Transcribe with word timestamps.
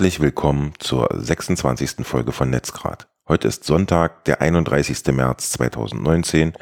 Herzlich 0.00 0.20
willkommen 0.20 0.72
zur 0.78 1.10
26. 1.12 2.06
Folge 2.06 2.32
von 2.32 2.48
Netzgrad. 2.48 3.06
Heute 3.28 3.48
ist 3.48 3.64
Sonntag, 3.64 4.24
der 4.24 4.40
31. 4.40 5.04
März 5.08 5.50
2019. 5.50 6.54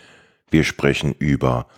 Wir 0.51 0.65
sprechen 0.65 1.15
über 1.17 1.69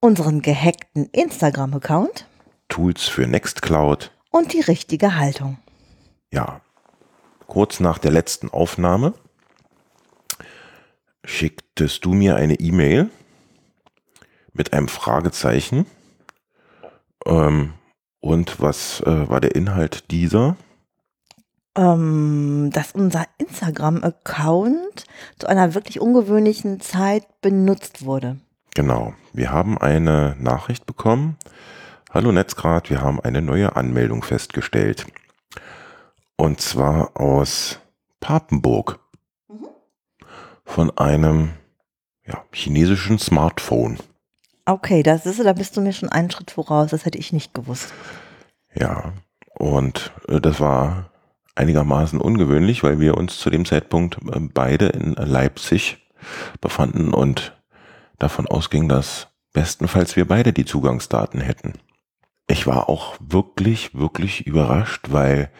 unseren 0.00 0.42
gehackten 0.42 1.06
Instagram-Account 1.12 2.26
Tools 2.68 3.04
für 3.04 3.28
Nextcloud 3.28 4.10
und 4.32 4.52
die 4.52 4.62
richtige 4.62 5.14
Haltung. 5.14 5.58
Ja, 6.32 6.60
kurz 7.46 7.78
nach 7.78 7.98
der 7.98 8.10
letzten 8.10 8.50
Aufnahme 8.50 9.14
schicktest 11.24 12.04
du 12.04 12.14
mir 12.14 12.34
eine 12.34 12.54
E-Mail 12.54 13.10
mit 14.52 14.72
einem 14.72 14.88
Fragezeichen. 14.88 15.86
Ähm, 17.26 17.74
und 18.18 18.60
was 18.60 19.02
äh, 19.02 19.28
war 19.28 19.40
der 19.40 19.54
Inhalt 19.54 20.10
dieser? 20.10 20.56
Ähm, 21.76 22.70
dass 22.72 22.92
unser 22.92 23.26
Instagram-Account 23.38 25.04
zu 25.38 25.46
einer 25.46 25.74
wirklich 25.74 26.00
ungewöhnlichen 26.00 26.80
Zeit 26.80 27.40
benutzt 27.40 28.04
wurde. 28.04 28.38
Genau. 28.74 29.14
Wir 29.32 29.52
haben 29.52 29.78
eine 29.78 30.36
Nachricht 30.40 30.86
bekommen. 30.86 31.36
Hallo 32.12 32.32
Netzgrad, 32.32 32.90
wir 32.90 33.02
haben 33.02 33.20
eine 33.20 33.40
neue 33.40 33.76
Anmeldung 33.76 34.24
festgestellt. 34.24 35.06
Und 36.36 36.60
zwar 36.60 37.16
aus 37.20 37.78
Papenburg. 38.18 38.98
Mhm. 39.48 39.68
Von 40.64 40.96
einem 40.98 41.50
ja, 42.26 42.42
chinesischen 42.52 43.18
Smartphone. 43.18 43.98
Okay, 44.64 45.02
das 45.02 45.26
ist, 45.26 45.44
da 45.44 45.52
bist 45.52 45.76
du 45.76 45.80
mir 45.80 45.92
schon 45.92 46.08
einen 46.08 46.30
Schritt 46.30 46.50
voraus. 46.50 46.90
Das 46.90 47.04
hätte 47.04 47.18
ich 47.18 47.32
nicht 47.32 47.54
gewusst. 47.54 47.92
Ja, 48.74 49.12
und 49.54 50.12
äh, 50.28 50.40
das 50.40 50.60
war 50.60 51.09
einigermaßen 51.54 52.20
ungewöhnlich, 52.20 52.82
weil 52.82 53.00
wir 53.00 53.16
uns 53.16 53.38
zu 53.38 53.50
dem 53.50 53.64
Zeitpunkt 53.64 54.18
äh, 54.32 54.40
beide 54.40 54.86
in 54.86 55.14
Leipzig 55.14 55.98
befanden 56.60 57.12
und 57.12 57.56
davon 58.18 58.46
ausging, 58.46 58.88
dass 58.88 59.28
bestenfalls 59.52 60.16
wir 60.16 60.26
beide 60.26 60.52
die 60.52 60.64
Zugangsdaten 60.64 61.40
hätten. 61.40 61.74
Ich 62.46 62.66
war 62.66 62.88
auch 62.88 63.16
wirklich, 63.20 63.94
wirklich 63.94 64.46
überrascht, 64.46 65.06
weil 65.10 65.50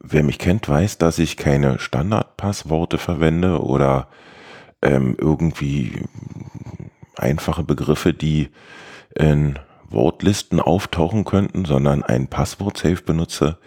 wer 0.00 0.22
mich 0.22 0.38
kennt, 0.38 0.68
weiß, 0.68 0.98
dass 0.98 1.18
ich 1.18 1.36
keine 1.36 1.78
Standardpassworte 1.78 2.98
verwende 2.98 3.62
oder 3.62 4.08
ähm, 4.82 5.16
irgendwie 5.18 6.02
einfache 7.16 7.62
Begriffe, 7.62 8.12
die 8.12 8.50
in 9.14 9.58
Wortlisten 9.88 10.60
auftauchen 10.60 11.24
könnten, 11.24 11.64
sondern 11.64 12.02
ein 12.02 12.28
Passwort-Safe 12.28 13.02
benutze 13.02 13.58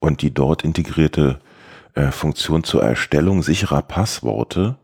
und 0.00 0.22
die 0.22 0.34
dort 0.34 0.64
integrierte 0.64 1.38
äh, 1.94 2.10
Funktion 2.10 2.64
zur 2.64 2.82
Erstellung 2.82 3.42
sicherer 3.42 3.82
Passworte, 3.82 4.76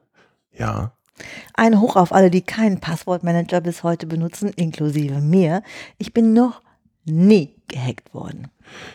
ja. 0.52 0.92
Ein 1.54 1.80
Hoch 1.80 1.96
auf 1.96 2.12
alle, 2.12 2.30
die 2.30 2.42
keinen 2.42 2.78
Passwortmanager 2.78 3.62
bis 3.62 3.82
heute 3.82 4.06
benutzen, 4.06 4.50
inklusive 4.54 5.20
mir. 5.20 5.62
Ich 5.96 6.12
bin 6.12 6.34
noch 6.34 6.62
nie 7.06 7.54
gehackt 7.68 8.12
worden. 8.12 8.48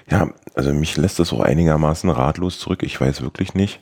Ja, 0.09 0.30
also 0.53 0.72
mich 0.73 0.97
lässt 0.97 1.19
das 1.19 1.33
auch 1.33 1.39
einigermaßen 1.39 2.09
ratlos 2.09 2.59
zurück. 2.59 2.83
Ich 2.83 3.00
weiß 3.00 3.22
wirklich 3.22 3.56
nicht, 3.56 3.81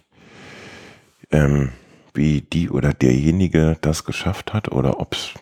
ähm, 1.32 1.74
wie 2.14 2.42
die 2.42 2.70
oder 2.70 2.94
derjenige 2.94 3.78
das 3.82 4.06
geschafft 4.06 4.54
hat 4.54 4.72
oder 4.72 5.00
ob 5.00 5.16
es 5.16 5.34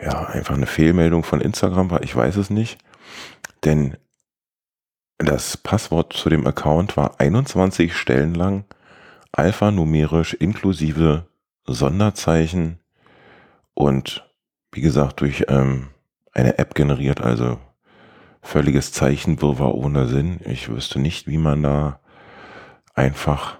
ja 0.00 0.26
einfach 0.26 0.54
eine 0.54 0.66
Fehlmeldung 0.66 1.22
von 1.22 1.40
Instagram 1.40 1.90
war. 1.90 2.02
Ich 2.02 2.14
weiß 2.14 2.36
es 2.36 2.48
nicht. 2.48 2.78
Denn 3.64 3.96
das 5.18 5.56
Passwort 5.56 6.12
zu 6.12 6.28
dem 6.28 6.46
Account 6.46 6.96
war 6.96 7.18
21 7.18 7.96
Stellen 7.96 8.34
lang, 8.34 8.64
alphanumerisch 9.32 10.34
inklusive 10.34 11.26
Sonderzeichen 11.66 12.78
und 13.74 14.28
wie 14.72 14.80
gesagt 14.80 15.20
durch 15.20 15.46
ähm, 15.48 15.88
eine 16.32 16.58
App 16.58 16.74
generiert, 16.74 17.20
also 17.20 17.58
völliges 18.42 18.92
Zeichenwirrwarr 18.92 19.74
ohne 19.74 20.06
Sinn. 20.06 20.40
Ich 20.44 20.68
wüsste 20.68 21.00
nicht, 21.00 21.26
wie 21.26 21.38
man 21.38 21.62
da 21.62 22.00
einfach 22.94 23.58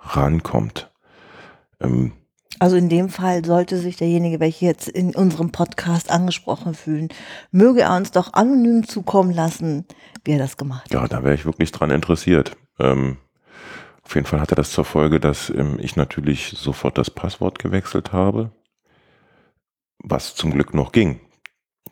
rankommt. 0.00 0.90
Ähm, 1.80 2.12
also 2.58 2.76
in 2.76 2.88
dem 2.88 3.08
Fall 3.08 3.44
sollte 3.44 3.78
sich 3.78 3.96
derjenige, 3.96 4.40
welcher 4.40 4.66
jetzt 4.66 4.88
in 4.88 5.14
unserem 5.14 5.50
Podcast 5.50 6.10
angesprochen 6.10 6.74
fühlen, 6.74 7.08
möge 7.50 7.82
er 7.82 7.96
uns 7.96 8.10
doch 8.10 8.32
anonym 8.32 8.86
zukommen 8.86 9.32
lassen, 9.32 9.86
wie 10.24 10.32
er 10.32 10.38
das 10.38 10.56
gemacht 10.56 10.84
hat. 10.84 10.92
Ja, 10.92 11.06
da 11.06 11.22
wäre 11.24 11.34
ich 11.34 11.44
wirklich 11.44 11.72
dran 11.72 11.90
interessiert. 11.90 12.56
Ähm, 12.78 13.18
auf 14.02 14.14
jeden 14.14 14.26
Fall 14.26 14.40
hatte 14.40 14.54
das 14.54 14.70
zur 14.70 14.84
Folge, 14.84 15.20
dass 15.20 15.50
ähm, 15.50 15.78
ich 15.80 15.96
natürlich 15.96 16.54
sofort 16.56 16.98
das 16.98 17.10
Passwort 17.10 17.58
gewechselt 17.58 18.12
habe, 18.12 18.52
was 19.98 20.34
zum 20.34 20.50
Glück 20.50 20.74
noch 20.74 20.92
ging. 20.92 21.20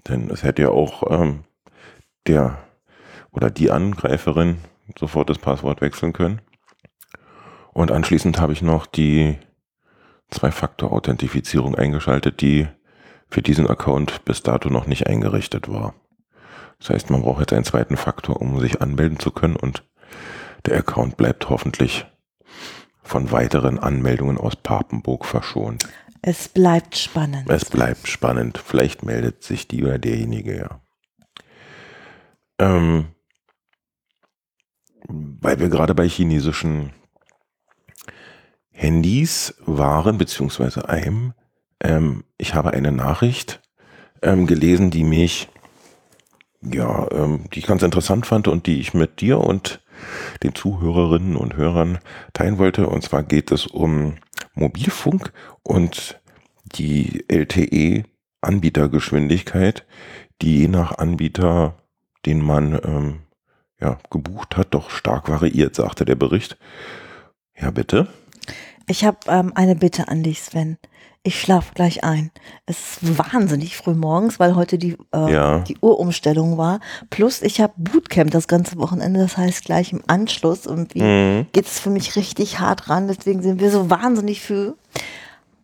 Denn 0.08 0.30
es 0.30 0.42
hätte 0.42 0.62
ja 0.62 0.68
auch 0.68 1.10
ähm, 1.10 1.44
der 2.26 2.58
oder 3.30 3.50
die 3.50 3.70
Angreiferin 3.70 4.58
sofort 4.98 5.30
das 5.30 5.38
Passwort 5.38 5.80
wechseln 5.80 6.12
können. 6.12 6.42
Und 7.72 7.90
anschließend 7.90 8.38
habe 8.38 8.52
ich 8.52 8.60
noch 8.60 8.84
die 8.84 9.38
Zwei-Faktor-Authentifizierung 10.32 11.74
eingeschaltet, 11.76 12.40
die 12.40 12.66
für 13.28 13.42
diesen 13.42 13.68
Account 13.68 14.24
bis 14.24 14.42
dato 14.42 14.68
noch 14.68 14.86
nicht 14.86 15.06
eingerichtet 15.06 15.68
war. 15.68 15.94
Das 16.78 16.90
heißt, 16.90 17.10
man 17.10 17.22
braucht 17.22 17.40
jetzt 17.40 17.52
einen 17.52 17.64
zweiten 17.64 17.96
Faktor, 17.96 18.40
um 18.40 18.58
sich 18.60 18.82
anmelden 18.82 19.18
zu 19.18 19.30
können 19.30 19.56
und 19.56 19.84
der 20.66 20.78
Account 20.78 21.16
bleibt 21.16 21.48
hoffentlich 21.48 22.06
von 23.02 23.30
weiteren 23.30 23.78
Anmeldungen 23.78 24.38
aus 24.38 24.56
Papenburg 24.56 25.24
verschont. 25.24 25.86
Es 26.22 26.48
bleibt 26.48 26.96
spannend. 26.96 27.50
Es 27.50 27.64
bleibt 27.64 28.06
spannend. 28.06 28.58
Vielleicht 28.58 29.02
meldet 29.02 29.42
sich 29.42 29.66
die 29.66 29.82
oder 29.82 29.98
derjenige 29.98 30.56
ja. 30.56 30.80
Ähm, 32.58 33.06
weil 35.08 35.58
wir 35.58 35.68
gerade 35.68 35.94
bei 35.94 36.08
chinesischen 36.08 36.92
Handys 38.72 39.54
waren, 39.64 40.18
beziehungsweise 40.18 40.88
einem, 40.88 41.34
ähm, 41.80 42.24
ich 42.38 42.54
habe 42.54 42.72
eine 42.72 42.92
Nachricht 42.92 43.60
ähm, 44.22 44.46
gelesen, 44.46 44.90
die 44.90 45.04
mich, 45.04 45.48
ja, 46.62 47.06
ähm, 47.12 47.44
die 47.52 47.60
ich 47.60 47.66
ganz 47.66 47.82
interessant 47.82 48.26
fand 48.26 48.48
und 48.48 48.66
die 48.66 48.80
ich 48.80 48.94
mit 48.94 49.20
dir 49.20 49.38
und 49.38 49.82
den 50.42 50.54
Zuhörerinnen 50.54 51.36
und 51.36 51.56
Hörern 51.56 51.98
teilen 52.32 52.56
wollte. 52.58 52.88
Und 52.88 53.02
zwar 53.02 53.22
geht 53.22 53.52
es 53.52 53.66
um 53.66 54.16
Mobilfunk 54.54 55.32
und 55.62 56.18
die 56.64 57.24
LTE-Anbietergeschwindigkeit, 57.28 59.84
die 60.40 60.60
je 60.60 60.68
nach 60.68 60.96
Anbieter, 60.98 61.76
den 62.26 62.42
man 62.42 62.80
ähm, 62.84 63.20
ja, 63.80 63.98
gebucht 64.10 64.56
hat, 64.56 64.74
doch 64.74 64.90
stark 64.90 65.28
variiert, 65.28 65.74
sagte 65.74 66.04
der 66.04 66.14
Bericht. 66.14 66.56
Ja, 67.56 67.70
bitte. 67.70 68.08
Ich 68.86 69.04
habe 69.04 69.18
ähm, 69.28 69.52
eine 69.54 69.74
Bitte 69.74 70.08
an 70.08 70.22
dich, 70.22 70.42
Sven. 70.42 70.78
Ich 71.24 71.40
schlafe 71.40 71.72
gleich 71.74 72.02
ein. 72.02 72.32
Es 72.66 73.00
ist 73.00 73.16
wahnsinnig 73.16 73.76
früh 73.76 73.94
morgens, 73.94 74.40
weil 74.40 74.56
heute 74.56 74.76
die, 74.76 74.96
äh, 75.14 75.32
ja. 75.32 75.58
die 75.60 75.76
Uhrumstellung 75.80 76.58
war. 76.58 76.80
Plus 77.10 77.42
ich 77.42 77.60
habe 77.60 77.74
Bootcamp 77.76 78.32
das 78.32 78.48
ganze 78.48 78.76
Wochenende, 78.76 79.20
das 79.20 79.36
heißt 79.36 79.64
gleich 79.64 79.92
im 79.92 80.02
Anschluss. 80.08 80.66
Irgendwie 80.66 81.02
mhm. 81.02 81.46
geht 81.52 81.66
es 81.66 81.78
für 81.78 81.90
mich 81.90 82.16
richtig 82.16 82.58
hart 82.58 82.88
ran. 82.88 83.06
Deswegen 83.06 83.40
sind 83.40 83.60
wir 83.60 83.70
so 83.70 83.88
wahnsinnig 83.88 84.40
für. 84.40 84.76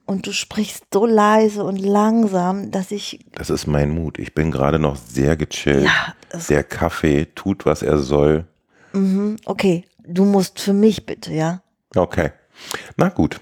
Und 0.06 0.26
du 0.26 0.32
sprichst 0.32 0.84
so 0.92 1.06
leise 1.06 1.64
und 1.64 1.78
langsam, 1.78 2.70
dass 2.70 2.92
ich. 2.92 3.18
Das 3.32 3.50
ist 3.50 3.66
mein 3.66 3.90
Mut. 3.90 4.18
Ich 4.20 4.34
bin 4.34 4.52
gerade 4.52 4.78
noch 4.78 4.96
sehr 4.96 5.36
gechillt. 5.36 5.84
Ja, 5.84 6.40
Der 6.48 6.62
Kaffee 6.62 7.26
tut, 7.34 7.66
was 7.66 7.82
er 7.82 7.98
soll. 7.98 8.46
Mhm, 8.92 9.36
okay, 9.44 9.84
du 10.06 10.24
musst 10.24 10.60
für 10.60 10.72
mich 10.72 11.04
bitte, 11.04 11.34
ja? 11.34 11.62
Okay. 11.96 12.30
Na 12.96 13.08
gut, 13.08 13.40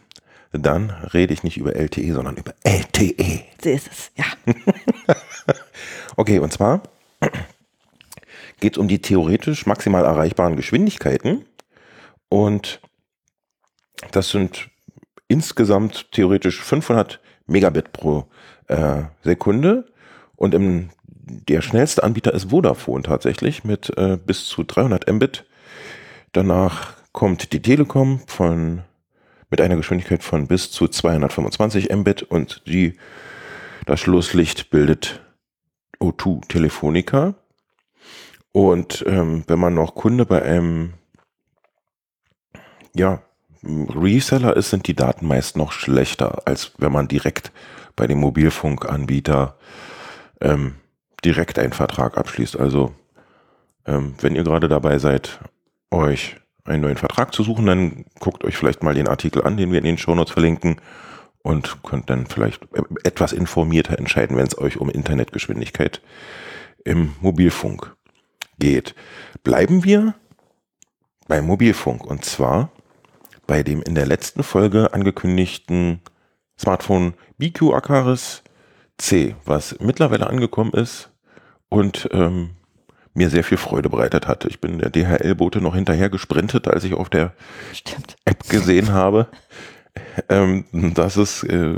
dann 0.52 0.90
rede 0.90 1.34
ich 1.34 1.42
nicht 1.42 1.56
über 1.56 1.74
LTE, 1.74 2.12
sondern 2.12 2.36
über 2.36 2.54
LTE. 2.64 3.44
So 3.62 3.68
ist 3.70 3.88
es, 3.90 4.10
ja. 4.16 4.24
okay, 6.16 6.38
und 6.38 6.52
zwar 6.52 6.82
geht 8.60 8.74
es 8.74 8.78
um 8.78 8.88
die 8.88 9.00
theoretisch 9.00 9.66
maximal 9.66 10.04
erreichbaren 10.04 10.56
Geschwindigkeiten. 10.56 11.44
Und 12.28 12.80
das 14.12 14.30
sind 14.30 14.68
insgesamt 15.28 16.12
theoretisch 16.12 16.60
500 16.62 17.20
Megabit 17.46 17.92
pro 17.92 18.26
äh, 18.68 19.02
Sekunde. 19.22 19.86
Und 20.36 20.54
im, 20.54 20.90
der 21.04 21.62
schnellste 21.62 22.02
Anbieter 22.02 22.32
ist 22.34 22.50
Vodafone 22.50 23.02
tatsächlich 23.02 23.64
mit 23.64 23.96
äh, 23.96 24.16
bis 24.16 24.46
zu 24.46 24.64
300 24.64 25.10
Mbit. 25.10 25.44
Danach 26.32 26.94
kommt 27.12 27.52
die 27.52 27.62
Telekom 27.62 28.20
von 28.26 28.82
mit 29.50 29.60
einer 29.60 29.76
Geschwindigkeit 29.76 30.22
von 30.22 30.46
bis 30.46 30.70
zu 30.70 30.88
225 30.88 31.94
Mbit 31.94 32.22
und 32.22 32.62
die, 32.66 32.94
das 33.84 34.00
Schlusslicht 34.00 34.70
bildet 34.70 35.20
O2 36.00 36.48
Telefonica. 36.48 37.34
Und 38.52 39.04
ähm, 39.06 39.44
wenn 39.46 39.58
man 39.58 39.74
noch 39.74 39.94
Kunde 39.94 40.24
bei 40.24 40.42
einem 40.42 40.94
ja, 42.94 43.22
Reseller 43.62 44.56
ist, 44.56 44.70
sind 44.70 44.86
die 44.86 44.94
Daten 44.94 45.26
meist 45.26 45.56
noch 45.56 45.72
schlechter, 45.72 46.42
als 46.46 46.72
wenn 46.78 46.92
man 46.92 47.08
direkt 47.08 47.52
bei 47.94 48.06
dem 48.06 48.18
Mobilfunkanbieter 48.18 49.56
ähm, 50.40 50.76
direkt 51.24 51.58
einen 51.58 51.72
Vertrag 51.72 52.16
abschließt. 52.16 52.58
Also 52.58 52.94
ähm, 53.86 54.14
wenn 54.20 54.36
ihr 54.36 54.44
gerade 54.44 54.68
dabei 54.68 54.98
seid, 54.98 55.40
euch 55.90 56.36
einen 56.66 56.82
neuen 56.82 56.96
Vertrag 56.96 57.34
zu 57.34 57.42
suchen, 57.42 57.66
dann 57.66 58.04
guckt 58.18 58.44
euch 58.44 58.56
vielleicht 58.56 58.82
mal 58.82 58.94
den 58.94 59.08
Artikel 59.08 59.42
an, 59.42 59.56
den 59.56 59.70
wir 59.72 59.78
in 59.78 59.84
den 59.84 59.98
Shownotes 59.98 60.32
verlinken 60.32 60.80
und 61.42 61.82
könnt 61.82 62.10
dann 62.10 62.26
vielleicht 62.26 62.66
etwas 63.04 63.32
informierter 63.32 63.98
entscheiden, 63.98 64.36
wenn 64.36 64.46
es 64.46 64.58
euch 64.58 64.78
um 64.78 64.90
Internetgeschwindigkeit 64.90 66.02
im 66.84 67.14
Mobilfunk 67.20 67.94
geht. 68.58 68.94
Bleiben 69.44 69.84
wir 69.84 70.14
beim 71.28 71.46
Mobilfunk 71.46 72.04
und 72.04 72.24
zwar 72.24 72.70
bei 73.46 73.62
dem 73.62 73.80
in 73.82 73.94
der 73.94 74.06
letzten 74.06 74.42
Folge 74.42 74.92
angekündigten 74.92 76.00
Smartphone 76.58 77.14
BQ 77.38 77.74
Acaris 77.74 78.42
C, 78.98 79.36
was 79.44 79.78
mittlerweile 79.78 80.26
angekommen 80.26 80.72
ist 80.72 81.10
und 81.68 82.08
ähm, 82.12 82.55
mir 83.16 83.30
sehr 83.30 83.44
viel 83.44 83.58
Freude 83.58 83.88
bereitet 83.88 84.28
hat. 84.28 84.44
Ich 84.44 84.60
bin 84.60 84.78
der 84.78 84.90
DHL-Bote 84.90 85.60
noch 85.60 85.74
hinterher 85.74 86.10
gesprintet, 86.10 86.68
als 86.68 86.84
ich 86.84 86.94
auf 86.94 87.08
der 87.08 87.32
Stimmt. 87.72 88.16
App 88.24 88.48
gesehen 88.48 88.92
habe, 88.92 89.28
ähm, 90.28 90.64
dass 90.72 91.16
es, 91.16 91.42
äh, 91.42 91.74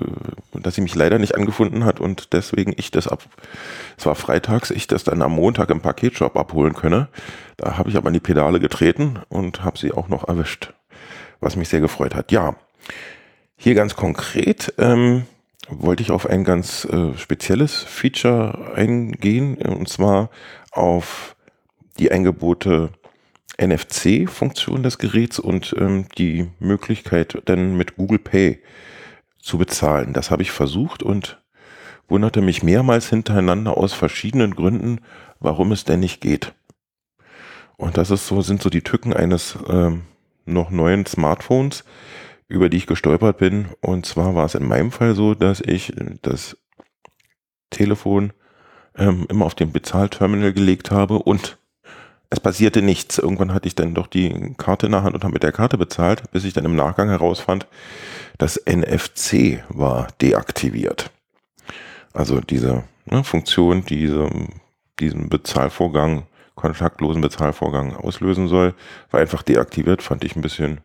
dass 0.52 0.74
sie 0.74 0.80
mich 0.80 0.94
leider 0.94 1.18
nicht 1.18 1.36
angefunden 1.36 1.84
hat 1.84 2.00
und 2.00 2.32
deswegen 2.32 2.74
ich 2.76 2.90
das 2.90 3.06
ab, 3.06 3.22
es 3.96 4.06
war 4.06 4.14
freitags, 4.14 4.70
ich 4.70 4.86
das 4.86 5.04
dann 5.04 5.22
am 5.22 5.32
Montag 5.32 5.70
im 5.70 5.80
Paketshop 5.80 6.36
abholen 6.36 6.74
könne. 6.74 7.08
Da 7.56 7.78
habe 7.78 7.90
ich 7.90 7.96
aber 7.96 8.08
in 8.08 8.14
die 8.14 8.20
Pedale 8.20 8.60
getreten 8.60 9.20
und 9.28 9.64
habe 9.64 9.78
sie 9.78 9.92
auch 9.92 10.08
noch 10.08 10.26
erwischt, 10.26 10.72
was 11.40 11.56
mich 11.56 11.68
sehr 11.68 11.80
gefreut 11.80 12.14
hat. 12.14 12.32
Ja, 12.32 12.56
hier 13.56 13.74
ganz 13.74 13.94
konkret 13.94 14.74
ähm, 14.78 15.24
wollte 15.68 16.02
ich 16.02 16.10
auf 16.10 16.26
ein 16.26 16.44
ganz 16.44 16.84
äh, 16.86 17.16
spezielles 17.16 17.82
Feature 17.82 18.72
eingehen 18.74 19.56
und 19.56 19.88
zwar 19.88 20.30
auf 20.72 21.36
die 21.98 22.10
Eingebote 22.10 22.92
NFC-Funktion 23.60 24.82
des 24.82 24.98
Geräts 24.98 25.38
und 25.38 25.74
ähm, 25.78 26.06
die 26.16 26.48
Möglichkeit, 26.60 27.42
dann 27.46 27.76
mit 27.76 27.96
Google 27.96 28.20
Pay 28.20 28.62
zu 29.40 29.58
bezahlen. 29.58 30.12
Das 30.12 30.30
habe 30.30 30.42
ich 30.42 30.52
versucht 30.52 31.02
und 31.02 31.42
wunderte 32.08 32.40
mich 32.40 32.62
mehrmals 32.62 33.08
hintereinander 33.08 33.76
aus 33.76 33.92
verschiedenen 33.92 34.54
Gründen, 34.54 35.00
warum 35.40 35.72
es 35.72 35.84
denn 35.84 36.00
nicht 36.00 36.20
geht. 36.20 36.54
Und 37.76 37.96
das 37.96 38.10
ist 38.10 38.26
so, 38.26 38.40
sind 38.42 38.62
so 38.62 38.70
die 38.70 38.82
Tücken 38.82 39.12
eines 39.12 39.56
ähm, 39.68 40.02
noch 40.44 40.70
neuen 40.70 41.06
Smartphones, 41.06 41.84
über 42.48 42.68
die 42.68 42.78
ich 42.78 42.86
gestolpert 42.86 43.38
bin. 43.38 43.68
Und 43.80 44.06
zwar 44.06 44.34
war 44.34 44.46
es 44.46 44.54
in 44.54 44.66
meinem 44.66 44.90
Fall 44.90 45.14
so, 45.14 45.34
dass 45.34 45.60
ich 45.60 45.92
das 46.22 46.56
Telefon 47.70 48.32
ähm, 48.98 49.26
immer 49.28 49.46
auf 49.46 49.54
den 49.54 49.72
Bezahlterminal 49.72 50.52
gelegt 50.52 50.90
habe 50.90 51.18
und 51.18 51.56
es 52.30 52.40
passierte 52.40 52.82
nichts. 52.82 53.18
Irgendwann 53.18 53.54
hatte 53.54 53.68
ich 53.68 53.74
dann 53.74 53.94
doch 53.94 54.06
die 54.06 54.54
Karte 54.58 54.86
in 54.86 54.92
der 54.92 55.02
Hand 55.02 55.14
und 55.14 55.24
habe 55.24 55.32
mit 55.32 55.42
der 55.42 55.52
Karte 55.52 55.78
bezahlt, 55.78 56.30
bis 56.30 56.44
ich 56.44 56.52
dann 56.52 56.64
im 56.64 56.76
Nachgang 56.76 57.08
herausfand, 57.08 57.66
das 58.36 58.60
NFC 58.66 59.62
war 59.68 60.08
deaktiviert. 60.20 61.10
Also 62.12 62.40
diese 62.40 62.84
ne, 63.06 63.24
Funktion, 63.24 63.84
die 63.84 63.98
diese, 63.98 64.28
diesen 65.00 65.28
Bezahlvorgang, 65.28 66.24
kontaktlosen 66.54 67.22
Bezahlvorgang 67.22 67.96
auslösen 67.96 68.48
soll, 68.48 68.74
war 69.10 69.20
einfach 69.20 69.42
deaktiviert, 69.42 70.02
fand 70.02 70.24
ich 70.24 70.36
ein 70.36 70.42
bisschen, 70.42 70.80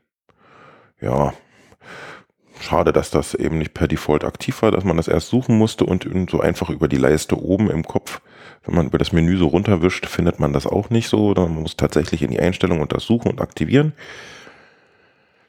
ja, 1.01 1.33
schade, 2.63 2.93
dass 2.93 3.11
das 3.11 3.33
eben 3.33 3.57
nicht 3.57 3.73
per 3.73 3.87
Default 3.87 4.23
aktiv 4.23 4.61
war, 4.61 4.71
dass 4.71 4.83
man 4.83 4.97
das 4.97 5.07
erst 5.07 5.29
suchen 5.29 5.57
musste 5.57 5.85
und 5.85 6.29
so 6.29 6.39
einfach 6.39 6.69
über 6.69 6.87
die 6.87 6.97
Leiste 6.97 7.41
oben 7.41 7.69
im 7.69 7.83
Kopf 7.83 8.21
wenn 8.65 8.75
man 8.75 8.87
über 8.87 8.97
das 8.97 9.11
Menü 9.11 9.37
so 9.37 9.47
runterwischt, 9.47 10.05
findet 10.05 10.39
man 10.39 10.53
das 10.53 10.65
auch 10.65 10.89
nicht 10.89 11.09
so. 11.09 11.33
Man 11.33 11.55
muss 11.55 11.75
tatsächlich 11.75 12.21
in 12.21 12.31
die 12.31 12.39
Einstellung 12.39 12.79
und 12.79 12.93
das 12.93 13.03
suchen 13.03 13.29
und 13.29 13.41
aktivieren. 13.41 13.93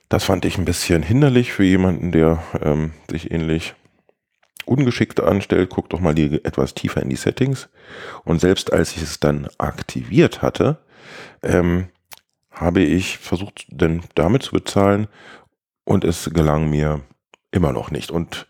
Das 0.08 0.24
fand 0.24 0.44
ich 0.44 0.58
ein 0.58 0.64
bisschen 0.64 1.02
hinderlich 1.02 1.52
für 1.52 1.64
jemanden, 1.64 2.12
der 2.12 2.42
ähm, 2.60 2.92
sich 3.08 3.30
ähnlich 3.30 3.74
ungeschickt 4.64 5.20
anstellt. 5.20 5.70
Guckt 5.70 5.92
doch 5.92 6.00
mal 6.00 6.14
die, 6.14 6.44
etwas 6.44 6.74
tiefer 6.74 7.02
in 7.02 7.08
die 7.08 7.16
Settings. 7.16 7.68
Und 8.24 8.40
selbst 8.40 8.72
als 8.72 8.96
ich 8.96 9.02
es 9.02 9.20
dann 9.20 9.48
aktiviert 9.58 10.42
hatte, 10.42 10.78
ähm, 11.42 11.88
habe 12.50 12.80
ich 12.82 13.18
versucht, 13.18 13.66
denn 13.68 14.02
damit 14.14 14.42
zu 14.42 14.52
bezahlen 14.52 15.08
und 15.84 16.04
es 16.04 16.30
gelang 16.32 16.70
mir 16.70 17.00
immer 17.50 17.72
noch 17.72 17.90
nicht. 17.90 18.10
Und 18.10 18.46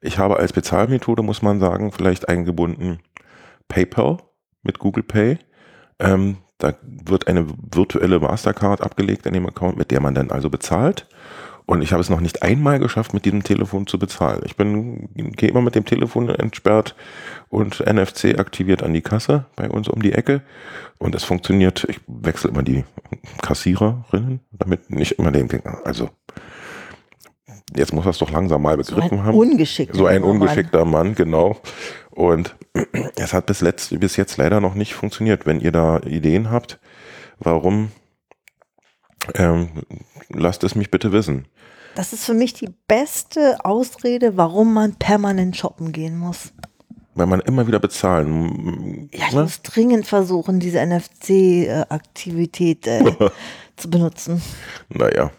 ich 0.00 0.18
habe 0.18 0.36
als 0.36 0.52
Bezahlmethode, 0.52 1.22
muss 1.22 1.42
man 1.42 1.60
sagen, 1.60 1.92
vielleicht 1.92 2.28
eingebunden 2.28 3.00
PayPal 3.68 4.18
mit 4.62 4.78
Google 4.78 5.02
Pay. 5.02 5.38
Ähm, 5.98 6.38
da 6.58 6.74
wird 6.82 7.26
eine 7.26 7.46
virtuelle 7.72 8.20
Mastercard 8.20 8.80
abgelegt 8.80 9.26
in 9.26 9.34
dem 9.34 9.46
Account, 9.46 9.76
mit 9.76 9.90
der 9.90 10.00
man 10.00 10.14
dann 10.14 10.30
also 10.30 10.50
bezahlt. 10.50 11.06
Und 11.66 11.80
ich 11.80 11.92
habe 11.92 12.02
es 12.02 12.10
noch 12.10 12.20
nicht 12.20 12.42
einmal 12.42 12.78
geschafft, 12.78 13.14
mit 13.14 13.24
diesem 13.24 13.42
Telefon 13.42 13.86
zu 13.86 13.98
bezahlen. 13.98 14.42
Ich 14.44 14.56
bin, 14.56 15.08
gehe 15.14 15.48
immer 15.48 15.62
mit 15.62 15.74
dem 15.74 15.86
Telefon 15.86 16.28
entsperrt 16.28 16.94
und 17.48 17.80
NFC 17.80 18.38
aktiviert 18.38 18.82
an 18.82 18.92
die 18.92 19.00
Kasse 19.00 19.46
bei 19.56 19.70
uns 19.70 19.88
um 19.88 20.02
die 20.02 20.12
Ecke. 20.12 20.42
Und 20.98 21.14
es 21.14 21.24
funktioniert. 21.24 21.84
Ich 21.88 22.00
wechsle 22.06 22.50
immer 22.50 22.62
die 22.62 22.84
Kassiererinnen, 23.40 24.40
damit 24.52 24.90
nicht 24.90 25.12
immer 25.12 25.30
den, 25.30 25.48
also 25.84 26.10
jetzt 27.76 27.92
muss 27.92 28.06
er 28.06 28.10
es 28.10 28.18
doch 28.18 28.30
langsam 28.30 28.62
mal 28.62 28.76
begriffen 28.76 29.08
so 29.08 29.16
ein 29.16 29.24
haben. 29.24 29.36
Ungeschickter 29.36 29.96
so 29.96 30.06
ein 30.06 30.22
ungeschickter 30.22 30.84
Mann, 30.84 31.08
Mann 31.08 31.14
genau. 31.14 31.56
Und 32.10 32.54
es 33.16 33.32
hat 33.32 33.46
bis, 33.46 33.60
letzt, 33.60 33.98
bis 33.98 34.16
jetzt 34.16 34.36
leider 34.36 34.60
noch 34.60 34.74
nicht 34.74 34.94
funktioniert. 34.94 35.46
Wenn 35.46 35.60
ihr 35.60 35.72
da 35.72 35.98
Ideen 36.00 36.50
habt, 36.50 36.78
warum, 37.38 37.90
ähm, 39.34 39.70
lasst 40.28 40.64
es 40.64 40.74
mich 40.74 40.90
bitte 40.90 41.12
wissen. 41.12 41.46
Das 41.94 42.12
ist 42.12 42.24
für 42.24 42.34
mich 42.34 42.54
die 42.54 42.70
beste 42.88 43.64
Ausrede, 43.64 44.36
warum 44.36 44.74
man 44.74 44.96
permanent 44.96 45.56
shoppen 45.56 45.92
gehen 45.92 46.18
muss. 46.18 46.52
Weil 47.14 47.26
man 47.26 47.40
immer 47.40 47.68
wieder 47.68 47.78
bezahlen. 47.78 49.08
Ja, 49.12 49.26
ich 49.28 49.34
ne? 49.34 49.42
muss 49.42 49.62
dringend 49.62 50.06
versuchen, 50.06 50.58
diese 50.58 50.84
NFC-Aktivität 50.84 52.88
äh, 52.88 53.30
zu 53.76 53.88
benutzen. 53.88 54.42
Naja. 54.88 55.30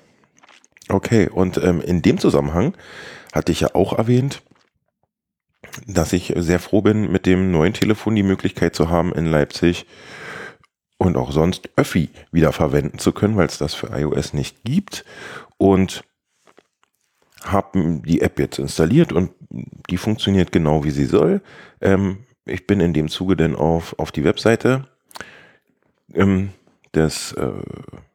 Okay, 0.90 1.30
und 1.30 1.58
ähm, 1.58 1.82
in 1.82 2.02
dem 2.02 2.20
Zusammenhang 2.20 2.76
hatte 3.34 3.52
ich 3.52 3.62
ja 3.62 3.74
auch 3.74 3.98
erwähnt, 3.98 4.44
dass 5.88 6.14
ich 6.14 6.34
sehr 6.38 6.60
froh 6.60 6.82
bin, 6.82 7.12
mit 7.12 7.26
dem 7.26 7.52
neuen 7.52 7.74
Telefon 7.74 8.16
die 8.16 8.24
Möglichkeit 8.24 8.76
zu 8.76 8.90
haben, 8.90 9.14
in 9.14 9.26
Leipzig 9.26 9.88
und 10.98 11.18
auch 11.18 11.32
sonst 11.32 11.70
Öffi 11.76 12.10
wieder 12.32 12.52
verwenden 12.52 13.00
zu 13.00 13.12
können, 13.12 13.36
weil 13.36 13.48
es 13.48 13.58
das 13.58 13.74
für 13.74 13.88
iOS 13.88 14.34
nicht 14.34 14.64
gibt. 14.64 15.06
Und 15.58 16.04
habe 17.44 18.02
die 18.06 18.22
App 18.22 18.40
jetzt 18.40 18.60
installiert 18.60 19.14
und 19.14 19.32
die 19.90 19.98
funktioniert 19.98 20.52
genau 20.52 20.84
wie 20.84 20.92
sie 20.92 21.06
soll. 21.06 21.42
Ähm, 21.82 22.26
ich 22.46 22.68
bin 22.68 22.80
in 22.80 22.94
dem 22.94 23.08
Zuge 23.08 23.36
dann 23.36 23.56
auf, 23.56 23.98
auf 24.00 24.12
die 24.12 24.24
Webseite 24.24 24.88
ähm, 26.14 26.50
des 26.94 27.34
äh, 27.34 27.52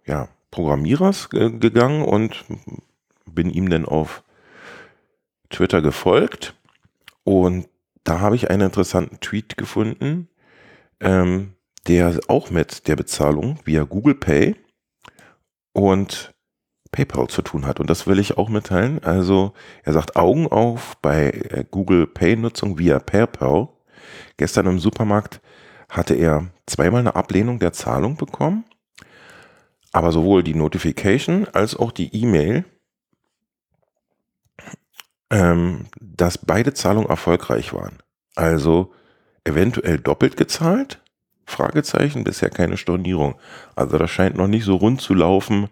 ja, 0.06 0.28
Programmierers 0.50 1.28
äh, 1.32 1.50
gegangen 1.50 2.02
und 2.02 2.44
bin 3.26 3.50
ihm 3.50 3.70
dann 3.70 3.84
auf 3.84 4.22
Twitter 5.50 5.82
gefolgt 5.82 6.54
und 7.24 7.68
da 8.04 8.20
habe 8.20 8.36
ich 8.36 8.50
einen 8.50 8.62
interessanten 8.62 9.20
Tweet 9.20 9.56
gefunden, 9.56 10.28
ähm, 11.00 11.54
der 11.86 12.18
auch 12.28 12.50
mit 12.50 12.88
der 12.88 12.96
Bezahlung 12.96 13.58
via 13.64 13.84
Google 13.84 14.14
Pay 14.14 14.56
und 15.72 16.34
PayPal 16.92 17.28
zu 17.28 17.42
tun 17.42 17.66
hat. 17.66 17.78
Und 17.80 17.88
das 17.88 18.06
will 18.06 18.18
ich 18.18 18.36
auch 18.36 18.48
mitteilen. 18.48 19.02
Also 19.04 19.52
er 19.84 19.92
sagt 19.92 20.16
Augen 20.16 20.48
auf 20.48 20.96
bei 21.00 21.30
äh, 21.30 21.64
Google 21.70 22.06
Pay-Nutzung 22.06 22.78
via 22.78 22.98
PayPal. 22.98 23.68
Gestern 24.36 24.66
im 24.66 24.78
Supermarkt 24.78 25.40
hatte 25.88 26.14
er 26.14 26.48
zweimal 26.66 27.00
eine 27.00 27.16
Ablehnung 27.16 27.58
der 27.58 27.72
Zahlung 27.72 28.16
bekommen. 28.16 28.64
Aber 29.92 30.12
sowohl 30.12 30.42
die 30.42 30.54
Notification 30.54 31.48
als 31.52 31.76
auch 31.76 31.92
die 31.92 32.14
E-Mail 32.14 32.64
ähm, 35.30 35.86
dass 36.00 36.38
beide 36.38 36.74
Zahlungen 36.74 37.08
erfolgreich 37.08 37.72
waren. 37.72 37.98
Also 38.34 38.92
eventuell 39.44 39.98
doppelt 39.98 40.36
gezahlt? 40.36 41.00
Fragezeichen, 41.46 42.24
bisher 42.24 42.50
keine 42.50 42.76
Stornierung. 42.76 43.34
Also 43.74 43.98
das 43.98 44.10
scheint 44.10 44.36
noch 44.36 44.46
nicht 44.46 44.64
so 44.64 44.76
rund 44.76 45.00
zu 45.00 45.14
laufen, 45.14 45.68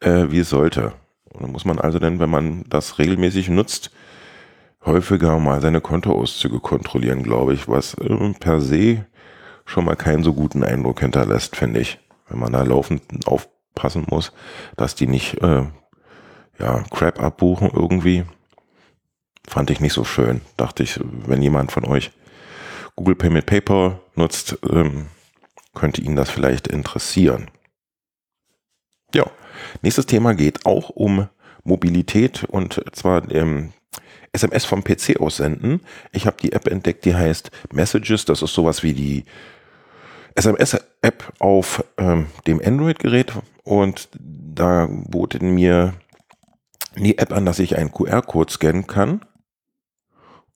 äh, 0.00 0.26
wie 0.28 0.40
es 0.40 0.50
sollte. 0.50 0.92
Und 1.32 1.42
da 1.42 1.48
muss 1.48 1.64
man 1.64 1.78
also 1.78 1.98
dann, 1.98 2.20
wenn 2.20 2.30
man 2.30 2.64
das 2.68 2.98
regelmäßig 2.98 3.48
nutzt, 3.48 3.90
häufiger 4.84 5.38
mal 5.40 5.60
seine 5.60 5.80
Kontoauszüge 5.80 6.60
kontrollieren, 6.60 7.22
glaube 7.22 7.54
ich, 7.54 7.68
was 7.68 7.94
äh, 7.94 8.32
per 8.38 8.60
se 8.60 9.06
schon 9.64 9.84
mal 9.84 9.96
keinen 9.96 10.22
so 10.22 10.32
guten 10.32 10.62
Eindruck 10.62 11.00
hinterlässt, 11.00 11.56
finde 11.56 11.80
ich. 11.80 11.98
Wenn 12.28 12.38
man 12.38 12.52
da 12.52 12.62
laufend 12.62 13.02
aufpassen 13.76 14.06
muss, 14.08 14.32
dass 14.76 14.94
die 14.94 15.06
nicht 15.06 15.42
äh, 15.42 15.64
ja, 16.58 16.84
Crap 16.90 17.20
abbuchen 17.20 17.70
irgendwie. 17.72 18.24
Fand 19.46 19.70
ich 19.70 19.80
nicht 19.80 19.92
so 19.92 20.04
schön. 20.04 20.40
Dachte 20.56 20.82
ich, 20.82 20.98
wenn 21.02 21.42
jemand 21.42 21.70
von 21.70 21.84
euch 21.84 22.10
Google 22.96 23.14
Pay 23.14 23.30
mit 23.30 23.46
PayPal 23.46 24.00
nutzt, 24.14 24.58
ähm, 24.68 25.06
könnte 25.74 26.00
ihn 26.00 26.16
das 26.16 26.30
vielleicht 26.30 26.66
interessieren. 26.66 27.50
Ja, 29.14 29.24
nächstes 29.82 30.06
Thema 30.06 30.34
geht 30.34 30.66
auch 30.66 30.88
um 30.90 31.28
Mobilität 31.62 32.44
und 32.44 32.82
zwar 32.92 33.30
ähm, 33.30 33.72
SMS 34.32 34.64
vom 34.64 34.82
PC 34.82 35.20
aussenden. 35.20 35.80
Ich 36.12 36.26
habe 36.26 36.36
die 36.40 36.52
App 36.52 36.66
entdeckt, 36.66 37.04
die 37.04 37.14
heißt 37.14 37.50
Messages. 37.72 38.24
Das 38.24 38.42
ist 38.42 38.54
sowas 38.54 38.82
wie 38.82 38.94
die 38.94 39.24
SMS-App 40.36 41.32
auf 41.38 41.84
ähm, 41.98 42.26
dem 42.46 42.60
Android-Gerät 42.64 43.32
und 43.64 44.08
da 44.18 44.88
boten 44.90 45.54
mir 45.54 45.94
die 46.96 47.18
App 47.18 47.32
an, 47.32 47.46
dass 47.46 47.58
ich 47.58 47.76
einen 47.76 47.92
QR-Code 47.92 48.52
scannen 48.52 48.86
kann 48.86 49.24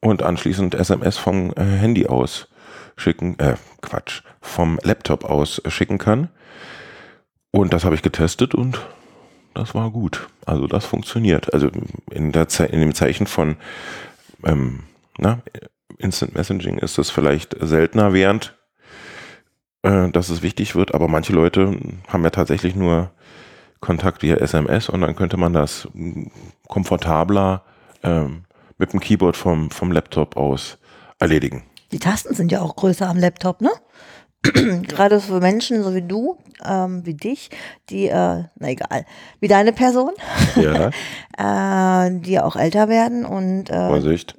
und 0.00 0.22
anschließend 0.22 0.74
SMS 0.74 1.18
vom 1.18 1.52
äh, 1.56 1.64
Handy 1.64 2.06
aus 2.06 2.48
schicken, 2.96 3.38
äh, 3.38 3.56
Quatsch, 3.80 4.22
vom 4.40 4.78
Laptop 4.82 5.24
aus 5.24 5.62
schicken 5.68 5.98
kann. 5.98 6.28
Und 7.50 7.72
das 7.72 7.84
habe 7.84 7.94
ich 7.94 8.02
getestet 8.02 8.54
und 8.54 8.80
das 9.54 9.74
war 9.74 9.90
gut. 9.90 10.28
Also 10.46 10.66
das 10.66 10.84
funktioniert. 10.86 11.52
Also 11.52 11.70
in, 12.10 12.32
der 12.32 12.48
Ze 12.48 12.66
in 12.66 12.80
dem 12.80 12.94
Zeichen 12.94 13.26
von 13.26 13.56
ähm, 14.44 14.84
na, 15.18 15.42
Instant 15.98 16.34
Messaging 16.34 16.78
ist 16.78 16.98
es 16.98 17.10
vielleicht 17.10 17.56
seltener 17.60 18.12
während, 18.12 18.56
äh, 19.82 20.10
dass 20.10 20.28
es 20.28 20.42
wichtig 20.42 20.74
wird, 20.74 20.94
aber 20.94 21.08
manche 21.08 21.32
Leute 21.32 21.76
haben 22.08 22.24
ja 22.24 22.30
tatsächlich 22.30 22.74
nur 22.74 23.10
Kontakt 23.80 24.22
via 24.22 24.36
SMS 24.36 24.88
und 24.88 25.00
dann 25.00 25.16
könnte 25.16 25.36
man 25.36 25.52
das 25.52 25.88
komfortabler 26.68 27.62
ähm, 28.02 28.44
mit 28.78 28.92
dem 28.92 29.00
Keyboard 29.00 29.36
vom, 29.36 29.70
vom 29.70 29.92
Laptop 29.92 30.36
aus 30.36 30.78
erledigen. 31.18 31.64
Die 31.92 31.98
Tasten 31.98 32.34
sind 32.34 32.52
ja 32.52 32.60
auch 32.60 32.76
größer 32.76 33.08
am 33.08 33.16
Laptop, 33.16 33.60
ne? 33.60 33.70
Gerade 34.88 35.20
für 35.20 35.40
Menschen 35.40 35.82
so 35.82 35.94
wie 35.94 36.02
du, 36.02 36.38
ähm, 36.64 37.04
wie 37.04 37.14
dich, 37.14 37.50
die, 37.90 38.06
äh, 38.06 38.44
na 38.58 38.68
egal, 38.68 39.04
wie 39.38 39.48
deine 39.48 39.72
Person, 39.72 40.12
ja. 40.56 40.90
äh, 42.06 42.10
die 42.20 42.40
auch 42.40 42.56
älter 42.56 42.88
werden 42.88 43.26
und 43.26 43.68
äh, 43.68 43.88
Vorsicht. 43.88 44.36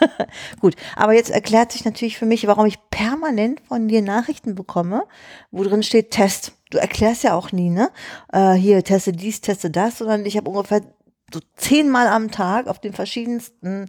Gut, 0.60 0.74
aber 0.94 1.12
jetzt 1.12 1.30
erklärt 1.30 1.72
sich 1.72 1.84
natürlich 1.84 2.18
für 2.18 2.26
mich, 2.26 2.46
warum 2.46 2.66
ich 2.66 2.78
permanent 2.90 3.60
von 3.66 3.88
dir 3.88 4.02
Nachrichten 4.02 4.54
bekomme, 4.54 5.04
wo 5.50 5.62
drin 5.64 5.82
steht 5.82 6.10
Test. 6.10 6.52
Du 6.70 6.78
erklärst 6.78 7.22
ja 7.22 7.34
auch 7.34 7.52
nie, 7.52 7.70
ne? 7.70 7.90
Äh, 8.32 8.54
hier, 8.54 8.82
teste 8.82 9.12
dies, 9.12 9.40
teste 9.40 9.70
das, 9.70 9.98
sondern 9.98 10.26
ich 10.26 10.36
habe 10.36 10.50
ungefähr 10.50 10.82
so 11.32 11.40
zehnmal 11.56 12.08
am 12.08 12.30
Tag 12.30 12.68
auf 12.68 12.80
den 12.80 12.92
verschiedensten 12.92 13.88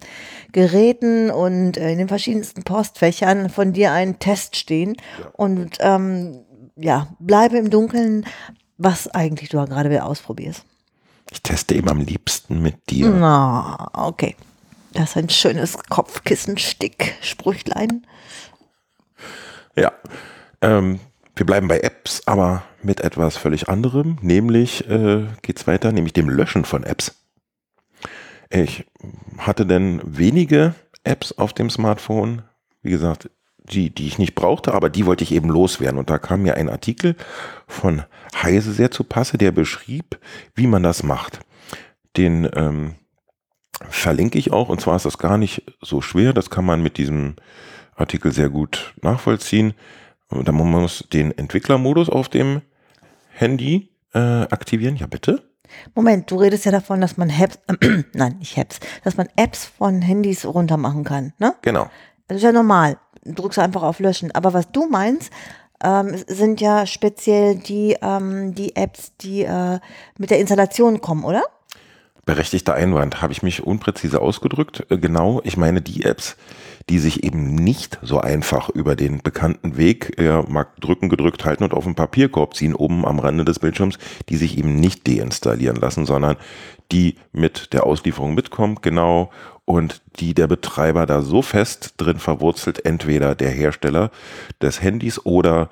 Geräten 0.51 1.29
und 1.29 1.77
äh, 1.77 1.91
in 1.91 1.99
den 1.99 2.07
verschiedensten 2.07 2.63
Postfächern 2.63 3.49
von 3.49 3.73
dir 3.73 3.91
einen 3.91 4.17
Test 4.19 4.55
stehen. 4.55 4.95
Ja. 5.19 5.27
Und 5.33 5.77
ähm, 5.79 6.39
ja, 6.75 7.07
bleibe 7.19 7.57
im 7.57 7.69
Dunkeln, 7.69 8.25
was 8.77 9.07
eigentlich 9.07 9.49
du 9.49 9.57
gerade 9.65 9.89
wieder 9.89 10.05
ausprobierst. 10.05 10.63
Ich 11.31 11.41
teste 11.41 11.75
eben 11.75 11.89
am 11.89 11.99
liebsten 11.99 12.61
mit 12.61 12.89
dir. 12.89 13.09
Na, 13.09 13.89
okay. 13.93 14.35
Das 14.93 15.09
ist 15.11 15.17
ein 15.17 15.29
schönes 15.29 15.77
Kopfkissenstick-Sprüchlein. 15.89 18.07
Ja. 19.75 19.91
Ähm, 20.61 21.01
wir 21.35 21.45
bleiben 21.45 21.67
bei 21.67 21.81
Apps, 21.81 22.23
aber 22.25 22.63
mit 22.81 23.01
etwas 23.01 23.37
völlig 23.37 23.69
anderem. 23.69 24.17
Nämlich 24.21 24.89
äh, 24.89 25.27
geht 25.43 25.59
es 25.59 25.67
weiter, 25.67 25.91
nämlich 25.91 26.13
dem 26.13 26.29
Löschen 26.29 26.65
von 26.65 26.83
Apps. 26.83 27.13
Ich 28.49 28.85
hatte 29.37 29.65
denn 29.65 30.01
wenige 30.03 30.75
Apps 31.03 31.31
auf 31.33 31.53
dem 31.53 31.69
Smartphone, 31.69 32.43
wie 32.81 32.91
gesagt, 32.91 33.29
die, 33.57 33.89
die 33.93 34.07
ich 34.07 34.17
nicht 34.17 34.35
brauchte, 34.35 34.73
aber 34.73 34.89
die 34.89 35.05
wollte 35.05 35.23
ich 35.23 35.33
eben 35.33 35.49
loswerden. 35.49 35.99
Und 35.99 36.09
da 36.09 36.17
kam 36.17 36.43
mir 36.43 36.55
ein 36.55 36.69
Artikel 36.69 37.15
von 37.67 38.03
Heise 38.41 38.71
sehr 38.71 38.91
zu 38.91 39.03
Passe, 39.03 39.37
der 39.37 39.51
beschrieb, 39.51 40.19
wie 40.55 40.67
man 40.67 40.83
das 40.83 41.03
macht. 41.03 41.41
Den 42.15 42.49
ähm, 42.55 42.95
verlinke 43.89 44.37
ich 44.37 44.51
auch. 44.51 44.69
Und 44.69 44.81
zwar 44.81 44.95
ist 44.95 45.05
das 45.05 45.17
gar 45.17 45.37
nicht 45.37 45.63
so 45.81 46.01
schwer. 46.01 46.33
Das 46.33 46.49
kann 46.49 46.65
man 46.65 46.81
mit 46.81 46.97
diesem 46.97 47.35
Artikel 47.95 48.31
sehr 48.31 48.49
gut 48.49 48.93
nachvollziehen. 49.01 49.73
Da 50.29 50.51
muss 50.51 50.67
man 50.67 51.09
den 51.11 51.37
Entwicklermodus 51.37 52.09
auf 52.09 52.29
dem 52.29 52.61
Handy 53.31 53.89
äh, 54.13 54.19
aktivieren. 54.19 54.95
Ja, 54.95 55.07
bitte. 55.07 55.43
Moment, 55.95 56.29
du 56.31 56.37
redest 56.37 56.65
ja 56.65 56.71
davon, 56.71 57.01
dass 57.01 57.17
man 57.17 57.29
Apps, 57.29 57.59
äh, 57.67 58.03
nein, 58.13 58.37
nicht 58.39 58.57
Apps, 58.57 58.79
dass 59.03 59.17
man 59.17 59.27
Apps 59.35 59.65
von 59.65 60.01
Handys 60.01 60.45
runtermachen 60.45 61.03
kann, 61.03 61.33
ne? 61.39 61.55
Genau. 61.61 61.89
Das 62.27 62.37
ist 62.37 62.43
ja 62.43 62.51
normal. 62.51 62.97
Du 63.23 63.33
drückst 63.33 63.59
einfach 63.59 63.83
auf 63.83 63.99
Löschen. 63.99 64.31
Aber 64.31 64.53
was 64.53 64.71
du 64.71 64.87
meinst, 64.87 65.31
ähm, 65.83 66.15
sind 66.27 66.61
ja 66.61 66.85
speziell 66.85 67.55
die, 67.55 67.97
ähm, 68.01 68.53
die 68.55 68.75
Apps, 68.75 69.15
die 69.17 69.43
äh, 69.43 69.79
mit 70.17 70.29
der 70.29 70.39
Installation 70.39 71.01
kommen, 71.01 71.23
oder? 71.23 71.43
Berechtigter 72.25 72.73
Einwand. 72.73 73.21
Habe 73.21 73.31
ich 73.31 73.43
mich 73.43 73.63
unpräzise 73.63 74.21
ausgedrückt? 74.21 74.85
Äh, 74.89 74.97
genau, 74.97 75.41
ich 75.43 75.57
meine 75.57 75.81
die 75.81 76.03
Apps, 76.03 76.35
die 76.89 76.99
sich 76.99 77.23
eben 77.23 77.55
nicht 77.55 77.99
so 78.01 78.19
einfach 78.19 78.69
über 78.69 78.95
den 78.95 79.21
bekannten 79.21 79.77
Weg, 79.77 80.19
ja, 80.19 80.43
mag 80.47 80.79
drücken, 80.79 81.09
gedrückt 81.09 81.43
halten 81.43 81.63
und 81.63 81.73
auf 81.73 81.83
den 81.83 81.95
Papierkorb 81.95 82.55
ziehen, 82.55 82.75
oben 82.75 83.05
am 83.05 83.19
Rande 83.19 83.43
des 83.43 83.59
Bildschirms, 83.59 83.97
die 84.29 84.37
sich 84.37 84.57
eben 84.57 84.75
nicht 84.75 85.07
deinstallieren 85.07 85.77
lassen, 85.77 86.05
sondern 86.05 86.37
die 86.91 87.15
mit 87.33 87.73
der 87.73 87.85
Auslieferung 87.85 88.33
mitkommt, 88.35 88.81
genau, 88.81 89.31
und 89.65 90.01
die 90.19 90.33
der 90.33 90.47
Betreiber 90.47 91.05
da 91.05 91.21
so 91.21 91.41
fest 91.41 91.95
drin 91.97 92.19
verwurzelt, 92.19 92.85
entweder 92.85 93.35
der 93.35 93.49
Hersteller 93.49 94.11
des 94.61 94.81
Handys 94.81 95.25
oder 95.25 95.69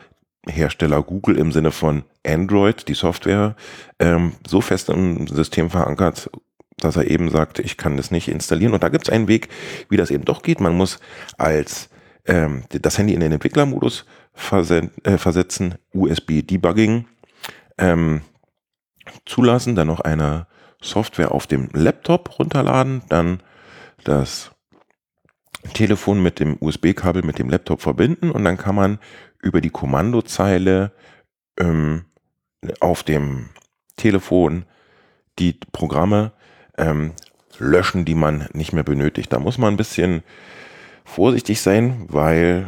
Hersteller 0.48 1.01
Google 1.01 1.38
im 1.38 1.53
Sinne 1.53 1.72
von 1.72 2.03
Android, 2.25 2.88
die 2.89 2.93
Software, 2.93 3.55
ähm, 4.00 4.34
so 4.45 4.60
fest 4.60 4.89
im 4.89 5.27
System 5.27 5.69
verankert 5.69 6.29
dass 6.77 6.98
er 6.98 7.10
eben 7.10 7.29
sagt, 7.29 7.60
ich 7.60 7.77
kann 7.77 7.98
das 7.98 8.12
nicht 8.12 8.27
installieren. 8.27 8.74
Und 8.74 8.84
da 8.84 8.89
gibt 8.89 9.08
es 9.08 9.13
einen 9.13 9.27
Weg, 9.27 9.50
wie 9.89 9.98
das 9.98 10.12
eben 10.12 10.25
doch 10.25 10.41
geht. 10.44 10.60
Man 10.60 10.75
muss 10.75 11.00
als 11.38 11.89
ähm, 12.25 12.63
das 12.70 12.98
Handy 12.98 13.13
in 13.13 13.22
den 13.22 13.32
Entwicklermodus 13.32 14.05
äh, 14.34 15.17
versetzen, 15.17 15.75
USB-Debugging 15.94 17.05
ähm, 17.77 18.22
zulassen, 19.25 19.75
dann 19.75 19.88
noch 19.88 20.01
eine 20.01 20.48
Software 20.82 21.32
auf 21.32 21.48
dem 21.48 21.70
Laptop 21.74 22.38
runterladen, 22.39 23.03
dann 23.10 23.41
das 24.03 24.51
Telefon 25.74 26.22
mit 26.22 26.39
dem 26.39 26.58
USB-Kabel 26.60 27.24
mit 27.24 27.39
dem 27.39 27.50
Laptop 27.50 27.82
verbinden 27.82 28.29
und 28.29 28.44
dann 28.44 28.58
kann 28.58 28.75
man 28.75 29.00
über 29.41 29.62
die 29.62 29.70
Kommandozeile 29.70 30.91
ähm, 31.60 32.05
auf 32.79 33.03
dem 33.03 33.50
Telefon 33.98 34.65
die 35.39 35.53
Programme 35.72 36.34
ähm, 36.77 37.13
löschen, 37.58 38.05
die 38.05 38.15
man 38.15 38.48
nicht 38.53 38.74
mehr 38.74 38.84
benötigt. 38.84 39.32
Da 39.32 39.39
muss 39.39 39.58
man 39.58 39.74
ein 39.74 39.77
bisschen 39.77 40.24
vorsichtig 41.03 41.62
sein, 41.62 42.05
weil 42.08 42.67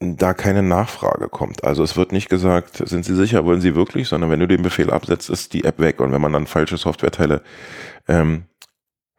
da 0.00 0.32
keine 0.32 0.62
Nachfrage 0.62 1.28
kommt. 1.28 1.64
Also 1.64 1.82
es 1.82 1.96
wird 1.96 2.12
nicht 2.12 2.28
gesagt, 2.28 2.76
sind 2.88 3.04
Sie 3.04 3.16
sicher, 3.16 3.44
wollen 3.44 3.60
Sie 3.60 3.74
wirklich, 3.74 4.08
sondern 4.08 4.30
wenn 4.30 4.40
du 4.40 4.46
den 4.46 4.62
Befehl 4.62 4.90
absetzt, 4.90 5.28
ist 5.28 5.52
die 5.54 5.64
App 5.64 5.80
weg. 5.80 6.00
Und 6.00 6.12
wenn 6.12 6.20
man 6.20 6.32
dann 6.32 6.46
falsche 6.46 6.76
Softwareteile 6.76 7.42
ähm, 8.06 8.44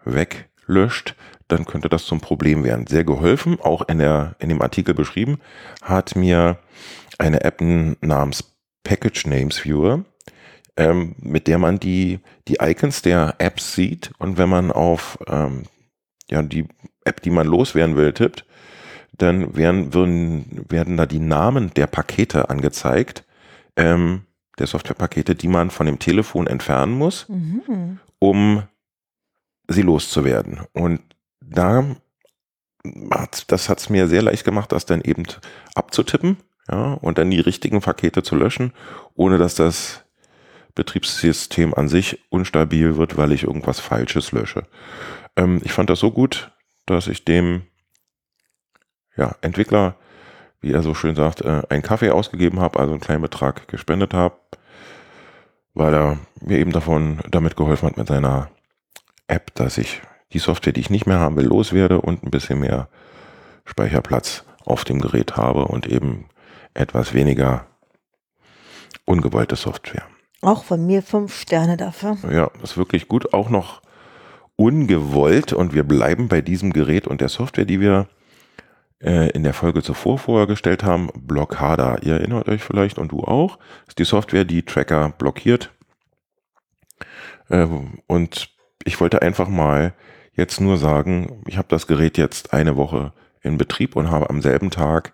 weglöscht, 0.06 1.16
dann 1.50 1.66
könnte 1.66 1.89
das 1.89 2.06
zum 2.06 2.22
Problem 2.22 2.63
werden. 2.63 2.88
Sehr 2.88 3.04
geholfen, 3.04 3.60
auch 3.60 3.88
in, 3.89 4.00
der, 4.00 4.36
in 4.39 4.50
dem 4.50 4.62
Artikel 4.62 4.94
beschrieben, 4.94 5.39
hat 5.82 6.16
mir 6.16 6.60
eine 7.18 7.44
App 7.44 7.60
namens 7.60 8.56
Package 8.84 9.25
Names 9.25 9.66
Viewer 9.66 10.06
ähm, 10.80 11.14
mit 11.20 11.48
der 11.48 11.60
man 11.60 11.78
die, 11.78 12.20
die 12.48 12.58
Icons 12.62 13.02
der 13.02 13.36
Apps 13.38 13.76
sieht 13.76 14.12
und 14.18 14.38
wenn 14.38 14.48
man 14.48 14.72
auf 14.72 15.20
ähm, 15.28 15.64
ja, 16.30 16.42
die 16.42 16.68
App, 17.04 17.22
die 17.22 17.32
man 17.32 17.46
loswerden 17.46 17.98
will, 17.98 18.14
tippt, 18.14 18.46
dann 19.12 19.58
werden, 19.58 19.94
würden, 19.94 20.66
werden 20.70 20.96
da 20.96 21.06
die 21.06 21.20
Namen 21.20 21.74
der 21.74 21.88
Pakete 21.88 22.50
angezeigt, 22.50 23.26
ähm, 23.76 24.22
der 24.58 24.68
Softwarepakete, 24.68 25.36
die 25.36 25.50
man 25.50 25.70
von 25.70 25.86
dem 25.86 26.00
Telefon 26.00 26.48
entfernen 26.48 26.94
muss, 26.94 27.28
mhm. 27.28 28.00
um 28.20 28.64
sie 29.68 29.82
loszuwerden. 29.82 30.62
Und 30.72 31.02
da 31.42 31.96
hat, 33.12 33.52
das 33.52 33.68
hat 33.68 33.80
es 33.80 33.90
mir 33.90 34.08
sehr 34.08 34.22
leicht 34.22 34.46
gemacht, 34.46 34.72
das 34.72 34.86
dann 34.86 35.02
eben 35.02 35.24
abzutippen, 35.76 36.38
ja, 36.72 36.94
und 36.94 37.18
dann 37.18 37.32
die 37.32 37.42
richtigen 37.42 37.82
Pakete 37.82 38.24
zu 38.24 38.36
löschen, 38.36 38.72
ohne 39.16 39.38
dass 39.38 39.56
das 39.56 40.06
Betriebssystem 40.80 41.74
an 41.74 41.88
sich 41.88 42.20
unstabil 42.30 42.98
wird, 42.98 43.18
weil 43.18 43.32
ich 43.32 43.44
irgendwas 43.44 43.80
Falsches 43.80 44.32
lösche. 44.32 44.64
Ähm, 45.36 45.62
ich 45.64 45.72
fand 45.72 45.90
das 45.90 46.00
so 46.00 46.12
gut, 46.12 46.52
dass 46.86 47.08
ich 47.08 47.26
dem 47.26 47.64
ja, 49.16 49.36
Entwickler 49.42 49.96
wie 50.62 50.74
er 50.74 50.84
so 50.84 50.94
schön 50.94 51.16
sagt, 51.16 51.42
äh, 51.42 51.62
einen 51.70 51.82
Kaffee 51.82 52.12
ausgegeben 52.12 52.60
habe, 52.60 52.80
also 52.80 52.92
einen 52.92 53.02
kleinen 53.02 53.22
Betrag 53.22 53.68
gespendet 53.68 54.14
habe, 54.14 54.36
weil 55.74 55.94
er 55.94 56.18
mir 56.42 56.60
eben 56.60 56.72
davon 56.72 57.20
damit 57.30 57.56
geholfen 57.56 57.88
hat 57.88 57.98
mit 57.98 58.08
seiner 58.08 58.50
App, 59.28 59.54
dass 59.56 59.78
ich 59.78 60.02
die 60.34 60.40
Software, 60.40 60.74
die 60.74 60.82
ich 60.82 60.90
nicht 60.90 61.08
mehr 61.08 61.20
haben 61.20 61.38
will, 61.38 61.46
loswerde 61.46 62.02
und 62.02 62.24
ein 62.24 62.32
bisschen 62.32 62.60
mehr 62.60 62.90
Speicherplatz 63.66 64.44
auf 64.66 64.84
dem 64.84 65.00
Gerät 65.00 65.38
habe 65.38 65.66
und 65.66 65.88
eben 65.88 66.26
etwas 66.74 67.14
weniger 67.14 67.66
ungewollte 69.06 69.56
Software. 69.56 70.06
Auch 70.41 70.63
von 70.63 70.86
mir 70.86 71.03
fünf 71.03 71.36
Sterne 71.36 71.77
dafür. 71.77 72.17
Ja, 72.31 72.50
ist 72.63 72.77
wirklich 72.77 73.08
gut. 73.08 73.34
Auch 73.34 73.50
noch 73.50 73.81
ungewollt 74.55 75.53
und 75.53 75.74
wir 75.74 75.84
bleiben 75.84 76.27
bei 76.27 76.41
diesem 76.41 76.74
Gerät 76.74 77.08
und 77.08 77.22
der 77.22 77.29
Software, 77.29 77.65
die 77.65 77.79
wir 77.79 78.08
äh, 79.01 79.29
in 79.31 79.43
der 79.43 79.53
Folge 79.53 79.81
zuvor 79.81 80.17
vorgestellt 80.17 80.84
haben, 80.84 81.10
Blockada. 81.15 81.98
Ihr 82.01 82.15
erinnert 82.15 82.50
euch 82.50 82.63
vielleicht 82.63 82.98
und 83.00 83.12
du 83.12 83.24
auch. 83.24 83.58
Ist 83.88 84.00
die 84.00 84.05
Software, 84.05 84.46
die 84.46 84.63
Tracker 84.63 85.13
blockiert. 85.17 85.72
Äh, 87.50 87.67
und 88.08 88.50
ich 88.84 89.00
wollte 89.00 89.22
einfach 89.22 89.48
mal 89.48 89.93
jetzt 90.34 90.62
nur 90.62 90.77
sagen, 90.77 91.43
ich 91.48 91.58
habe 91.58 91.67
das 91.69 91.88
Gerät 91.88 92.17
jetzt 92.17 92.53
eine 92.53 92.77
Woche 92.77 93.13
in 93.41 93.58
Betrieb 93.58 93.96
und 93.96 94.10
habe 94.10 94.29
am 94.29 94.41
selben 94.41 94.72
Tag, 94.72 95.13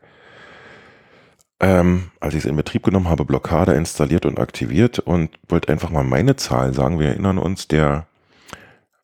ähm, 1.59 2.11
als 2.19 2.33
ich 2.33 2.43
es 2.43 2.49
in 2.49 2.55
Betrieb 2.55 2.83
genommen 2.83 3.09
habe, 3.09 3.25
Blockade 3.25 3.73
installiert 3.73 4.25
und 4.25 4.39
aktiviert 4.39 4.99
und 4.99 5.37
wollte 5.47 5.71
einfach 5.71 5.89
mal 5.89 6.03
meine 6.03 6.35
Zahlen 6.35 6.73
sagen. 6.73 6.99
Wir 6.99 7.09
erinnern 7.09 7.37
uns, 7.37 7.67
der 7.67 8.07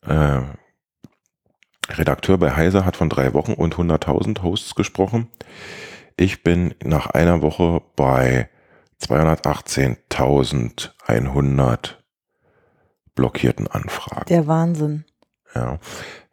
äh, 0.06 0.42
Redakteur 1.90 2.38
bei 2.38 2.52
Heise 2.52 2.86
hat 2.86 2.98
von 2.98 3.10
drei 3.10 3.34
Wochen 3.34 3.54
und 3.54 3.76
100.000 3.76 4.44
Hosts 4.44 4.76
gesprochen. 4.76 5.28
Ich 6.18 6.44
bin 6.44 6.76
nach 6.84 7.08
einer 7.08 7.42
Woche 7.42 7.82
bei 7.96 8.50
218.100 9.02 11.96
blockierten 13.16 13.68
Anfragen. 13.68 14.26
Der 14.28 14.46
Wahnsinn. 14.48 15.06
Ja. 15.56 15.80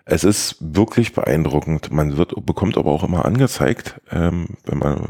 Es 0.05 0.25
ist 0.25 0.57
wirklich 0.61 1.13
beeindruckend. 1.13 1.93
Man 1.93 2.17
wird, 2.17 2.35
bekommt 2.47 2.77
aber 2.79 2.91
auch 2.91 3.05
immer 3.05 3.25
angezeigt, 3.25 4.01
ähm, 4.11 4.57
wenn 4.65 4.79
man, 4.79 5.07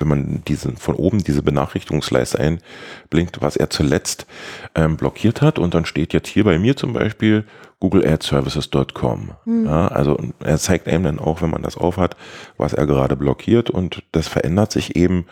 wenn 0.00 0.08
man 0.08 0.42
diese, 0.46 0.72
von 0.72 0.94
oben 0.94 1.22
diese 1.22 1.42
Benachrichtigungsleiste 1.42 2.38
einblinkt, 2.38 3.40
was 3.40 3.56
er 3.56 3.70
zuletzt 3.70 4.26
ähm, 4.74 4.96
blockiert 4.96 5.42
hat. 5.42 5.58
Und 5.58 5.74
dann 5.74 5.84
steht 5.84 6.12
jetzt 6.12 6.28
hier 6.28 6.44
bei 6.44 6.58
mir 6.58 6.76
zum 6.76 6.92
Beispiel 6.92 7.44
googleadservices.com. 7.80 9.32
Mhm. 9.44 9.66
Ja, 9.66 9.88
also 9.88 10.18
er 10.40 10.58
zeigt 10.58 10.88
einem 10.88 11.04
dann 11.04 11.18
auch, 11.18 11.42
wenn 11.42 11.50
man 11.50 11.62
das 11.62 11.76
aufhat, 11.76 12.16
was 12.56 12.72
er 12.72 12.86
gerade 12.86 13.16
blockiert. 13.16 13.70
Und 13.70 14.02
das 14.12 14.28
verändert 14.28 14.72
sich 14.72 14.96
eben, 14.96 15.26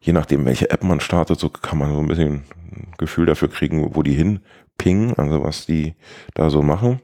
je 0.00 0.12
nachdem, 0.12 0.44
welche 0.44 0.70
App 0.70 0.82
man 0.82 1.00
startet, 1.00 1.38
so 1.38 1.48
kann 1.48 1.78
man 1.78 1.92
so 1.92 2.00
ein 2.00 2.08
bisschen 2.08 2.44
ein 2.72 2.92
Gefühl 2.98 3.26
dafür 3.26 3.48
kriegen, 3.48 3.94
wo 3.94 4.02
die 4.02 4.14
hinpingen, 4.14 5.14
also 5.16 5.42
was 5.42 5.66
die 5.66 5.94
da 6.34 6.50
so 6.50 6.62
machen. 6.62 7.00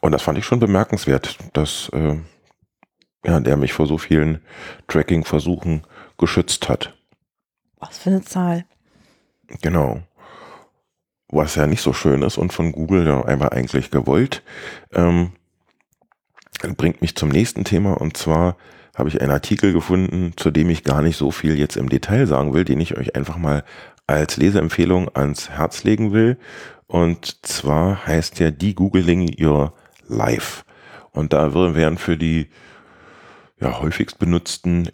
Und 0.00 0.12
das 0.12 0.22
fand 0.22 0.38
ich 0.38 0.44
schon 0.44 0.60
bemerkenswert, 0.60 1.36
dass 1.52 1.90
äh, 1.92 2.16
ja, 3.24 3.40
der 3.40 3.56
mich 3.56 3.72
vor 3.72 3.86
so 3.86 3.98
vielen 3.98 4.40
Tracking-Versuchen 4.86 5.82
geschützt 6.18 6.68
hat. 6.68 6.94
Was 7.78 7.98
für 7.98 8.10
eine 8.10 8.22
Zahl. 8.22 8.64
Genau. 9.62 10.02
Was 11.28 11.54
ja 11.54 11.66
nicht 11.66 11.82
so 11.82 11.92
schön 11.92 12.22
ist 12.22 12.38
und 12.38 12.52
von 12.52 12.72
Google 12.72 13.06
ja 13.06 13.24
einfach 13.24 13.48
eigentlich 13.48 13.90
gewollt. 13.90 14.42
Ähm, 14.92 15.32
bringt 16.76 17.00
mich 17.00 17.16
zum 17.16 17.28
nächsten 17.28 17.64
Thema 17.64 17.94
und 18.00 18.16
zwar 18.16 18.56
habe 18.96 19.08
ich 19.08 19.20
einen 19.20 19.30
Artikel 19.30 19.72
gefunden, 19.72 20.32
zu 20.36 20.50
dem 20.50 20.68
ich 20.70 20.82
gar 20.82 21.02
nicht 21.02 21.16
so 21.16 21.30
viel 21.30 21.56
jetzt 21.56 21.76
im 21.76 21.88
Detail 21.88 22.26
sagen 22.26 22.52
will, 22.52 22.64
den 22.64 22.80
ich 22.80 22.96
euch 22.96 23.14
einfach 23.14 23.36
mal 23.36 23.62
als 24.08 24.36
Leseempfehlung 24.38 25.08
ans 25.14 25.50
Herz 25.50 25.84
legen 25.84 26.12
will. 26.12 26.36
Und 26.88 27.46
zwar 27.46 28.06
heißt 28.06 28.40
der 28.40 28.50
Degoogling 28.50 29.36
Your 29.38 29.74
Live. 30.08 30.64
Und 31.12 31.32
da 31.32 31.54
werden 31.54 31.98
für 31.98 32.16
die 32.16 32.48
ja, 33.60 33.80
häufigst 33.80 34.18
benutzten 34.18 34.90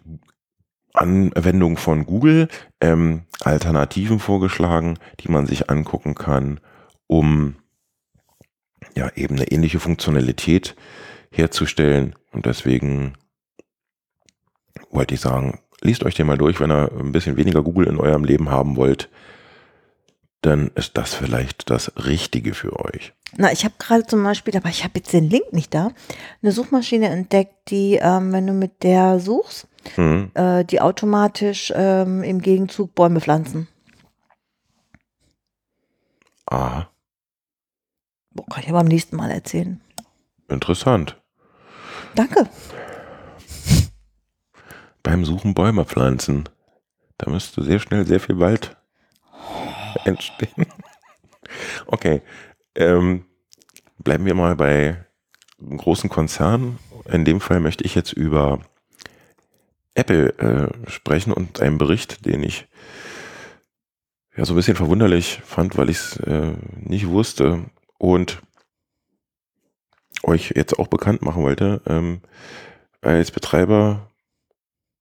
Anwendungen 0.97 1.77
von 1.77 2.05
Google 2.05 2.47
ähm, 2.81 3.23
Alternativen 3.41 4.19
vorgeschlagen, 4.19 4.97
die 5.19 5.29
man 5.29 5.47
sich 5.47 5.69
angucken 5.69 6.15
kann, 6.15 6.59
um 7.07 7.55
ja 8.95 9.09
eben 9.15 9.35
eine 9.35 9.51
ähnliche 9.51 9.79
Funktionalität 9.79 10.75
herzustellen. 11.31 12.15
Und 12.31 12.45
deswegen 12.45 13.13
wollte 14.89 15.15
ich 15.15 15.21
sagen, 15.21 15.59
liest 15.81 16.03
euch 16.03 16.15
den 16.15 16.27
mal 16.27 16.37
durch, 16.37 16.59
wenn 16.59 16.71
ihr 16.71 16.91
ein 16.97 17.11
bisschen 17.11 17.37
weniger 17.37 17.61
Google 17.61 17.87
in 17.87 17.97
eurem 17.97 18.23
Leben 18.23 18.49
haben 18.49 18.75
wollt 18.75 19.09
dann 20.45 20.69
ist 20.75 20.95
das 20.95 21.13
vielleicht 21.13 21.69
das 21.69 21.91
Richtige 22.05 22.53
für 22.53 22.79
euch. 22.79 23.13
Na, 23.35 23.51
ich 23.51 23.65
habe 23.65 23.73
gerade 23.79 24.05
zum 24.05 24.23
Beispiel, 24.23 24.55
aber 24.55 24.69
ich 24.69 24.83
habe 24.83 24.93
jetzt 24.97 25.11
den 25.11 25.29
Link 25.29 25.51
nicht 25.51 25.73
da, 25.73 25.91
eine 26.41 26.51
Suchmaschine 26.51 27.07
entdeckt, 27.09 27.69
die, 27.69 27.95
ähm, 27.95 28.31
wenn 28.31 28.45
du 28.45 28.53
mit 28.53 28.83
der 28.83 29.19
suchst, 29.19 29.67
mhm. 29.97 30.31
äh, 30.33 30.63
die 30.63 30.81
automatisch 30.81 31.71
ähm, 31.75 32.23
im 32.23 32.41
Gegenzug 32.41 32.95
Bäume 32.95 33.21
pflanzen. 33.21 33.67
Ah. 36.47 36.85
Boah, 38.31 38.45
kann 38.47 38.63
ich 38.63 38.69
aber 38.69 38.79
am 38.79 38.87
nächsten 38.87 39.15
Mal 39.15 39.31
erzählen. 39.31 39.81
Interessant. 40.47 41.21
Danke. 42.15 42.47
Beim 45.03 45.25
Suchen 45.25 45.53
Bäume 45.53 45.85
pflanzen. 45.85 46.49
Da 47.17 47.29
müsst 47.29 47.55
du 47.55 47.63
sehr 47.63 47.79
schnell 47.79 48.05
sehr 48.05 48.19
viel 48.19 48.39
Wald 48.39 48.77
entstehen. 50.03 50.65
Okay. 51.87 52.21
Ähm, 52.75 53.25
bleiben 53.99 54.25
wir 54.25 54.35
mal 54.35 54.55
bei 54.55 55.05
großen 55.59 56.09
Konzernen. 56.09 56.79
In 57.05 57.23
dem 57.23 57.39
Fall 57.39 57.59
möchte 57.59 57.83
ich 57.83 57.95
jetzt 57.95 58.13
über 58.13 58.59
Apple 59.95 60.37
äh, 60.37 60.89
sprechen 60.89 61.33
und 61.33 61.61
einen 61.61 61.77
Bericht, 61.77 62.25
den 62.25 62.43
ich 62.43 62.67
ja 64.35 64.45
so 64.45 64.53
ein 64.53 64.57
bisschen 64.57 64.75
verwunderlich 64.75 65.41
fand, 65.45 65.77
weil 65.77 65.89
ich 65.89 65.97
es 65.97 66.17
äh, 66.17 66.53
nicht 66.81 67.07
wusste 67.07 67.65
und 67.97 68.41
euch 70.23 70.53
jetzt 70.55 70.77
auch 70.77 70.87
bekannt 70.87 71.21
machen 71.21 71.43
wollte. 71.43 71.81
Ähm, 71.87 72.21
als 73.01 73.31
Betreiber 73.31 74.09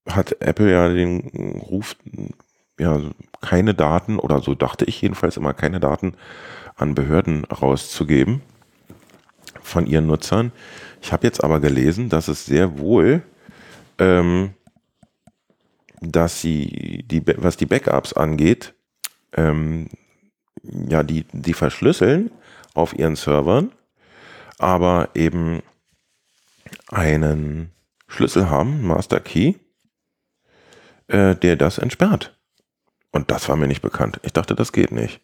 hat 0.08 0.40
Apple 0.40 0.70
ja 0.70 0.88
den 0.88 1.58
Ruf, 1.60 1.96
ja, 2.78 3.00
keine 3.40 3.74
Daten, 3.74 4.18
oder 4.18 4.40
so 4.40 4.54
dachte 4.54 4.84
ich 4.84 5.00
jedenfalls 5.00 5.36
immer, 5.36 5.54
keine 5.54 5.80
Daten 5.80 6.14
an 6.76 6.94
Behörden 6.94 7.44
rauszugeben 7.44 8.42
von 9.62 9.86
ihren 9.86 10.06
Nutzern. 10.06 10.52
Ich 11.00 11.12
habe 11.12 11.26
jetzt 11.26 11.42
aber 11.42 11.60
gelesen, 11.60 12.08
dass 12.08 12.28
es 12.28 12.46
sehr 12.46 12.78
wohl, 12.78 13.22
ähm, 13.98 14.54
dass 16.12 16.40
sie, 16.40 17.04
die, 17.06 17.22
was 17.38 17.56
die 17.56 17.66
Backups 17.66 18.12
angeht, 18.12 18.74
ähm, 19.36 19.88
ja, 20.62 21.02
die, 21.02 21.24
die 21.32 21.54
verschlüsseln 21.54 22.30
auf 22.74 22.96
ihren 22.98 23.16
Servern, 23.16 23.72
aber 24.58 25.10
eben 25.14 25.62
einen 26.88 27.72
Schlüssel 28.06 28.48
haben, 28.50 28.86
Master 28.86 29.20
Key, 29.20 29.54
äh, 31.08 31.34
der 31.34 31.56
das 31.56 31.78
entsperrt. 31.78 32.38
Und 33.12 33.30
das 33.30 33.48
war 33.48 33.56
mir 33.56 33.68
nicht 33.68 33.82
bekannt. 33.82 34.20
Ich 34.22 34.32
dachte, 34.32 34.54
das 34.54 34.72
geht 34.72 34.90
nicht. 34.90 35.20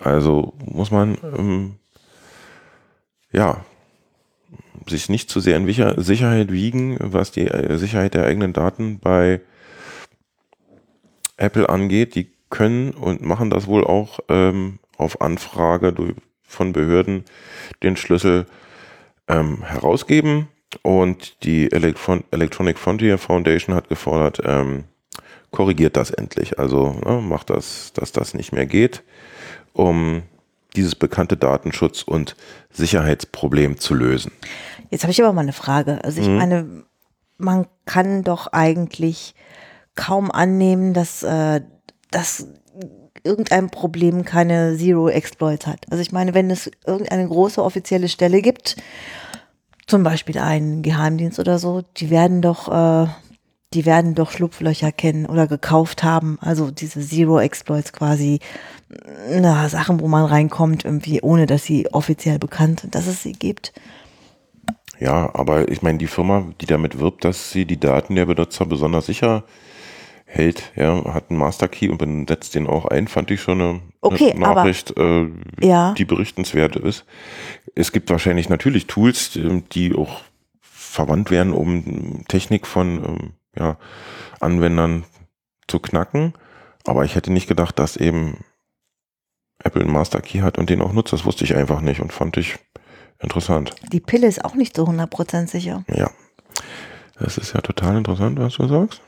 Also 0.00 0.54
muss 0.64 0.90
man, 0.90 1.18
ähm, 1.22 1.76
ja, 3.32 3.64
sich 4.88 5.08
nicht 5.08 5.30
zu 5.30 5.40
sehr 5.40 5.56
in 5.56 5.66
Sicherheit 6.02 6.52
wiegen, 6.52 6.96
was 7.00 7.32
die 7.32 7.48
äh, 7.48 7.76
Sicherheit 7.76 8.14
der 8.14 8.24
eigenen 8.24 8.52
Daten 8.52 8.98
bei 8.98 9.40
Apple 11.36 11.68
angeht. 11.68 12.14
Die 12.14 12.30
können 12.50 12.92
und 12.92 13.22
machen 13.22 13.50
das 13.50 13.66
wohl 13.66 13.84
auch 13.84 14.20
ähm, 14.28 14.78
auf 14.96 15.20
Anfrage 15.20 15.94
von 16.42 16.72
Behörden 16.72 17.24
den 17.82 17.96
Schlüssel 17.96 18.46
ähm, 19.28 19.62
herausgeben. 19.62 20.48
Und 20.82 21.44
die 21.44 21.70
Elektron 21.72 22.24
Electronic 22.30 22.78
Frontier 22.78 23.18
Foundation 23.18 23.74
hat 23.74 23.88
gefordert, 23.88 24.40
ähm, 24.44 24.84
korrigiert 25.50 25.96
das 25.96 26.10
endlich. 26.10 26.58
Also 26.58 27.00
ne, 27.04 27.20
macht 27.20 27.50
das, 27.50 27.92
dass 27.94 28.12
das 28.12 28.34
nicht 28.34 28.52
mehr 28.52 28.66
geht, 28.66 29.02
um 29.72 30.22
dieses 30.74 30.94
bekannte 30.94 31.36
Datenschutz- 31.36 32.02
und 32.02 32.36
Sicherheitsproblem 32.70 33.78
zu 33.78 33.94
lösen. 33.94 34.32
Jetzt 34.90 35.02
habe 35.02 35.12
ich 35.12 35.22
aber 35.22 35.32
mal 35.32 35.40
eine 35.40 35.52
Frage. 35.52 36.04
Also 36.04 36.20
ich 36.20 36.28
mhm. 36.28 36.36
meine, 36.36 36.84
man 37.38 37.66
kann 37.86 38.22
doch 38.22 38.48
eigentlich 38.48 39.34
kaum 39.96 40.30
annehmen, 40.30 40.94
dass, 40.94 41.22
äh, 41.22 41.60
dass 42.10 42.46
irgendein 43.24 43.70
Problem 43.70 44.24
keine 44.24 44.76
Zero 44.76 45.08
Exploits 45.08 45.66
hat. 45.66 45.86
Also 45.90 46.00
ich 46.00 46.12
meine, 46.12 46.34
wenn 46.34 46.50
es 46.50 46.70
irgendeine 46.86 47.26
große 47.26 47.62
offizielle 47.62 48.08
Stelle 48.08 48.40
gibt, 48.40 48.76
zum 49.86 50.02
Beispiel 50.02 50.38
einen 50.38 50.82
Geheimdienst 50.82 51.38
oder 51.38 51.58
so, 51.58 51.82
die 51.96 52.10
werden 52.10 52.42
doch 52.42 52.68
äh, 52.68 53.08
die 53.74 53.84
werden 53.84 54.14
doch 54.14 54.30
Schlupflöcher 54.30 54.92
kennen 54.92 55.26
oder 55.26 55.46
gekauft 55.46 56.02
haben. 56.02 56.38
Also 56.40 56.70
diese 56.70 57.00
Zero-Exploits 57.00 57.92
quasi, 57.92 58.40
na, 59.30 59.68
Sachen, 59.68 60.00
wo 60.00 60.08
man 60.08 60.24
reinkommt, 60.24 60.84
irgendwie, 60.84 61.20
ohne 61.20 61.46
dass 61.46 61.64
sie 61.64 61.92
offiziell 61.92 62.38
bekannt 62.38 62.80
sind, 62.80 62.94
dass 62.94 63.06
es 63.06 63.22
sie 63.22 63.32
gibt. 63.32 63.72
Ja, 64.98 65.34
aber 65.34 65.68
ich 65.68 65.82
meine, 65.82 65.98
die 65.98 66.06
Firma, 66.06 66.46
die 66.60 66.66
damit 66.66 66.98
wirbt, 66.98 67.24
dass 67.24 67.50
sie 67.50 67.66
die 67.66 67.78
Daten 67.78 68.14
der 68.14 68.26
Benutzer 68.26 68.64
besonders 68.64 69.06
sicher 69.06 69.44
hält, 70.26 70.72
ja, 70.74 71.14
hat 71.14 71.30
einen 71.30 71.38
Master 71.38 71.68
Key 71.68 71.88
und 71.88 72.28
setzt 72.28 72.54
den 72.54 72.66
auch 72.66 72.84
ein, 72.84 73.08
fand 73.08 73.30
ich 73.30 73.40
schon 73.40 73.60
eine, 73.60 73.80
okay, 74.00 74.32
eine 74.32 74.40
Nachricht, 74.40 74.96
aber, 74.96 75.28
äh, 75.60 75.66
ja. 75.66 75.94
die 75.94 76.04
berichtenswert 76.04 76.76
ist. 76.76 77.06
Es 77.74 77.92
gibt 77.92 78.10
wahrscheinlich 78.10 78.48
natürlich 78.48 78.86
Tools, 78.86 79.36
ähm, 79.36 79.64
die 79.72 79.94
auch 79.94 80.22
verwandt 80.60 81.30
werden, 81.30 81.52
um 81.52 82.24
Technik 82.26 82.66
von 82.66 83.04
ähm, 83.04 83.32
ja, 83.56 83.78
Anwendern 84.40 85.04
zu 85.68 85.78
knacken. 85.78 86.34
Aber 86.84 87.04
ich 87.04 87.14
hätte 87.14 87.32
nicht 87.32 87.48
gedacht, 87.48 87.78
dass 87.78 87.96
eben 87.96 88.44
Apple 89.62 89.82
einen 89.82 89.92
Master 89.92 90.20
Key 90.20 90.40
hat 90.40 90.58
und 90.58 90.70
den 90.70 90.82
auch 90.82 90.92
nutzt. 90.92 91.12
Das 91.12 91.24
wusste 91.24 91.44
ich 91.44 91.54
einfach 91.56 91.80
nicht 91.80 92.00
und 92.00 92.12
fand 92.12 92.36
ich 92.36 92.56
interessant. 93.20 93.74
Die 93.92 94.00
Pille 94.00 94.26
ist 94.26 94.44
auch 94.44 94.54
nicht 94.54 94.76
so 94.76 94.84
100% 94.84 95.48
sicher. 95.48 95.84
Ja. 95.88 96.10
Das 97.18 97.38
ist 97.38 97.54
ja 97.54 97.60
total 97.60 97.96
interessant, 97.96 98.38
was 98.38 98.54
du 98.54 98.68
sagst. 98.68 99.00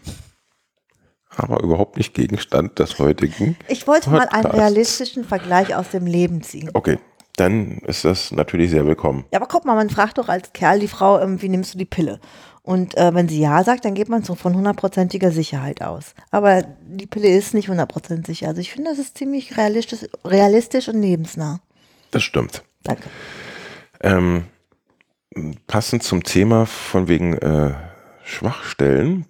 Aber 1.36 1.62
überhaupt 1.62 1.96
nicht 1.96 2.14
Gegenstand 2.14 2.78
des 2.78 2.98
heutigen. 2.98 3.56
Ich 3.68 3.86
wollte 3.86 4.10
Podcasts. 4.10 4.32
mal 4.32 4.38
einen 4.38 4.50
realistischen 4.50 5.24
Vergleich 5.24 5.74
aus 5.74 5.90
dem 5.90 6.06
Leben 6.06 6.42
ziehen. 6.42 6.70
Okay, 6.72 6.98
dann 7.36 7.78
ist 7.86 8.04
das 8.04 8.32
natürlich 8.32 8.70
sehr 8.70 8.86
willkommen. 8.86 9.24
Ja, 9.32 9.38
aber 9.38 9.46
guck 9.46 9.64
mal, 9.64 9.74
man 9.74 9.90
fragt 9.90 10.18
doch 10.18 10.28
als 10.28 10.52
Kerl 10.52 10.80
die 10.80 10.88
Frau, 10.88 11.20
wie 11.40 11.48
nimmst 11.48 11.74
du 11.74 11.78
die 11.78 11.84
Pille? 11.84 12.18
Und 12.62 12.98
äh, 12.98 13.14
wenn 13.14 13.28
sie 13.28 13.40
ja 13.40 13.64
sagt, 13.64 13.84
dann 13.84 13.94
geht 13.94 14.10
man 14.10 14.24
so 14.24 14.34
von 14.34 14.54
hundertprozentiger 14.54 15.30
Sicherheit 15.30 15.80
aus. 15.80 16.14
Aber 16.30 16.62
die 16.62 17.06
Pille 17.06 17.28
ist 17.28 17.54
nicht 17.54 17.68
hundertprozentig 17.68 18.26
sicher. 18.38 18.48
Also 18.48 18.60
ich 18.60 18.72
finde, 18.72 18.90
das 18.90 18.98
ist 18.98 19.16
ziemlich 19.16 19.56
realistisch, 19.56 20.00
realistisch 20.24 20.88
und 20.88 21.00
lebensnah. 21.00 21.60
Das 22.10 22.22
stimmt. 22.22 22.62
Danke. 22.82 23.04
Ähm, 24.02 24.44
passend 25.66 26.02
zum 26.02 26.24
Thema 26.24 26.66
von 26.66 27.08
wegen 27.08 27.38
äh, 27.38 27.72
Schwachstellen, 28.22 29.24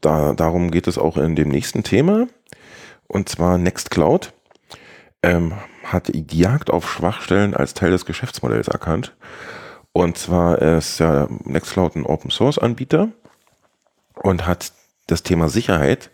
da, 0.00 0.32
darum 0.32 0.70
geht 0.70 0.86
es 0.86 0.98
auch 0.98 1.16
in 1.16 1.36
dem 1.36 1.48
nächsten 1.48 1.82
Thema, 1.82 2.26
und 3.06 3.28
zwar 3.28 3.58
Nextcloud. 3.58 4.32
Ähm, 5.22 5.54
hat 5.84 6.08
die 6.08 6.38
Jagd 6.38 6.70
auf 6.70 6.90
Schwachstellen 6.90 7.54
als 7.54 7.74
Teil 7.74 7.90
des 7.90 8.06
Geschäftsmodells 8.06 8.68
erkannt. 8.68 9.14
Und 9.92 10.16
zwar 10.16 10.60
ist 10.60 11.00
ja 11.00 11.26
Nextcloud 11.44 11.96
ein 11.96 12.06
Open 12.06 12.30
Source 12.30 12.58
Anbieter 12.58 13.08
und 14.14 14.46
hat 14.46 14.72
das 15.08 15.22
Thema 15.22 15.48
Sicherheit 15.48 16.10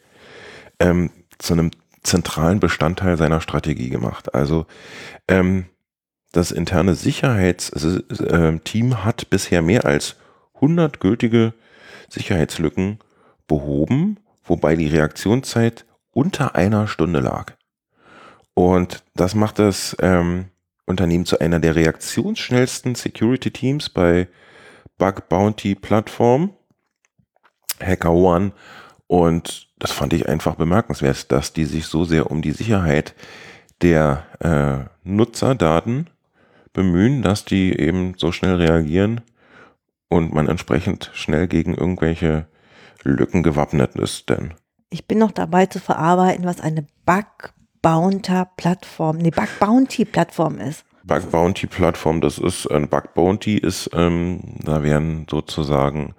ähm, 0.81 1.11
zu 1.39 1.53
einem 1.53 1.71
zentralen 2.03 2.61
Bestandteil 2.61 3.17
seiner 3.17 3.41
Strategie 3.41 3.91
gemacht. 3.91 4.35
Also 4.35 4.67
ähm, 5.29 5.67
das 6.33 6.53
interne 6.53 6.95
Sicherheitsteam 6.95 8.93
äh, 8.93 8.95
hat 8.97 9.29
bisher 9.31 9.63
mehr 9.63 9.85
als 9.85 10.17
100 10.55 11.01
gültige 11.01 11.53
Sicherheitslücken 12.17 12.99
behoben, 13.47 14.19
wobei 14.45 14.75
die 14.75 14.89
Reaktionszeit 14.89 15.87
unter 16.11 16.55
einer 16.55 16.89
Stunde 16.89 17.21
lag. 17.21 17.53
Und 18.55 19.05
das 19.15 19.35
macht 19.35 19.59
das 19.59 19.97
ähm, 20.01 20.47
Unternehmen 20.87 21.27
zu 21.27 21.39
einer 21.39 21.61
der 21.61 21.77
reaktionsschnellsten 21.77 22.95
Security 22.95 23.51
Teams 23.51 23.91
bei 23.91 24.29
Bug 24.97 25.29
Bounty 25.29 25.75
Plattform, 25.75 26.55
Hacker 27.83 28.13
One. 28.13 28.53
Und 29.07 29.69
das 29.79 29.93
fand 29.93 30.15
ich 30.15 30.27
einfach 30.27 30.55
bemerkenswert, 30.55 31.31
dass 31.31 31.53
die 31.53 31.67
sich 31.67 31.87
so 31.87 32.05
sehr 32.05 32.31
um 32.31 32.41
die 32.41 32.53
Sicherheit 32.53 33.15
der 33.83 34.25
äh, 34.41 34.89
Nutzerdaten 35.05 36.09
bemühen, 36.73 37.21
dass 37.21 37.45
die 37.45 37.79
eben 37.79 38.15
so 38.17 38.33
schnell 38.33 38.55
reagieren 38.55 39.21
und 40.09 40.33
man 40.33 40.49
entsprechend 40.49 41.11
schnell 41.15 41.49
gegen 41.49 41.75
irgendwelche 41.75 42.47
Lücken 43.03 43.43
gewappnet 43.43 43.95
ist. 43.97 44.29
Denn 44.29 44.55
ich 44.91 45.07
bin 45.07 45.19
noch 45.19 45.33
dabei 45.33 45.67
zu 45.67 45.81
verarbeiten, 45.81 46.45
was 46.45 46.61
eine 46.61 46.87
Bug 47.05 47.53
Bounter 47.83 48.51
Plattform, 48.57 49.19
nee, 49.19 49.31
Bug 49.31 49.49
Bounty 49.61 50.05
Plattform 50.05 50.59
ist. 50.59 50.85
Bug 51.05 51.31
Bounty 51.31 51.67
Plattform, 51.67 52.21
das 52.21 52.39
ist 52.39 52.67
ein 52.67 52.89
Bug 52.89 53.15
Bounty 53.15 53.59
ist, 53.59 53.91
ähm, 53.93 54.41
da 54.65 54.83
werden 54.83 55.27
sozusagen 55.31 56.15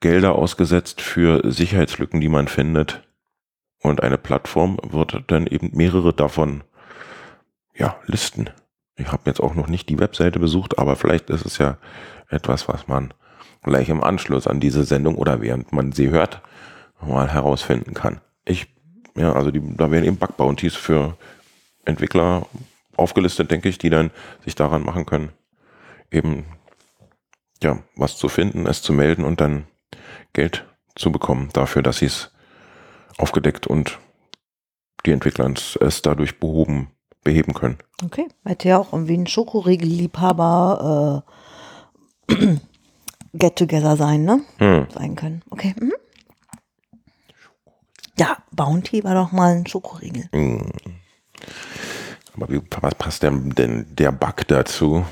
Gelder 0.00 0.36
ausgesetzt 0.36 1.00
für 1.00 1.50
Sicherheitslücken, 1.50 2.20
die 2.20 2.28
man 2.28 2.46
findet. 2.46 3.02
Und 3.82 4.02
eine 4.02 4.18
Plattform 4.18 4.78
wird 4.82 5.24
dann 5.26 5.46
eben 5.46 5.70
mehrere 5.72 6.12
davon 6.12 6.62
ja, 7.74 7.96
listen. 8.06 8.50
Ich 8.96 9.10
habe 9.10 9.22
jetzt 9.26 9.40
auch 9.40 9.54
noch 9.54 9.66
nicht 9.66 9.88
die 9.88 9.98
Webseite 9.98 10.38
besucht, 10.38 10.78
aber 10.78 10.94
vielleicht 10.94 11.28
ist 11.30 11.44
es 11.44 11.58
ja 11.58 11.78
etwas, 12.28 12.68
was 12.68 12.88
man 12.88 13.12
gleich 13.62 13.88
im 13.88 14.02
Anschluss 14.02 14.46
an 14.46 14.60
diese 14.60 14.84
Sendung 14.84 15.16
oder 15.16 15.40
während 15.40 15.72
man 15.72 15.92
sie 15.92 16.10
hört, 16.10 16.42
mal 17.00 17.32
herausfinden 17.32 17.94
kann. 17.94 18.20
Ich 18.44 18.66
ja, 19.16 19.32
also 19.32 19.50
die, 19.50 19.62
da 19.76 19.90
werden 19.90 20.04
eben 20.04 20.16
Bug 20.16 20.36
Bounties 20.36 20.74
für 20.74 21.16
Entwickler 21.84 22.46
aufgelistet, 22.96 23.50
denke 23.50 23.68
ich, 23.68 23.78
die 23.78 23.90
dann 23.90 24.10
sich 24.44 24.54
daran 24.54 24.84
machen 24.84 25.06
können, 25.06 25.30
eben 26.10 26.46
ja, 27.62 27.78
was 27.96 28.16
zu 28.16 28.28
finden, 28.28 28.66
es 28.66 28.82
zu 28.82 28.92
melden 28.92 29.24
und 29.24 29.40
dann 29.40 29.66
Geld 30.32 30.66
zu 30.94 31.12
bekommen 31.12 31.48
dafür, 31.52 31.82
dass 31.82 31.98
sie 31.98 32.06
es 32.06 32.30
aufgedeckt 33.18 33.66
und 33.66 33.98
die 35.06 35.12
Entwickler 35.12 35.52
es 35.80 36.02
dadurch 36.02 36.40
behoben, 36.40 36.90
beheben 37.22 37.54
können. 37.54 37.78
Okay, 38.04 38.28
hätte 38.44 38.68
ja 38.68 38.78
auch 38.78 38.92
irgendwie 38.92 39.16
ein 39.16 39.26
Schokoriegel-Liebhaber 39.26 41.24
äh, 41.26 41.30
Get-Together 43.34 43.96
sein, 43.96 44.24
ne? 44.24 44.40
Hm. 44.58 44.86
Sein 44.92 45.16
können. 45.16 45.42
Okay. 45.50 45.74
Mhm. 45.78 45.92
Ja, 48.18 48.38
Bounty 48.52 49.02
war 49.02 49.14
doch 49.14 49.32
mal 49.32 49.56
ein 49.56 49.66
Schokoriegel. 49.66 50.28
Mm. 50.32 50.70
Aber 52.36 52.48
wie, 52.48 52.60
was 52.80 52.94
passt 52.94 53.22
denn, 53.22 53.50
denn 53.50 53.86
der 53.90 54.12
Bug 54.12 54.46
dazu? 54.46 55.04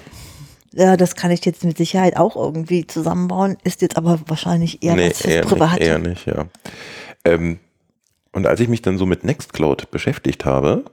Ja, 0.73 0.97
das 0.97 1.17
kann 1.17 1.31
ich 1.31 1.45
jetzt 1.45 1.65
mit 1.65 1.77
Sicherheit 1.77 2.17
auch 2.17 2.37
irgendwie 2.37 2.87
zusammenbauen, 2.87 3.59
ist 3.65 3.83
jetzt 3.83 3.97
aber 3.97 4.21
wahrscheinlich 4.27 4.83
eher 4.83 4.95
nee, 4.95 5.11
was 5.11 5.21
fürs 5.21 5.35
eher 5.35 5.43
Private. 5.43 5.75
Nicht, 5.75 5.87
eher 5.87 5.99
nicht, 5.99 6.27
ja. 6.27 6.47
Ähm, 7.25 7.59
und 8.33 8.47
als 8.47 8.61
ich 8.61 8.69
mich 8.69 8.83
dann 8.83 8.99
so 8.99 9.05
mit 9.05 9.25
Nextcloud 9.25 9.91
beschäftigt 9.91 10.45
habe, 10.45 10.85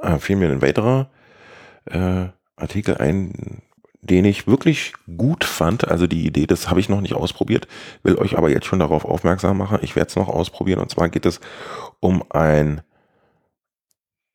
äh, 0.00 0.18
fiel 0.18 0.36
mir 0.36 0.50
ein 0.50 0.62
weiterer 0.62 1.10
äh, 1.84 2.26
Artikel 2.56 2.96
ein, 2.96 3.62
den 4.02 4.24
ich 4.24 4.46
wirklich 4.48 4.92
gut 5.16 5.44
fand. 5.44 5.88
Also 5.88 6.06
die 6.06 6.26
Idee, 6.26 6.46
das 6.46 6.68
habe 6.68 6.80
ich 6.80 6.88
noch 6.88 7.00
nicht 7.00 7.14
ausprobiert, 7.14 7.68
will 8.02 8.16
euch 8.16 8.36
aber 8.36 8.50
jetzt 8.50 8.66
schon 8.66 8.80
darauf 8.80 9.04
aufmerksam 9.04 9.56
machen. 9.56 9.78
Ich 9.82 9.96
werde 9.96 10.08
es 10.08 10.16
noch 10.16 10.28
ausprobieren. 10.28 10.80
Und 10.80 10.90
zwar 10.90 11.08
geht 11.08 11.24
es 11.24 11.40
um 12.00 12.24
ein, 12.30 12.82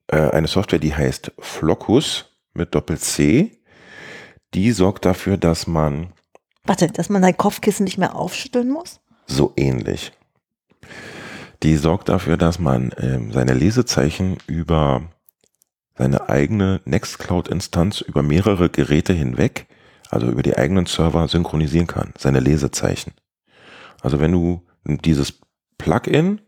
äh, 0.08 0.30
eine 0.32 0.47
Software, 0.47 0.80
die 0.80 0.95
heißt 0.95 1.34
Flocus 1.38 2.25
mit 2.53 2.73
Doppel-C. 2.73 3.51
Die 4.53 4.71
sorgt 4.71 5.06
dafür, 5.06 5.38
dass 5.38 5.67
man... 5.67 6.13
Warte, 6.63 6.88
dass 6.88 7.10
man 7.10 7.21
sein 7.21 7.36
Kopfkissen 7.36 7.84
nicht 7.84 7.97
mehr 7.97 8.15
aufschütteln 8.15 8.69
muss? 8.69 9.01
So 9.25 9.53
ähnlich. 9.58 10.13
Die 11.63 11.75
sorgt 11.75 12.08
dafür, 12.08 12.38
dass 12.38 12.60
man 12.60 12.91
äh, 12.93 13.19
seine 13.34 13.53
Lesezeichen 13.53 14.38
über 14.47 15.03
seine 15.97 16.29
eigene 16.29 16.81
Nextcloud-Instanz 16.86 18.01
über 18.01 18.21
mehrere 18.21 18.69
Geräte 18.69 19.13
hinweg, 19.13 19.67
also 20.10 20.27
über 20.27 20.43
die 20.43 20.57
eigenen 20.57 20.86
Server, 20.86 21.27
synchronisieren 21.27 21.88
kann, 21.88 22.13
seine 22.17 22.39
Lesezeichen. 22.39 23.13
Also 24.01 24.19
wenn 24.19 24.31
du 24.31 24.62
dieses 24.86 25.39
Plugin 25.77 26.41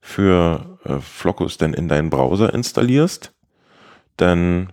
für 0.00 0.78
äh, 0.84 0.98
Flockus 1.00 1.58
denn 1.58 1.74
in 1.74 1.88
deinen 1.88 2.10
Browser 2.10 2.54
installierst, 2.54 3.32
dann 4.16 4.72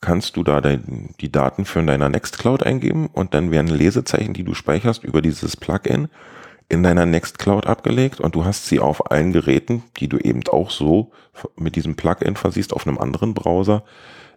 kannst 0.00 0.36
du 0.36 0.42
da 0.42 0.60
dein, 0.60 1.14
die 1.20 1.30
Daten 1.30 1.64
für 1.64 1.82
deiner 1.82 2.08
Nextcloud 2.08 2.62
eingeben 2.62 3.06
und 3.06 3.34
dann 3.34 3.50
werden 3.50 3.68
Lesezeichen, 3.68 4.34
die 4.34 4.42
du 4.42 4.54
speicherst 4.54 5.04
über 5.04 5.22
dieses 5.22 5.56
Plugin, 5.56 6.08
in 6.72 6.82
deiner 6.82 7.04
Nextcloud 7.04 7.66
abgelegt 7.66 8.18
und 8.18 8.34
du 8.34 8.46
hast 8.46 8.66
sie 8.66 8.80
auf 8.80 9.10
allen 9.10 9.32
Geräten, 9.32 9.84
die 9.98 10.08
du 10.08 10.16
eben 10.16 10.42
auch 10.48 10.70
so 10.70 11.12
mit 11.54 11.76
diesem 11.76 11.96
Plugin 11.96 12.34
versiehst, 12.34 12.72
auf 12.72 12.86
einem 12.86 12.96
anderen 12.96 13.34
Browser, 13.34 13.84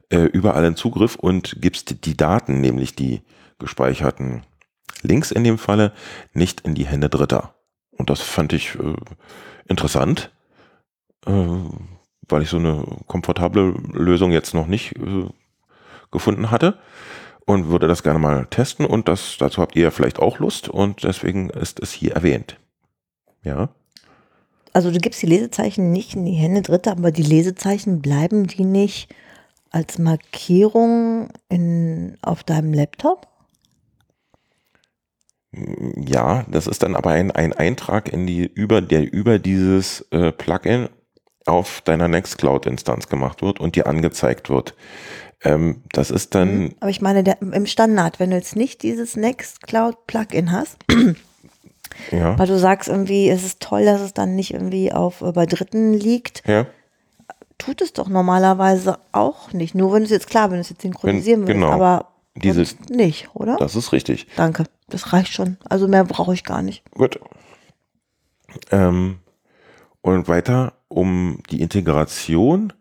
äh, 0.09 0.17
überall 0.17 0.65
in 0.65 0.75
Zugriff 0.75 1.15
und 1.15 1.55
gibst 1.61 2.05
die 2.05 2.17
Daten, 2.17 2.59
nämlich 2.59 2.93
die 2.93 3.21
gespeicherten 3.57 4.43
Links 5.01 5.31
in 5.31 5.45
dem 5.45 5.57
Falle, 5.57 5.93
nicht 6.33 6.59
in 6.61 6.75
die 6.75 6.85
Hände 6.85 7.07
Dritter. 7.07 7.55
Und 7.91 8.09
das 8.09 8.19
fand 8.19 8.51
ich 8.51 8.75
äh, 8.75 8.95
interessant, 9.69 10.29
äh, 11.25 11.31
weil 12.27 12.41
ich 12.41 12.49
so 12.49 12.57
eine 12.57 12.83
komfortable 13.07 13.75
Lösung 13.93 14.33
jetzt 14.33 14.53
noch 14.53 14.67
nicht 14.67 14.97
äh, 14.97 15.29
gefunden 16.11 16.51
hatte. 16.51 16.79
Und 17.45 17.69
würde 17.69 17.87
das 17.87 18.03
gerne 18.03 18.19
mal 18.19 18.47
testen 18.47 18.85
und 18.85 19.07
das, 19.07 19.37
dazu 19.37 19.61
habt 19.61 19.75
ihr 19.75 19.83
ja 19.83 19.91
vielleicht 19.91 20.19
auch 20.19 20.39
Lust 20.39 20.69
und 20.69 21.03
deswegen 21.03 21.49
ist 21.49 21.79
es 21.79 21.91
hier 21.91 22.13
erwähnt. 22.13 22.59
Ja. 23.43 23.69
Also 24.73 24.91
du 24.91 24.99
gibst 24.99 25.21
die 25.21 25.27
Lesezeichen 25.27 25.91
nicht 25.91 26.15
in 26.15 26.25
die 26.25 26.33
Hände 26.33 26.61
Dritter, 26.61 26.91
aber 26.91 27.11
die 27.11 27.23
Lesezeichen 27.23 28.01
bleiben 28.01 28.47
die 28.47 28.65
nicht 28.65 29.13
als 29.71 29.99
Markierung 29.99 31.29
in, 31.49 32.17
auf 32.21 32.43
deinem 32.43 32.73
Laptop? 32.73 33.27
Ja, 35.51 36.45
das 36.49 36.67
ist 36.67 36.83
dann 36.83 36.95
aber 36.95 37.11
ein, 37.11 37.31
ein 37.31 37.53
Eintrag 37.53 38.11
in 38.11 38.27
die 38.27 38.45
über 38.45 38.81
der 38.81 39.11
über 39.13 39.39
dieses 39.39 40.01
äh, 40.11 40.33
Plugin 40.33 40.89
auf 41.45 41.81
deiner 41.81 42.07
Nextcloud-Instanz 42.07 43.07
gemacht 43.07 43.41
wird 43.41 43.59
und 43.59 43.75
dir 43.75 43.87
angezeigt 43.87 44.49
wird. 44.49 44.75
Ähm, 45.43 45.81
das 45.91 46.11
ist 46.11 46.35
dann. 46.35 46.57
Mhm. 46.57 46.75
Aber 46.79 46.89
ich 46.89 47.01
meine, 47.01 47.23
der, 47.23 47.41
im 47.41 47.65
Standard, 47.65 48.19
wenn 48.19 48.31
du 48.31 48.35
jetzt 48.35 48.55
nicht 48.55 48.83
dieses 48.83 49.15
Nextcloud-Plugin 49.15 50.51
hast, 50.51 50.77
ja. 52.11 52.37
weil 52.37 52.47
du 52.47 52.57
sagst 52.57 52.89
irgendwie, 52.89 53.29
es 53.29 53.43
ist 53.43 53.59
toll, 53.59 53.85
dass 53.85 54.01
es 54.01 54.13
dann 54.13 54.35
nicht 54.35 54.53
irgendwie 54.53 54.91
auf 54.91 55.21
äh, 55.21 55.31
bei 55.31 55.45
Dritten 55.45 55.93
liegt. 55.93 56.43
Ja. 56.47 56.65
Tut 57.57 57.81
es 57.81 57.93
doch 57.93 58.09
normalerweise 58.09 58.99
auch 59.11 59.53
nicht. 59.53 59.75
Nur 59.75 59.93
wenn 59.93 60.03
es 60.03 60.09
jetzt 60.09 60.27
klar, 60.29 60.51
wenn 60.51 60.59
es 60.59 60.69
jetzt 60.69 60.81
synchronisieren 60.81 61.41
willst, 61.41 61.53
genau. 61.53 61.71
aber 61.71 62.09
Diese, 62.35 62.65
nicht, 62.89 63.29
oder? 63.33 63.55
Das 63.57 63.75
ist 63.75 63.93
richtig. 63.93 64.27
Danke. 64.35 64.65
Das 64.89 65.13
reicht 65.13 65.31
schon. 65.31 65.57
Also 65.69 65.87
mehr 65.87 66.03
brauche 66.03 66.33
ich 66.33 66.43
gar 66.43 66.61
nicht. 66.61 66.83
Gut. 66.91 67.19
Ähm, 68.71 69.19
und 70.01 70.27
weiter 70.27 70.73
um 70.87 71.39
die 71.49 71.61
Integration 71.61 72.73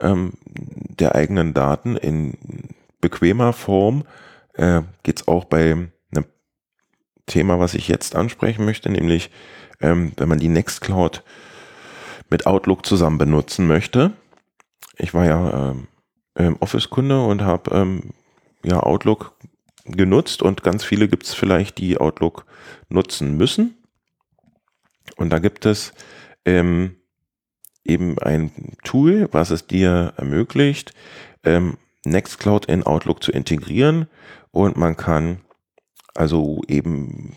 ähm, 0.00 0.32
der 0.44 1.14
eigenen 1.14 1.54
Daten 1.54 1.96
in 1.96 2.34
bequemer 3.00 3.52
Form 3.52 4.04
äh, 4.54 4.82
geht 5.02 5.20
es 5.20 5.28
auch 5.28 5.44
bei 5.44 5.72
einem 5.72 5.92
Thema, 7.26 7.60
was 7.60 7.74
ich 7.74 7.88
jetzt 7.88 8.16
ansprechen 8.16 8.64
möchte, 8.64 8.90
nämlich 8.90 9.30
ähm, 9.80 10.12
wenn 10.16 10.28
man 10.28 10.38
die 10.38 10.48
Nextcloud 10.48 11.22
mit 12.28 12.46
Outlook 12.46 12.84
zusammen 12.84 13.18
benutzen 13.18 13.66
möchte. 13.66 14.12
Ich 14.98 15.14
war 15.14 15.24
ja 15.26 15.74
ähm, 16.36 16.56
Office-Kunde 16.60 17.24
und 17.24 17.42
habe 17.42 17.70
ähm, 17.74 18.10
ja 18.64 18.80
Outlook 18.80 19.32
genutzt 19.84 20.42
und 20.42 20.62
ganz 20.62 20.84
viele 20.84 21.08
gibt 21.08 21.24
es 21.24 21.34
vielleicht, 21.34 21.78
die 21.78 21.98
Outlook 21.98 22.46
nutzen 22.88 23.36
müssen. 23.36 23.76
Und 25.16 25.30
da 25.30 25.38
gibt 25.38 25.66
es 25.66 25.92
ähm, 26.44 26.96
eben 27.84 28.18
ein 28.18 28.50
Tool, 28.84 29.28
was 29.32 29.50
es 29.50 29.66
dir 29.66 30.12
ermöglicht, 30.16 30.92
ähm, 31.44 31.76
Nextcloud 32.04 32.66
in 32.66 32.82
Outlook 32.84 33.22
zu 33.22 33.32
integrieren 33.32 34.06
und 34.50 34.76
man 34.76 34.96
kann 34.96 35.40
also 36.14 36.60
eben 36.66 37.34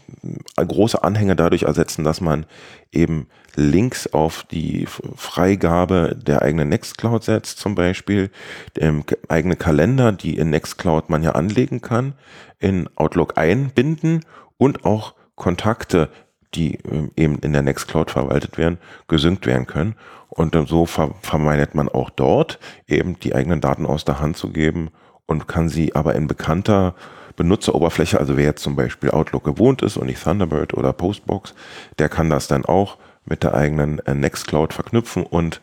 große 0.56 1.04
Anhänge 1.04 1.36
dadurch 1.36 1.64
ersetzen, 1.64 2.04
dass 2.04 2.22
man 2.22 2.46
eben 2.92 3.28
Links 3.56 4.08
auf 4.08 4.44
die 4.52 4.88
Freigabe 4.88 6.18
der 6.20 6.42
eigenen 6.42 6.70
Nextcloud 6.70 7.24
setzt, 7.24 7.60
zum 7.60 7.76
Beispiel 7.76 8.32
ähm, 8.80 9.04
eigene 9.30 9.56
Kalender, 9.56 10.12
die 10.12 10.38
in 10.38 10.50
Nextcloud 10.50 11.10
man 11.10 11.24
ja 11.24 11.32
anlegen 11.32 11.82
kann, 11.82 12.14
in 12.60 12.90
Outlook 12.96 13.38
einbinden 13.38 14.26
und 14.58 14.86
auch 14.86 15.14
Kontakte, 15.36 16.10
die 16.56 16.80
ähm, 16.90 17.12
eben 17.16 17.40
in 17.40 17.54
der 17.54 17.62
Nextcloud 17.62 18.12
verwaltet 18.12 18.58
werden, 18.58 18.80
gesynkt 19.08 19.46
werden 19.46 19.68
können. 19.68 19.96
Und 20.36 20.56
so 20.67 20.88
vermeidet 20.88 21.76
man 21.76 21.89
auch 21.89 22.10
dort 22.10 22.60
eben 22.88 23.19
die 23.19 23.36
eigenen 23.36 23.62
Daten 23.62 23.86
aus 23.86 24.04
der 24.04 24.19
Hand 24.19 24.36
zu 24.36 24.50
geben 24.50 24.89
und 25.28 25.48
kann 25.48 25.69
sie 25.69 25.96
aber 25.96 26.15
in 26.15 26.28
bekannter 26.28 26.96
Benutzeroberfläche, 27.36 28.19
also 28.19 28.36
wer 28.36 28.46
jetzt 28.46 28.63
zum 28.63 28.76
Beispiel 28.76 29.12
Outlook 29.12 29.43
gewohnt 29.43 29.84
ist 29.84 29.96
und 29.96 30.08
nicht 30.08 30.24
Thunderbird 30.24 30.74
oder 30.74 30.91
Postbox, 30.91 31.54
der 32.00 32.10
kann 32.10 32.30
das 32.30 32.48
dann 32.48 32.65
auch 32.65 32.98
mit 33.26 33.43
der 33.43 33.54
eigenen 33.54 34.00
äh, 34.00 34.15
Nextcloud 34.15 34.74
verknüpfen 34.74 35.24
und 35.24 35.62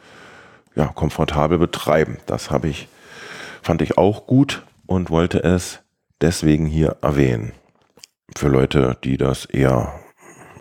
ja, 0.76 0.86
komfortabel 0.86 1.58
betreiben. 1.58 2.18
Das 2.26 2.50
habe 2.50 2.68
ich, 2.68 2.88
fand 3.62 3.82
ich 3.82 3.98
auch 3.98 4.26
gut 4.26 4.64
und 4.86 5.10
wollte 5.10 5.42
es 5.42 5.80
deswegen 6.20 6.66
hier 6.66 6.96
erwähnen. 7.02 7.52
Für 8.36 8.48
Leute, 8.48 8.96
die 9.02 9.16
das 9.16 9.46
eher 9.46 10.00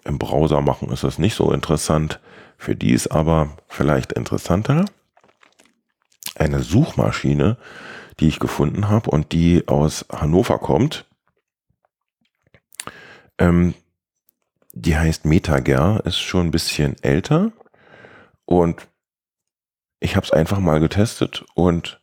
im 0.04 0.18
Browser 0.18 0.62
machen, 0.62 0.90
ist 0.90 1.04
das 1.04 1.20
nicht 1.20 1.36
so 1.36 1.52
interessant. 1.52 2.20
Für 2.60 2.76
die 2.76 2.92
ist 2.92 3.08
aber 3.08 3.56
vielleicht 3.70 4.12
interessanter 4.12 4.84
eine 6.36 6.62
Suchmaschine, 6.62 7.58
die 8.20 8.28
ich 8.28 8.38
gefunden 8.38 8.90
habe 8.90 9.10
und 9.12 9.32
die 9.32 9.66
aus 9.70 10.06
Hannover 10.12 10.60
kommt. 10.60 11.06
Ähm, 13.38 13.76
die 14.74 14.98
heißt 14.98 15.24
Metager, 15.24 16.06
ist 16.06 16.20
schon 16.20 16.48
ein 16.48 16.52
bisschen 16.52 17.02
älter 17.02 17.54
und 18.44 18.90
ich 20.02 20.18
habe 20.18 20.26
es 20.26 20.32
einfach 20.34 20.60
mal 20.60 20.82
getestet 20.82 21.46
und 21.56 22.02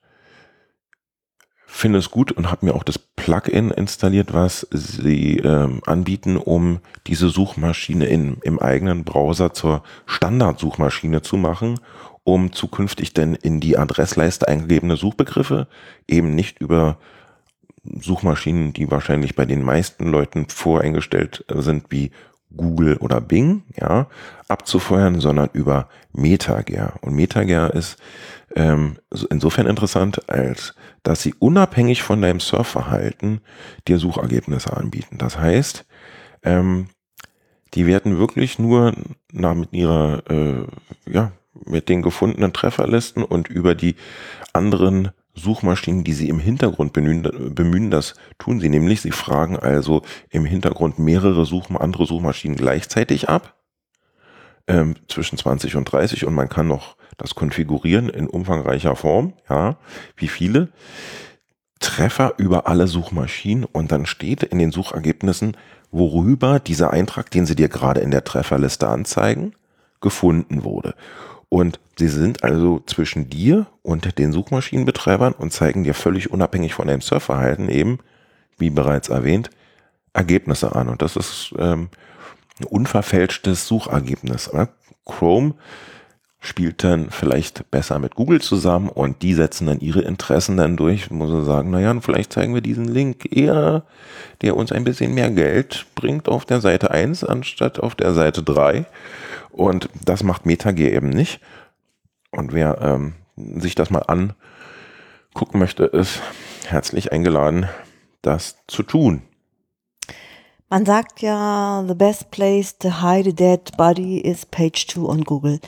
finde 1.66 1.98
es 1.98 2.10
gut 2.10 2.32
und 2.32 2.50
habe 2.50 2.64
mir 2.64 2.74
auch 2.74 2.82
das 2.82 2.98
Plugin 3.26 3.72
installiert, 3.72 4.32
was 4.32 4.68
sie 4.70 5.38
ähm, 5.38 5.80
anbieten, 5.84 6.36
um 6.36 6.78
diese 7.08 7.28
Suchmaschine 7.28 8.06
in, 8.06 8.36
im 8.44 8.60
eigenen 8.60 9.02
Browser 9.02 9.52
zur 9.52 9.82
Standardsuchmaschine 10.06 11.22
zu 11.22 11.36
machen, 11.36 11.80
um 12.22 12.52
zukünftig 12.52 13.14
denn 13.14 13.34
in 13.34 13.58
die 13.58 13.78
Adressleiste 13.78 14.46
eingegebene 14.46 14.94
Suchbegriffe 14.94 15.66
eben 16.06 16.36
nicht 16.36 16.60
über 16.60 16.98
Suchmaschinen, 18.00 18.72
die 18.72 18.92
wahrscheinlich 18.92 19.34
bei 19.34 19.44
den 19.44 19.64
meisten 19.64 20.06
Leuten 20.06 20.48
voreingestellt 20.48 21.44
sind, 21.52 21.86
wie 21.90 22.12
Google 22.56 22.96
oder 22.98 23.20
Bing, 23.20 23.64
ja, 23.76 24.06
abzufeuern, 24.46 25.18
sondern 25.18 25.50
über 25.52 25.88
MetaGer. 26.12 26.94
Und 27.00 27.16
MetaGer 27.16 27.74
ist 27.74 27.98
ähm, 28.56 28.96
insofern 29.30 29.66
interessant, 29.66 30.28
als 30.30 30.74
dass 31.02 31.22
sie 31.22 31.34
unabhängig 31.38 32.02
von 32.02 32.22
deinem 32.22 32.40
Surfverhalten 32.40 33.40
dir 33.86 33.98
Suchergebnisse 33.98 34.74
anbieten. 34.74 35.18
Das 35.18 35.38
heißt, 35.38 35.84
ähm, 36.42 36.88
die 37.74 37.86
werden 37.86 38.18
wirklich 38.18 38.58
nur 38.58 38.94
nach 39.30 39.54
mit 39.54 39.72
ihrer, 39.72 40.22
äh, 40.30 40.66
ja, 41.06 41.32
mit 41.66 41.88
den 41.90 42.00
gefundenen 42.00 42.52
Trefferlisten 42.52 43.22
und 43.22 43.48
über 43.48 43.74
die 43.74 43.96
anderen 44.54 45.10
Suchmaschinen, 45.34 46.02
die 46.02 46.14
sie 46.14 46.30
im 46.30 46.38
Hintergrund 46.38 46.94
bemühen, 46.94 47.54
bemühen, 47.54 47.90
das 47.90 48.14
tun 48.38 48.60
sie 48.60 48.70
nämlich. 48.70 49.02
Sie 49.02 49.10
fragen 49.10 49.58
also 49.58 50.00
im 50.30 50.46
Hintergrund 50.46 50.98
mehrere 50.98 51.44
Such 51.44 51.70
andere 51.70 52.06
Suchmaschinen 52.06 52.56
gleichzeitig 52.56 53.28
ab, 53.28 53.55
ähm, 54.66 54.94
zwischen 55.08 55.38
20 55.38 55.76
und 55.76 55.84
30 55.84 56.24
und 56.24 56.34
man 56.34 56.48
kann 56.48 56.68
noch 56.68 56.96
das 57.16 57.34
konfigurieren 57.34 58.08
in 58.08 58.26
umfangreicher 58.26 58.96
Form, 58.96 59.32
ja, 59.48 59.76
wie 60.16 60.28
viele. 60.28 60.68
Treffer 61.78 62.34
über 62.38 62.66
alle 62.66 62.86
Suchmaschinen 62.86 63.64
und 63.64 63.92
dann 63.92 64.06
steht 64.06 64.42
in 64.42 64.58
den 64.58 64.72
Suchergebnissen, 64.72 65.56
worüber 65.90 66.58
dieser 66.58 66.90
Eintrag, 66.90 67.30
den 67.30 67.46
sie 67.46 67.54
dir 67.54 67.68
gerade 67.68 68.00
in 68.00 68.10
der 68.10 68.24
Trefferliste 68.24 68.88
anzeigen, 68.88 69.54
gefunden 70.00 70.64
wurde. 70.64 70.94
Und 71.48 71.78
sie 71.98 72.08
sind 72.08 72.44
also 72.44 72.82
zwischen 72.86 73.30
dir 73.30 73.66
und 73.82 74.18
den 74.18 74.32
Suchmaschinenbetreibern 74.32 75.32
und 75.32 75.52
zeigen 75.52 75.84
dir 75.84 75.94
völlig 75.94 76.30
unabhängig 76.30 76.74
von 76.74 76.88
deinem 76.88 77.00
Surfverhalten 77.00 77.68
eben, 77.68 77.98
wie 78.58 78.70
bereits 78.70 79.08
erwähnt, 79.08 79.50
Ergebnisse 80.12 80.74
an. 80.74 80.88
Und 80.88 81.02
das 81.02 81.16
ist 81.16 81.54
ähm, 81.58 81.88
ein 82.60 82.64
unverfälschtes 82.64 83.66
Suchergebnis. 83.66 84.52
Oder? 84.52 84.68
Chrome 85.04 85.54
spielt 86.40 86.84
dann 86.84 87.10
vielleicht 87.10 87.70
besser 87.70 87.98
mit 87.98 88.14
Google 88.14 88.40
zusammen 88.40 88.88
und 88.88 89.22
die 89.22 89.34
setzen 89.34 89.66
dann 89.66 89.80
ihre 89.80 90.02
Interessen 90.02 90.56
dann 90.56 90.76
durch, 90.76 91.10
muss 91.10 91.30
man 91.30 91.44
sagen, 91.44 91.70
naja, 91.70 91.94
vielleicht 92.00 92.32
zeigen 92.32 92.54
wir 92.54 92.60
diesen 92.60 92.86
Link 92.86 93.34
eher, 93.34 93.84
der 94.42 94.56
uns 94.56 94.70
ein 94.70 94.84
bisschen 94.84 95.14
mehr 95.14 95.30
Geld 95.30 95.86
bringt 95.94 96.28
auf 96.28 96.44
der 96.44 96.60
Seite 96.60 96.90
1 96.90 97.24
anstatt 97.24 97.80
auf 97.80 97.94
der 97.94 98.12
Seite 98.12 98.42
3. 98.42 98.86
Und 99.50 99.88
das 100.04 100.22
macht 100.22 100.46
MetaG 100.46 100.78
eben 100.78 101.08
nicht. 101.08 101.40
Und 102.30 102.52
wer 102.52 102.80
ähm, 102.80 103.14
sich 103.36 103.74
das 103.74 103.90
mal 103.90 104.04
angucken 104.06 105.58
möchte, 105.58 105.84
ist 105.84 106.20
herzlich 106.66 107.12
eingeladen, 107.12 107.66
das 108.22 108.58
zu 108.66 108.82
tun. 108.82 109.22
Man 110.68 110.84
sagt 110.84 111.22
ja, 111.22 111.84
the 111.86 111.94
best 111.94 112.30
place 112.30 112.76
to 112.78 113.00
hide 113.00 113.28
a 113.28 113.32
dead 113.32 113.76
body 113.76 114.18
is 114.18 114.44
page 114.44 114.86
2 114.88 115.00
on 115.02 115.24
Google. 115.24 115.60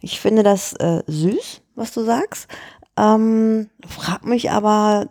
Ich 0.00 0.18
finde 0.18 0.42
das 0.42 0.72
äh, 0.74 1.02
süß, 1.06 1.60
was 1.74 1.92
du 1.92 2.04
sagst. 2.04 2.48
Ähm, 2.96 3.68
frag 3.86 4.24
mich 4.24 4.50
aber, 4.50 5.08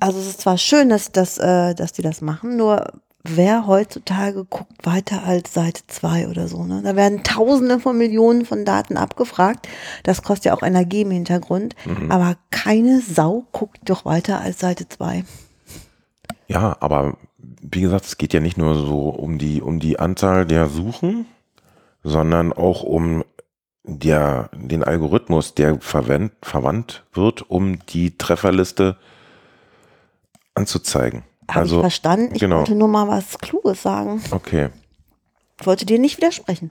also 0.00 0.18
es 0.18 0.26
ist 0.26 0.40
zwar 0.40 0.58
schön, 0.58 0.88
dass, 0.88 1.12
dass, 1.12 1.38
äh, 1.38 1.74
dass 1.74 1.92
die 1.92 2.02
das 2.02 2.20
machen, 2.20 2.56
nur 2.56 2.92
wer 3.22 3.66
heutzutage 3.66 4.44
guckt 4.44 4.84
weiter 4.84 5.22
als 5.24 5.54
Seite 5.54 5.82
2 5.86 6.28
oder 6.28 6.48
so. 6.48 6.64
Ne? 6.64 6.82
Da 6.82 6.96
werden 6.96 7.22
Tausende 7.22 7.80
von 7.80 7.96
Millionen 7.96 8.44
von 8.44 8.64
Daten 8.64 8.96
abgefragt. 8.96 9.68
Das 10.02 10.22
kostet 10.22 10.46
ja 10.46 10.54
auch 10.54 10.62
Energie 10.62 11.02
im 11.02 11.10
Hintergrund. 11.10 11.74
Mhm. 11.84 12.10
Aber 12.10 12.36
keine 12.50 13.00
Sau 13.00 13.44
guckt 13.52 13.78
doch 13.84 14.04
weiter 14.04 14.40
als 14.40 14.60
Seite 14.60 14.88
2. 14.88 15.24
Ja, 16.48 16.76
aber 16.80 17.16
wie 17.62 17.80
gesagt, 17.80 18.04
es 18.06 18.18
geht 18.18 18.32
ja 18.32 18.40
nicht 18.40 18.58
nur 18.58 18.74
so 18.74 19.08
um 19.08 19.38
die, 19.38 19.62
um 19.62 19.80
die 19.80 19.98
Anzahl 19.98 20.46
der 20.46 20.68
Suchen, 20.68 21.26
sondern 22.02 22.52
auch 22.52 22.82
um 22.82 23.24
der, 23.84 24.50
den 24.52 24.82
Algorithmus, 24.82 25.54
der 25.54 25.80
verwendet, 25.80 26.32
verwandt 26.42 27.04
wird, 27.12 27.48
um 27.50 27.78
die 27.86 28.18
Trefferliste 28.18 28.96
anzuzeigen. 30.54 31.22
Habe 31.48 31.60
also, 31.60 31.76
ich 31.76 31.80
verstanden. 31.82 32.34
Ich 32.34 32.40
genau. 32.40 32.58
wollte 32.58 32.74
nur 32.74 32.88
mal 32.88 33.08
was 33.08 33.38
Kluges 33.38 33.82
sagen. 33.82 34.22
Okay. 34.30 34.70
Ich 35.60 35.66
wollte 35.66 35.86
dir 35.86 35.98
nicht 35.98 36.16
widersprechen. 36.16 36.70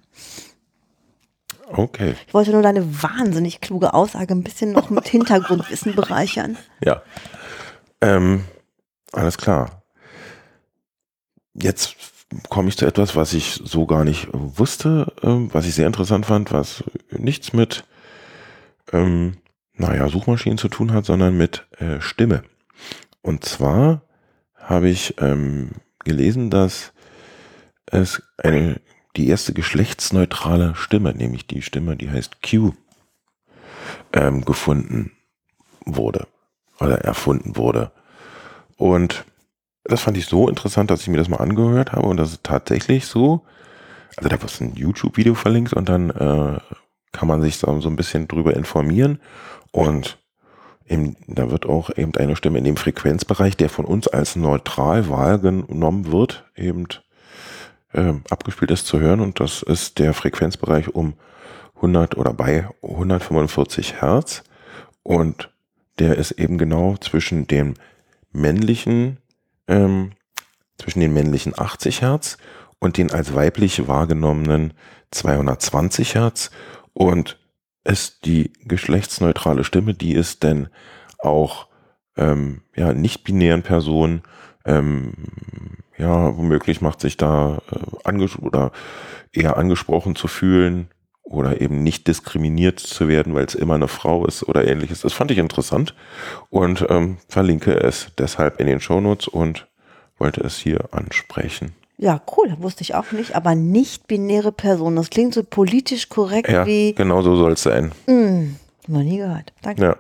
Okay. 1.68 2.16
Ich 2.28 2.34
wollte 2.34 2.52
nur 2.52 2.62
deine 2.62 3.02
wahnsinnig 3.02 3.62
kluge 3.62 3.94
Aussage 3.94 4.34
ein 4.34 4.44
bisschen 4.44 4.72
noch 4.72 4.90
mit 4.90 5.08
Hintergrundwissen 5.10 5.96
bereichern. 5.96 6.58
Ja. 6.84 7.02
Ähm, 8.02 8.44
alles 9.12 9.38
klar. 9.38 9.85
Jetzt 11.56 11.96
komme 12.50 12.70
ich 12.70 12.78
zu 12.78 12.86
etwas, 12.86 13.16
was 13.16 13.34
ich 13.34 13.62
so 13.64 13.86
gar 13.86 14.04
nicht 14.04 14.28
wusste, 14.32 15.14
äh, 15.22 15.28
was 15.54 15.66
ich 15.66 15.76
sehr 15.76 15.88
interessant 15.88 16.26
fand, 16.26 16.52
was 16.52 16.84
nichts 17.12 17.54
mit, 17.54 17.86
ähm, 18.92 19.38
naja, 19.74 20.08
Suchmaschinen 20.10 20.58
zu 20.58 20.68
tun 20.68 20.92
hat, 20.94 21.06
sondern 21.06 21.38
mit 21.38 21.66
äh, 21.80 22.02
Stimme. 22.02 22.44
Und 23.22 23.46
zwar 23.46 24.02
habe 24.56 24.90
ich 24.90 25.16
ähm, 25.20 25.72
gelesen, 26.04 26.50
dass 26.50 26.94
es 27.86 28.22
eine, 28.38 28.82
die 29.16 29.28
erste 29.28 29.54
geschlechtsneutrale 29.54 30.76
Stimme, 30.76 31.14
nämlich 31.14 31.48
die 31.48 31.62
Stimme, 31.62 31.96
die 31.96 32.10
heißt 32.10 32.42
Q, 32.42 32.74
ähm, 34.14 34.44
gefunden 34.44 35.12
wurde 35.86 36.28
oder 36.80 37.00
erfunden 37.02 37.56
wurde. 37.56 37.92
Und 38.78 39.26
das 39.86 40.02
fand 40.02 40.18
ich 40.18 40.26
so 40.26 40.50
interessant, 40.50 40.92
dass 40.92 41.02
ich 41.02 41.08
mir 41.08 41.18
das 41.18 41.30
mal 41.30 41.38
angehört 41.38 41.92
habe 41.92 42.08
und 42.08 42.18
das 42.18 42.32
ist 42.32 42.44
tatsächlich 42.44 43.06
so. 43.06 43.46
Also 44.18 44.30
da 44.30 44.36
ist 44.36 44.62
ein 44.62 44.76
YouTube-Video 44.76 45.36
verlinkt 45.36 45.74
und 45.74 45.90
dann 45.90 46.10
äh, 46.10 46.60
kann 47.12 47.28
man 47.28 47.42
sich 47.42 47.58
so, 47.58 47.80
so 47.82 47.90
ein 47.90 47.96
bisschen 47.96 48.28
drüber 48.28 48.56
informieren. 48.56 49.20
Und 49.72 50.18
eben, 50.88 51.16
da 51.28 51.52
wird 51.52 51.66
auch 51.66 51.90
eben 51.96 52.16
eine 52.16 52.36
Stimme 52.36 52.58
in 52.58 52.64
dem 52.64 52.78
Frequenzbereich, 52.78 53.58
der 53.58 53.70
von 53.70 53.86
uns 53.86 54.08
als 54.08 54.36
neutral 54.36 55.10
wahrgenommen 55.10 56.12
wird, 56.12 56.46
eben 56.56 56.88
äh, 57.94 58.14
abgespielt 58.30 58.72
ist 58.72 58.88
zu 58.88 59.00
hören. 59.00 59.20
Und 59.20 59.40
das 59.40 59.62
ist 59.62 60.00
der 60.00 60.14
Frequenzbereich 60.14 60.96
um 60.96 61.14
100 61.76 62.18
oder 62.18 62.34
bei 62.34 62.70
145 62.82 64.02
Hertz. 64.02 64.44
Und 65.04 65.52
der 66.00 66.18
ist 66.18 66.32
eben 66.32 66.58
genau 66.58 66.96
zwischen 66.98 67.48
dem 67.48 67.76
männlichen 68.32 69.18
ähm, 69.68 70.12
zwischen 70.78 71.00
den 71.00 71.14
männlichen 71.14 71.58
80 71.58 72.02
Hertz 72.02 72.38
und 72.80 72.98
den 72.98 73.12
als 73.12 73.34
weiblich 73.34 73.88
wahrgenommenen 73.88 74.74
220 75.12 76.16
Hertz. 76.16 76.52
Und 76.94 77.40
ist 77.84 78.26
die 78.26 78.52
geschlechtsneutrale 78.64 79.64
Stimme, 79.64 79.94
die 79.94 80.16
es 80.16 80.40
denn 80.40 80.70
auch 81.20 81.68
ähm, 82.18 82.62
ja, 82.76 82.94
nicht-binären 82.94 83.64
Personen 83.64 84.24
ähm, 84.66 85.14
ja, 85.98 86.36
womöglich 86.36 86.82
macht 86.82 87.00
sich 87.00 87.18
da 87.18 87.62
äh, 87.72 87.80
anges 88.04 88.38
oder 88.38 88.72
eher 89.32 89.58
angesprochen 89.58 90.16
zu 90.16 90.28
fühlen 90.28 90.90
oder 91.26 91.60
eben 91.60 91.84
nicht 91.84 92.08
diskriminiert 92.08 92.80
zu 92.80 93.08
werden, 93.08 93.34
weil 93.34 93.46
es 93.46 93.56
immer 93.56 93.74
eine 93.74 93.88
Frau 93.88 94.26
ist 94.26 94.48
oder 94.48 94.66
ähnliches. 94.68 95.02
Das 95.02 95.14
fand 95.14 95.32
ich 95.32 95.40
interessant 95.40 95.96
und 96.50 96.86
ähm, 96.90 97.18
verlinke 97.28 97.74
es 97.74 98.08
deshalb 98.18 98.60
in 98.60 98.68
den 98.68 98.80
Shownotes 98.80 99.28
und 99.28 99.68
wollte 100.18 100.42
es 100.42 100.58
hier 100.58 100.86
ansprechen. 100.92 101.74
Ja, 101.98 102.22
cool, 102.38 102.56
wusste 102.60 102.84
ich 102.84 102.94
auch 102.94 103.12
nicht, 103.12 103.36
aber 103.36 103.56
nicht 103.56 104.08
binäre 104.08 104.52
Person. 104.52 104.96
Das 104.96 105.10
klingt 105.10 105.34
so 105.34 105.44
politisch 105.44 106.10
korrekt 106.10 106.50
ja, 106.50 106.66
wie. 106.66 106.94
Genau 106.94 107.22
so 107.22 107.36
soll 107.36 107.54
es 107.54 107.64
sein. 107.64 107.92
Mm, 108.06 108.56
noch 108.88 109.04
nie 109.04 109.18
gehört. 109.18 109.54
Danke. 109.62 109.82
Ja. 109.82 109.98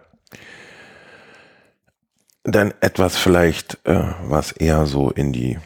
Dann 2.43 2.73
etwas 2.81 3.17
vielleicht, 3.17 3.79
äh, 3.85 4.03
was 4.23 4.51
eher 4.51 4.85
so 4.85 5.09
in 5.09 5.31
die 5.31 5.57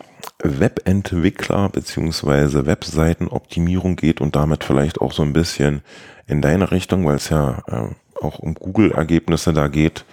Webentwickler 0.41 1.69
beziehungsweise 1.69 2.65
Webseitenoptimierung 2.65 3.95
geht 3.95 4.21
und 4.21 4.35
damit 4.35 4.63
vielleicht 4.63 5.01
auch 5.01 5.11
so 5.11 5.23
ein 5.23 5.33
bisschen 5.33 5.81
in 6.27 6.41
deine 6.41 6.71
Richtung, 6.71 7.05
weil 7.05 7.17
es 7.17 7.29
ja 7.29 7.61
äh, 7.67 8.23
auch 8.23 8.39
um 8.39 8.53
Google-Ergebnisse 8.53 9.53
da 9.53 9.67
geht, 9.67 10.05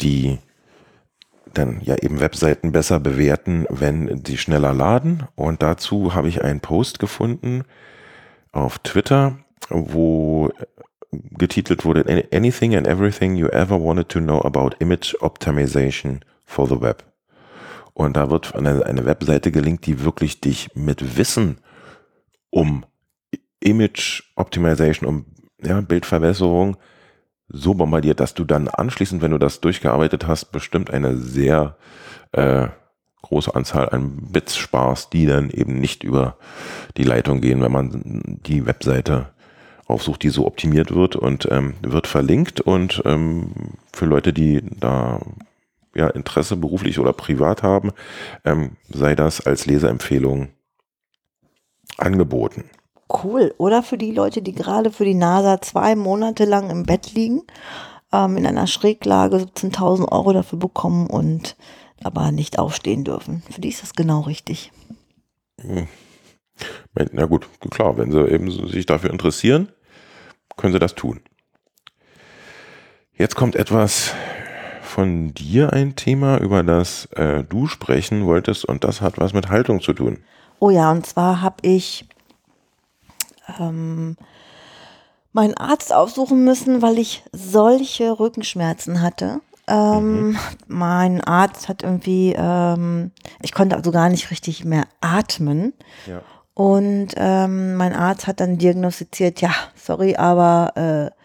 die 0.00 0.38
dann 1.52 1.80
ja 1.82 1.96
eben 1.96 2.20
Webseiten 2.20 2.72
besser 2.72 3.00
bewerten, 3.00 3.66
wenn 3.70 4.22
sie 4.24 4.36
schneller 4.36 4.74
laden. 4.74 5.24
Und 5.34 5.62
dazu 5.62 6.14
habe 6.14 6.28
ich 6.28 6.44
einen 6.44 6.60
Post 6.60 6.98
gefunden 6.98 7.64
auf 8.52 8.78
Twitter, 8.80 9.38
wo 9.70 10.50
getitelt 11.10 11.84
wurde 11.84 12.04
Anything 12.32 12.76
and 12.76 12.86
Everything 12.86 13.36
You 13.36 13.48
Ever 13.48 13.82
Wanted 13.82 14.08
to 14.10 14.20
Know 14.20 14.40
About 14.42 14.76
Image 14.80 15.16
Optimization 15.20 16.20
for 16.44 16.68
the 16.68 16.80
Web. 16.80 17.02
Und 17.96 18.14
da 18.18 18.28
wird 18.28 18.54
eine, 18.54 18.84
eine 18.84 19.06
Webseite 19.06 19.50
gelinkt, 19.50 19.86
die 19.86 20.04
wirklich 20.04 20.42
dich 20.42 20.68
mit 20.74 21.16
Wissen 21.16 21.56
um 22.50 22.84
Image 23.58 24.22
Optimization, 24.36 25.08
um 25.08 25.24
ja, 25.64 25.80
Bildverbesserung 25.80 26.76
so 27.48 27.72
bombardiert, 27.72 28.20
dass 28.20 28.34
du 28.34 28.44
dann 28.44 28.68
anschließend, 28.68 29.22
wenn 29.22 29.30
du 29.30 29.38
das 29.38 29.62
durchgearbeitet 29.62 30.26
hast, 30.26 30.52
bestimmt 30.52 30.90
eine 30.90 31.16
sehr 31.16 31.78
äh, 32.32 32.68
große 33.22 33.54
Anzahl 33.54 33.88
an 33.88 34.30
Bits 34.30 34.58
sparst, 34.58 35.14
die 35.14 35.24
dann 35.24 35.48
eben 35.48 35.80
nicht 35.80 36.04
über 36.04 36.36
die 36.98 37.04
Leitung 37.04 37.40
gehen, 37.40 37.62
wenn 37.62 37.72
man 37.72 38.38
die 38.44 38.66
Webseite 38.66 39.30
aufsucht, 39.86 40.22
die 40.22 40.28
so 40.28 40.46
optimiert 40.46 40.94
wird 40.94 41.16
und 41.16 41.48
ähm, 41.50 41.72
wird 41.80 42.08
verlinkt. 42.08 42.60
Und 42.60 43.00
ähm, 43.06 43.52
für 43.94 44.04
Leute, 44.04 44.34
die 44.34 44.60
da 44.78 45.18
ja, 45.96 46.08
Interesse 46.08 46.56
beruflich 46.56 46.98
oder 46.98 47.12
privat 47.12 47.62
haben, 47.62 47.92
ähm, 48.44 48.76
sei 48.88 49.14
das 49.14 49.46
als 49.46 49.66
Leseempfehlung 49.66 50.48
angeboten. 51.96 52.64
Cool. 53.08 53.54
Oder 53.58 53.82
für 53.82 53.98
die 53.98 54.12
Leute, 54.12 54.42
die 54.42 54.52
gerade 54.52 54.90
für 54.90 55.04
die 55.04 55.14
NASA 55.14 55.60
zwei 55.60 55.94
Monate 55.94 56.44
lang 56.44 56.70
im 56.70 56.82
Bett 56.82 57.12
liegen, 57.12 57.42
ähm, 58.12 58.36
in 58.36 58.46
einer 58.46 58.66
Schräglage 58.66 59.36
17.000 59.36 60.10
Euro 60.10 60.32
dafür 60.32 60.58
bekommen 60.58 61.06
und 61.06 61.56
aber 62.02 62.30
nicht 62.32 62.58
aufstehen 62.58 63.04
dürfen. 63.04 63.42
Für 63.50 63.60
die 63.60 63.68
ist 63.68 63.82
das 63.82 63.94
genau 63.94 64.20
richtig. 64.20 64.72
Hm. 65.60 65.88
Na 67.12 67.26
gut, 67.26 67.48
klar, 67.70 67.96
wenn 67.98 68.10
sie 68.10 68.26
eben 68.28 68.50
sich 68.50 68.86
dafür 68.86 69.10
interessieren, 69.10 69.68
können 70.56 70.72
sie 70.72 70.78
das 70.78 70.94
tun. 70.94 71.20
Jetzt 73.14 73.36
kommt 73.36 73.56
etwas 73.56 74.14
von 74.96 75.34
dir, 75.34 75.74
ein 75.74 75.94
Thema, 75.94 76.38
über 76.38 76.62
das 76.62 77.04
äh, 77.16 77.44
du 77.44 77.66
sprechen 77.66 78.24
wolltest 78.24 78.64
und 78.64 78.82
das 78.82 79.02
hat 79.02 79.18
was 79.18 79.34
mit 79.34 79.50
Haltung 79.50 79.82
zu 79.82 79.92
tun. 79.92 80.20
Oh 80.58 80.70
ja, 80.70 80.90
und 80.90 81.04
zwar 81.04 81.42
habe 81.42 81.56
ich 81.60 82.08
ähm, 83.60 84.16
meinen 85.34 85.54
Arzt 85.54 85.92
aufsuchen 85.92 86.44
müssen, 86.44 86.80
weil 86.80 86.96
ich 86.96 87.22
solche 87.32 88.18
Rückenschmerzen 88.18 89.02
hatte. 89.02 89.42
Ähm, 89.68 90.28
mhm. 90.28 90.38
Mein 90.66 91.20
Arzt 91.20 91.68
hat 91.68 91.82
irgendwie, 91.82 92.34
ähm, 92.34 93.10
ich 93.42 93.52
konnte 93.52 93.76
also 93.76 93.90
gar 93.90 94.08
nicht 94.08 94.30
richtig 94.30 94.64
mehr 94.64 94.84
atmen. 95.02 95.74
Ja. 96.06 96.22
Und 96.54 97.08
ähm, 97.16 97.74
mein 97.74 97.92
Arzt 97.92 98.26
hat 98.26 98.40
dann 98.40 98.56
diagnostiziert, 98.56 99.42
ja, 99.42 99.50
sorry, 99.74 100.16
aber 100.16 100.72
äh, 101.12 101.15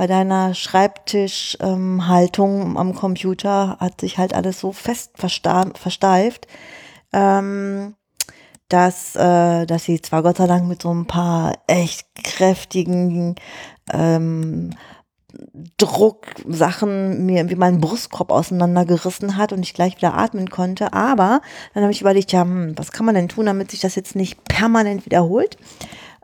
bei 0.00 0.06
deiner 0.06 0.54
Schreibtischhaltung 0.54 2.62
ähm, 2.62 2.76
am 2.78 2.94
Computer 2.94 3.76
hat 3.80 4.00
sich 4.00 4.16
halt 4.16 4.32
alles 4.32 4.58
so 4.58 4.72
fest 4.72 5.12
versteift. 5.18 6.46
Ähm, 7.12 7.96
dass, 8.70 9.14
äh, 9.14 9.66
dass 9.66 9.84
sie 9.84 10.00
zwar 10.00 10.22
Gott 10.22 10.38
sei 10.38 10.46
Dank 10.46 10.66
mit 10.66 10.80
so 10.80 10.90
ein 10.90 11.04
paar 11.04 11.52
echt 11.66 12.06
kräftigen 12.14 13.34
ähm, 13.92 14.70
Drucksachen 15.76 17.26
mir 17.26 17.36
irgendwie 17.36 17.56
meinen 17.56 17.82
Brustkorb 17.82 18.30
auseinandergerissen 18.30 19.36
hat 19.36 19.52
und 19.52 19.62
ich 19.62 19.74
gleich 19.74 19.98
wieder 19.98 20.16
atmen 20.16 20.48
konnte. 20.48 20.94
Aber 20.94 21.42
dann 21.74 21.82
habe 21.82 21.92
ich 21.92 22.00
überlegt, 22.00 22.32
ja, 22.32 22.40
hm, 22.40 22.72
was 22.74 22.90
kann 22.90 23.04
man 23.04 23.16
denn 23.16 23.28
tun, 23.28 23.44
damit 23.44 23.70
sich 23.70 23.80
das 23.80 23.96
jetzt 23.96 24.16
nicht 24.16 24.42
permanent 24.44 25.04
wiederholt? 25.04 25.58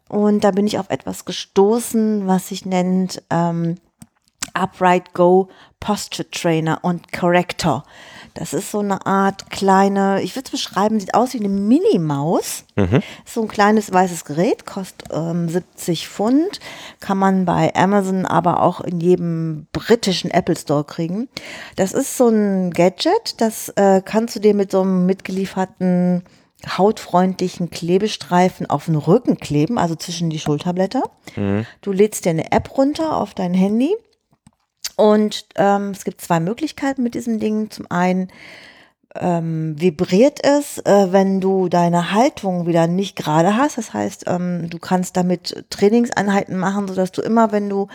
Und 0.09 0.45
da 0.45 0.51
bin 0.51 0.67
ich 0.67 0.79
auf 0.79 0.91
etwas 0.91 1.25
gestoßen, 1.25 2.27
was 2.27 2.49
sich 2.49 2.65
nennt 2.65 3.23
ähm, 3.31 3.77
Upright 4.55 5.13
Go 5.15 5.49
Posture 5.81 6.29
Trainer 6.31 6.79
und 6.83 7.13
Corrector. 7.13 7.85
Das 8.35 8.53
ist 8.53 8.71
so 8.71 8.81
eine 8.81 9.07
Art 9.07 9.51
kleine, 9.51 10.21
ich 10.23 10.35
würde 10.37 10.47
es 10.47 10.51
beschreiben, 10.51 11.01
sieht 11.01 11.15
aus 11.15 11.33
wie 11.33 11.39
eine 11.39 11.49
Mini-Maus. 11.49 12.65
Mhm. 12.77 13.03
So 13.25 13.43
ein 13.43 13.49
kleines 13.49 13.93
weißes 13.93 14.25
Gerät, 14.25 14.67
kostet 14.67 15.09
ähm, 15.13 15.49
70 15.49 16.09
Pfund. 16.09 16.61
Kann 17.01 17.19
man 17.19 17.45
bei 17.45 17.75
Amazon, 17.75 18.27
aber 18.27 18.63
auch 18.63 18.81
in 18.81 19.01
jedem 19.01 19.69
britischen 19.73 20.31
Apple 20.31 20.57
Store 20.57 20.85
kriegen. 20.85 21.29
Das 21.77 21.93
ist 21.93 22.17
so 22.17 22.29
ein 22.29 22.73
Gadget, 22.73 23.41
das 23.41 23.71
äh, 23.71 24.03
kannst 24.05 24.37
du 24.37 24.41
dir 24.41 24.55
mit 24.55 24.71
so 24.71 24.83
einem 24.83 25.07
mitgelieferten 25.07 26.25
hautfreundlichen 26.67 27.71
Klebestreifen 27.71 28.69
auf 28.69 28.87
den 28.87 28.97
Rücken 28.97 29.39
kleben, 29.39 29.79
also 29.79 29.95
zwischen 29.95 30.31
die 30.31 30.39
Schulterblätter. 30.39 31.03
Mhm. 31.37 31.67
Du 31.81 31.93
lädst 31.93 32.25
dir 32.25 32.31
eine 32.31 32.53
App 32.53 32.77
runter 32.77 33.17
auf 33.17 33.35
dein 33.35 33.55
Handy 33.55 33.95
und 34.97 35.47
ähm, 35.57 35.91
es 35.91 36.05
gibt 36.05 36.21
zwei 36.21 36.41
Möglichkeiten 36.41 37.03
mit 37.03 37.15
diesem 37.15 37.39
Ding. 37.39 37.71
Zum 37.71 37.87
einen 37.91 38.29
ähm, 39.15 39.75
vibriert 39.79 40.45
es, 40.45 40.79
äh, 40.79 41.13
wenn 41.13 41.41
du 41.41 41.69
deine 41.69 42.13
Haltung 42.13 42.67
wieder 42.67 42.87
nicht 42.87 43.17
gerade 43.17 43.57
hast. 43.57 43.79
Das 43.79 43.93
heißt, 43.93 44.25
ähm, 44.27 44.69
du 44.71 44.79
kannst 44.79 45.17
damit 45.17 45.67
Trainingseinheiten 45.71 46.57
machen, 46.57 46.89
sodass 46.89 47.13
du 47.13 47.23
immer, 47.23 47.53
wenn 47.53 47.69
du 47.69 47.89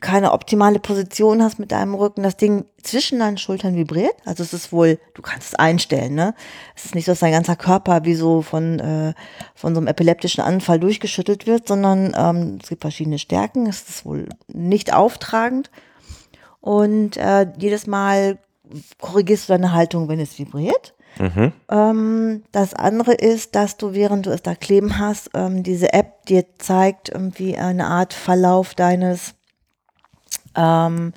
keine 0.00 0.32
optimale 0.32 0.78
Position 0.78 1.42
hast 1.42 1.58
mit 1.58 1.72
deinem 1.72 1.94
Rücken, 1.94 2.22
das 2.22 2.36
Ding 2.36 2.64
zwischen 2.82 3.18
deinen 3.18 3.38
Schultern 3.38 3.76
vibriert. 3.76 4.14
Also 4.24 4.42
es 4.42 4.52
ist 4.52 4.72
wohl, 4.72 4.98
du 5.14 5.22
kannst 5.22 5.48
es 5.48 5.54
einstellen, 5.54 6.14
ne? 6.14 6.34
Es 6.76 6.84
ist 6.84 6.94
nicht 6.94 7.04
so, 7.04 7.12
dass 7.12 7.20
dein 7.20 7.32
ganzer 7.32 7.56
Körper 7.56 8.04
wie 8.04 8.14
so 8.14 8.42
von, 8.42 8.78
äh, 8.78 9.14
von 9.54 9.74
so 9.74 9.80
einem 9.80 9.88
epileptischen 9.88 10.42
Anfall 10.42 10.80
durchgeschüttelt 10.80 11.46
wird, 11.46 11.68
sondern 11.68 12.14
ähm, 12.16 12.58
es 12.62 12.68
gibt 12.68 12.82
verschiedene 12.82 13.18
Stärken. 13.18 13.66
Es 13.66 13.88
ist 13.88 14.04
wohl 14.04 14.28
nicht 14.48 14.94
auftragend. 14.94 15.70
Und 16.60 17.16
äh, 17.16 17.46
jedes 17.58 17.86
Mal 17.86 18.38
korrigierst 19.00 19.48
du 19.48 19.52
deine 19.54 19.72
Haltung, 19.72 20.08
wenn 20.08 20.20
es 20.20 20.38
vibriert. 20.38 20.94
Mhm. 21.18 21.52
Ähm, 21.70 22.42
das 22.52 22.74
andere 22.74 23.14
ist, 23.14 23.54
dass 23.54 23.76
du, 23.76 23.92
während 23.92 24.26
du 24.26 24.30
es 24.30 24.42
da 24.42 24.54
kleben 24.54 24.98
hast, 24.98 25.30
ähm, 25.34 25.62
diese 25.62 25.92
App 25.92 26.26
dir 26.26 26.44
zeigt 26.58 27.08
irgendwie 27.08 27.56
eine 27.56 27.86
Art 27.86 28.12
Verlauf 28.12 28.74
deines 28.74 29.34
ähm, 30.58 31.12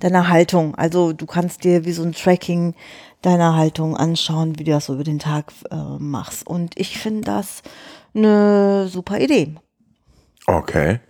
deiner 0.00 0.28
Haltung. 0.28 0.74
Also 0.74 1.12
du 1.12 1.26
kannst 1.26 1.64
dir 1.64 1.84
wie 1.84 1.92
so 1.92 2.02
ein 2.02 2.12
Tracking 2.12 2.74
deiner 3.22 3.54
Haltung 3.54 3.96
anschauen, 3.96 4.58
wie 4.58 4.64
du 4.64 4.72
das 4.72 4.86
so 4.86 4.94
über 4.94 5.04
den 5.04 5.18
Tag 5.18 5.52
äh, 5.70 5.76
machst. 5.98 6.46
Und 6.46 6.78
ich 6.78 6.98
finde 6.98 7.22
das 7.22 7.62
eine 8.14 8.88
super 8.88 9.20
Idee. 9.20 9.54
Okay. 10.46 11.00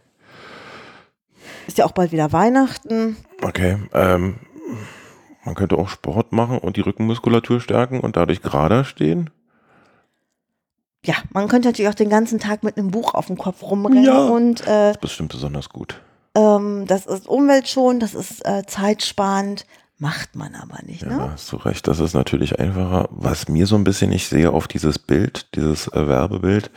Ist 1.66 1.78
ja 1.78 1.86
auch 1.86 1.92
bald 1.92 2.12
wieder 2.12 2.32
Weihnachten. 2.32 3.16
Okay. 3.42 3.78
Ähm, 3.94 4.40
man 5.44 5.54
könnte 5.54 5.78
auch 5.78 5.88
Sport 5.88 6.32
machen 6.32 6.58
und 6.58 6.76
die 6.76 6.82
Rückenmuskulatur 6.82 7.60
stärken 7.60 8.00
und 8.00 8.16
dadurch 8.16 8.42
gerader 8.42 8.84
stehen. 8.84 9.30
Ja, 11.04 11.14
man 11.32 11.48
könnte 11.48 11.68
natürlich 11.68 11.88
auch 11.88 11.94
den 11.94 12.10
ganzen 12.10 12.38
Tag 12.38 12.62
mit 12.62 12.76
einem 12.76 12.90
Buch 12.90 13.14
auf 13.14 13.26
dem 13.26 13.38
Kopf 13.38 13.62
rumrennen 13.62 14.04
ja, 14.04 14.26
und 14.26 14.60
äh, 14.62 14.64
das 14.64 14.96
ist 14.96 15.00
bestimmt 15.00 15.32
besonders 15.32 15.70
gut. 15.70 16.02
Ähm, 16.34 16.86
das 16.86 17.06
ist 17.06 17.26
umweltschonend, 17.26 18.02
das 18.02 18.14
ist 18.14 18.46
äh, 18.46 18.62
zeitsparend, 18.66 19.66
macht 19.98 20.36
man 20.36 20.54
aber 20.54 20.82
nicht. 20.84 21.04
Ne? 21.04 21.12
Ja, 21.12 21.30
hast 21.32 21.50
du 21.52 21.56
recht, 21.56 21.86
das 21.88 22.00
ist 22.00 22.14
natürlich 22.14 22.58
einfacher. 22.58 23.08
Was 23.10 23.48
mir 23.48 23.66
so 23.66 23.76
ein 23.76 23.84
bisschen, 23.84 24.12
ich 24.12 24.28
sehe 24.28 24.50
auf 24.50 24.68
dieses 24.68 24.98
Bild, 24.98 25.54
dieses 25.54 25.88
äh, 25.88 26.08
Werbebild, 26.08 26.70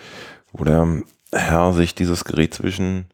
wo 0.51 0.64
der 0.64 1.04
Herr 1.32 1.74
sich 1.74 1.95
dieses 1.95 2.26
Gerät 2.26 2.54
zwischen 2.54 3.06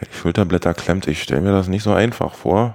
die 0.00 0.14
Schulterblätter 0.14 0.74
klemmt. 0.74 1.06
Ich 1.06 1.22
stelle 1.22 1.40
mir 1.40 1.52
das 1.52 1.68
nicht 1.68 1.82
so 1.82 1.92
einfach 1.92 2.34
vor. 2.34 2.74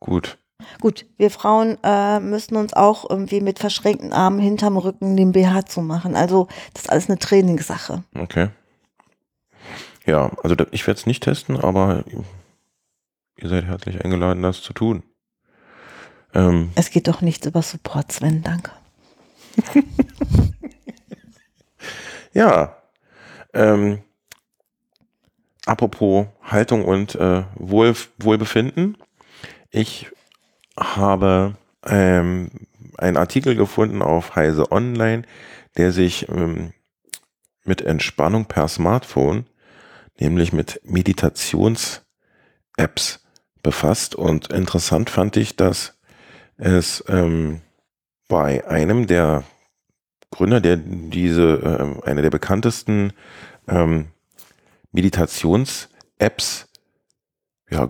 Gut. 0.00 0.38
Gut, 0.80 1.06
wir 1.18 1.30
Frauen 1.30 1.78
äh, 1.82 2.20
müssen 2.20 2.56
uns 2.56 2.72
auch 2.74 3.08
irgendwie 3.08 3.40
mit 3.40 3.58
verschränkten 3.58 4.12
Armen 4.12 4.38
hinterm 4.38 4.76
Rücken 4.76 5.16
den 5.16 5.32
BH 5.32 5.66
zu 5.66 5.82
machen. 5.82 6.14
Also 6.16 6.48
das 6.72 6.84
ist 6.84 6.90
alles 6.90 7.08
eine 7.08 7.18
Trainingssache. 7.18 8.04
Okay. 8.18 8.48
Ja, 10.06 10.30
also 10.42 10.54
ich 10.70 10.86
werde 10.86 10.98
es 10.98 11.06
nicht 11.06 11.22
testen, 11.22 11.58
aber 11.58 12.04
ihr 13.36 13.48
seid 13.48 13.64
herzlich 13.64 14.04
eingeladen, 14.04 14.42
das 14.42 14.60
zu 14.62 14.72
tun. 14.72 15.02
Ähm, 16.34 16.72
es 16.74 16.90
geht 16.90 17.08
doch 17.08 17.20
nichts 17.20 17.46
über 17.46 17.62
Support, 17.62 18.12
Sven, 18.12 18.42
danke. 18.42 18.72
ja, 22.32 22.76
ähm, 23.54 24.02
apropos 25.64 26.26
Haltung 26.42 26.84
und 26.84 27.14
äh, 27.14 27.44
Wohl, 27.54 27.94
Wohlbefinden. 28.18 28.98
Ich 29.70 30.10
habe 30.78 31.56
ähm, 31.86 32.50
einen 32.98 33.16
Artikel 33.16 33.54
gefunden 33.54 34.02
auf 34.02 34.36
Heise 34.36 34.70
Online, 34.70 35.22
der 35.76 35.92
sich 35.92 36.28
ähm, 36.28 36.72
mit 37.64 37.80
Entspannung 37.80 38.46
per 38.46 38.68
Smartphone 38.68 39.46
nämlich 40.18 40.52
mit 40.52 40.80
Meditations-Apps 40.84 43.20
befasst. 43.62 44.14
Und 44.14 44.52
interessant 44.52 45.10
fand 45.10 45.36
ich, 45.36 45.56
dass 45.56 45.98
es 46.56 47.04
ähm, 47.08 47.60
bei 48.28 48.66
einem 48.68 49.06
der 49.06 49.44
Gründer, 50.30 50.60
der 50.60 50.76
diese, 50.76 52.00
äh, 52.04 52.08
eine 52.08 52.22
der 52.22 52.30
bekanntesten 52.30 53.12
ähm, 53.68 54.06
Meditations-Apps 54.92 56.68
ja, 57.70 57.88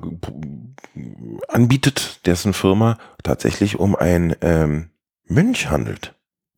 anbietet, 1.48 2.26
dessen 2.26 2.52
Firma 2.52 2.98
tatsächlich 3.22 3.78
um 3.78 3.96
ein 3.96 4.36
ähm, 4.40 4.90
Mönch 5.26 5.70
handelt. 5.70 6.14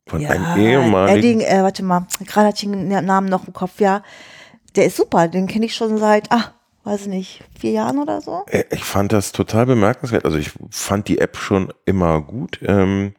Von 0.08 0.20
ja, 0.20 0.30
einem 0.30 0.56
ehemaligen. 0.56 1.18
Edding, 1.18 1.40
äh, 1.40 1.64
warte 1.64 1.82
mal, 1.82 2.06
gerade 2.26 2.46
hatte 2.48 2.64
ich 2.64 2.70
den 2.70 2.86
Namen 2.88 3.28
noch 3.28 3.48
im 3.48 3.52
Kopf, 3.52 3.80
ja 3.80 4.04
der 4.77 4.87
ist 4.87 4.97
super. 4.97 5.29
Den 5.29 5.47
kenne 5.47 5.66
ich 5.66 5.74
schon 5.74 5.99
seit, 5.99 6.31
ah, 6.33 6.53
weiß 6.85 7.07
nicht, 7.07 7.43
vier 7.59 7.72
Jahren 7.72 7.99
oder 7.99 8.20
so. 8.20 8.45
Äh, 8.49 8.64
ich 8.70 8.85
fand 8.85 9.12
das 9.12 9.33
total 9.33 9.66
bemerkenswert. 9.66 10.24
Also 10.24 10.39
ich 10.39 10.53
fand 10.70 11.09
die 11.09 11.18
App 11.18 11.37
schon 11.37 11.72
immer 11.85 12.20
gut. 12.20 12.61
Ähm, 12.62 13.14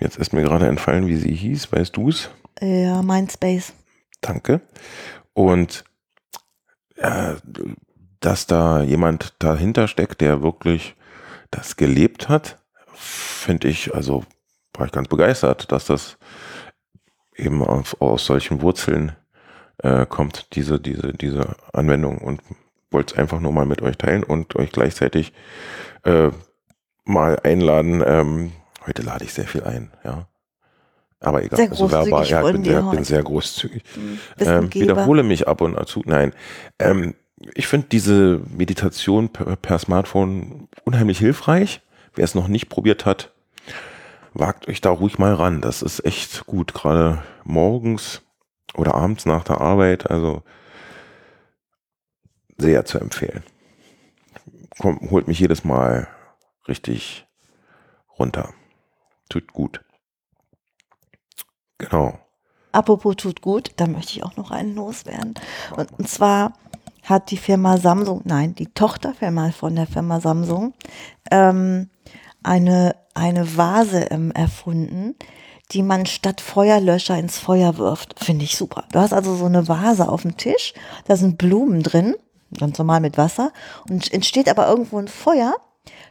jetzt 0.00 0.18
ist 0.18 0.32
mir 0.32 0.42
gerade 0.42 0.68
entfallen, 0.68 1.06
wie 1.06 1.16
sie 1.16 1.34
hieß. 1.34 1.72
Weißt 1.72 1.96
du 1.96 2.10
es? 2.10 2.30
Ja, 2.60 3.02
Mindspace. 3.02 3.72
Danke. 4.20 4.60
Und 5.32 5.84
äh, 6.96 7.34
dass 8.20 8.46
da 8.46 8.82
jemand 8.82 9.34
dahinter 9.38 9.86
steckt, 9.86 10.20
der 10.20 10.42
wirklich 10.42 10.96
das 11.50 11.76
gelebt 11.76 12.28
hat, 12.28 12.58
finde 12.92 13.68
ich, 13.68 13.94
also 13.94 14.24
war 14.74 14.86
ich 14.86 14.92
ganz 14.92 15.08
begeistert, 15.08 15.70
dass 15.70 15.86
das 15.86 16.18
eben 17.36 17.62
aus, 17.62 17.94
aus 18.00 18.26
solchen 18.26 18.60
Wurzeln 18.60 19.12
äh, 19.82 20.06
kommt 20.06 20.54
diese, 20.54 20.80
diese, 20.80 21.12
diese 21.12 21.56
Anwendung 21.72 22.18
und 22.18 22.40
wollte 22.90 23.14
es 23.14 23.18
einfach 23.18 23.40
nur 23.40 23.52
mal 23.52 23.66
mit 23.66 23.82
euch 23.82 23.96
teilen 23.96 24.22
und 24.22 24.56
euch 24.56 24.72
gleichzeitig 24.72 25.32
äh, 26.04 26.30
mal 27.04 27.38
einladen. 27.42 28.02
Ähm, 28.06 28.52
heute 28.86 29.02
lade 29.02 29.24
ich 29.24 29.32
sehr 29.32 29.46
viel 29.46 29.64
ein, 29.64 29.90
ja. 30.04 30.26
Aber 31.20 31.42
egal, 31.42 31.56
sehr 31.56 31.70
also 31.70 31.90
verbal, 31.90 32.26
ja, 32.26 32.46
ich 32.46 32.52
bin 32.52 32.64
sehr, 32.64 32.82
bin 32.82 33.04
sehr 33.04 33.22
großzügig. 33.22 33.82
Ähm, 34.38 34.72
wiederhole 34.72 35.24
mich 35.24 35.48
ab 35.48 35.60
und 35.60 35.88
zu. 35.88 36.02
Nein. 36.06 36.32
Ähm, 36.78 37.14
ich 37.54 37.66
finde 37.66 37.88
diese 37.90 38.40
Meditation 38.56 39.28
per, 39.30 39.56
per, 39.56 39.78
Smartphone 39.78 40.68
unheimlich 40.84 41.18
hilfreich. 41.18 41.80
Wer 42.14 42.24
es 42.24 42.34
noch 42.34 42.48
nicht 42.48 42.68
probiert 42.68 43.04
hat, 43.04 43.32
wagt 44.32 44.68
euch 44.68 44.80
da 44.80 44.90
ruhig 44.90 45.18
mal 45.18 45.34
ran. 45.34 45.60
Das 45.60 45.82
ist 45.82 46.04
echt 46.04 46.46
gut. 46.46 46.72
Gerade 46.72 47.22
morgens 47.44 48.22
oder 48.78 48.94
abends 48.94 49.26
nach 49.26 49.44
der 49.44 49.60
Arbeit. 49.60 50.10
Also 50.10 50.42
sehr 52.56 52.84
zu 52.84 52.98
empfehlen. 52.98 53.42
Kommt, 54.78 55.10
holt 55.10 55.28
mich 55.28 55.40
jedes 55.40 55.64
Mal 55.64 56.08
richtig 56.66 57.26
runter. 58.18 58.52
Tut 59.28 59.52
gut. 59.52 59.84
Genau. 61.78 62.18
Apropos 62.72 63.16
tut 63.16 63.40
gut, 63.40 63.72
da 63.76 63.86
möchte 63.86 64.12
ich 64.12 64.24
auch 64.24 64.36
noch 64.36 64.50
einen 64.50 64.74
loswerden. 64.74 65.34
Und, 65.76 65.98
und 65.98 66.08
zwar 66.08 66.52
hat 67.02 67.30
die 67.30 67.36
Firma 67.36 67.78
Samsung, 67.78 68.22
nein, 68.24 68.54
die 68.54 68.66
Tochterfirma 68.66 69.50
von 69.52 69.74
der 69.74 69.86
Firma 69.86 70.20
Samsung, 70.20 70.74
ähm, 71.30 71.88
eine, 72.42 72.94
eine 73.14 73.56
Vase 73.56 74.08
ähm, 74.10 74.30
erfunden, 74.32 75.16
die 75.72 75.82
man 75.82 76.06
statt 76.06 76.40
Feuerlöscher 76.40 77.18
ins 77.18 77.38
Feuer 77.38 77.76
wirft. 77.78 78.22
Finde 78.22 78.44
ich 78.44 78.56
super. 78.56 78.84
Du 78.92 78.98
hast 78.98 79.12
also 79.12 79.34
so 79.34 79.46
eine 79.46 79.68
Vase 79.68 80.08
auf 80.08 80.22
dem 80.22 80.36
Tisch, 80.36 80.72
da 81.06 81.16
sind 81.16 81.38
Blumen 81.38 81.82
drin, 81.82 82.14
ganz 82.58 82.78
normal 82.78 83.00
mit 83.00 83.18
Wasser, 83.18 83.52
und 83.88 84.12
entsteht 84.12 84.48
aber 84.48 84.68
irgendwo 84.68 84.98
ein 84.98 85.08
Feuer. 85.08 85.54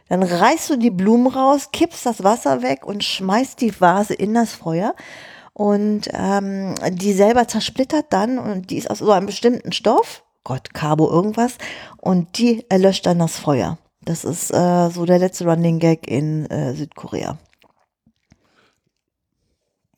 Dann 0.08 0.22
reißt 0.22 0.70
du 0.70 0.76
die 0.76 0.90
Blumen 0.90 1.26
raus, 1.26 1.70
kippst 1.72 2.06
das 2.06 2.24
Wasser 2.24 2.62
weg 2.62 2.86
und 2.86 3.04
schmeißt 3.04 3.60
die 3.60 3.78
Vase 3.80 4.14
in 4.14 4.34
das 4.34 4.52
Feuer. 4.52 4.94
Und 5.52 6.08
ähm, 6.12 6.76
die 6.92 7.12
selber 7.12 7.48
zersplittert 7.48 8.06
dann 8.10 8.38
und 8.38 8.70
die 8.70 8.78
ist 8.78 8.88
aus 8.88 8.98
so 8.98 9.10
einem 9.10 9.26
bestimmten 9.26 9.72
Stoff, 9.72 10.22
Gott, 10.44 10.72
Cabo 10.72 11.10
irgendwas. 11.10 11.58
Und 11.96 12.38
die 12.38 12.64
erlöscht 12.68 13.06
dann 13.06 13.18
das 13.18 13.38
Feuer. 13.38 13.76
Das 14.04 14.24
ist 14.24 14.50
äh, 14.52 14.88
so 14.88 15.04
der 15.04 15.18
letzte 15.18 15.44
Running 15.44 15.80
Gag 15.80 16.08
in 16.08 16.46
äh, 16.46 16.74
Südkorea. 16.74 17.38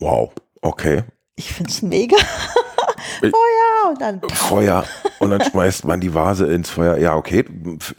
Wow, 0.00 0.32
okay. 0.62 1.04
Ich 1.36 1.52
finde 1.52 1.70
es 1.70 1.82
mega. 1.82 2.16
Feuer 3.20 3.90
und 3.90 4.00
dann. 4.00 4.20
Feuer 4.30 4.84
und 5.18 5.30
dann 5.30 5.42
schmeißt 5.42 5.84
man 5.84 6.00
die 6.00 6.14
Vase 6.14 6.46
ins 6.52 6.70
Feuer. 6.70 6.96
Ja, 6.96 7.16
okay. 7.16 7.44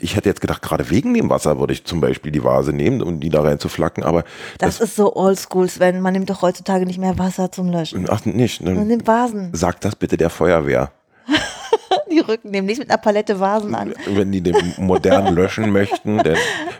Ich 0.00 0.16
hätte 0.16 0.28
jetzt 0.28 0.40
gedacht, 0.40 0.62
gerade 0.62 0.90
wegen 0.90 1.14
dem 1.14 1.30
Wasser 1.30 1.58
würde 1.58 1.72
ich 1.72 1.84
zum 1.84 2.00
Beispiel 2.00 2.32
die 2.32 2.42
Vase 2.42 2.72
nehmen, 2.72 3.02
um 3.02 3.20
die 3.20 3.28
da 3.28 3.42
rein 3.42 3.58
zu 3.58 3.68
flacken, 3.68 4.02
aber. 4.02 4.24
Das, 4.58 4.78
das 4.78 4.88
ist 4.88 4.96
so 4.96 5.14
oldschool, 5.14 5.68
Sven. 5.68 6.00
Man 6.00 6.12
nimmt 6.12 6.30
doch 6.30 6.42
heutzutage 6.42 6.86
nicht 6.86 6.98
mehr 6.98 7.18
Wasser 7.18 7.52
zum 7.52 7.70
Löschen. 7.70 8.06
Ach, 8.08 8.24
nicht. 8.24 8.62
Man 8.62 8.86
nimmt 8.86 9.06
Vasen. 9.06 9.50
Sag 9.52 9.80
das 9.80 9.96
bitte 9.96 10.16
der 10.16 10.30
Feuerwehr. 10.30 10.90
die 12.10 12.20
rücken 12.20 12.50
nämlich 12.50 12.78
mit 12.78 12.90
einer 12.90 12.98
Palette 12.98 13.38
Vasen 13.38 13.74
an. 13.74 13.94
Wenn 14.06 14.32
die 14.32 14.40
den 14.40 14.74
modern 14.78 15.34
löschen 15.34 15.70
möchten, 15.70 16.18
dann 16.18 16.36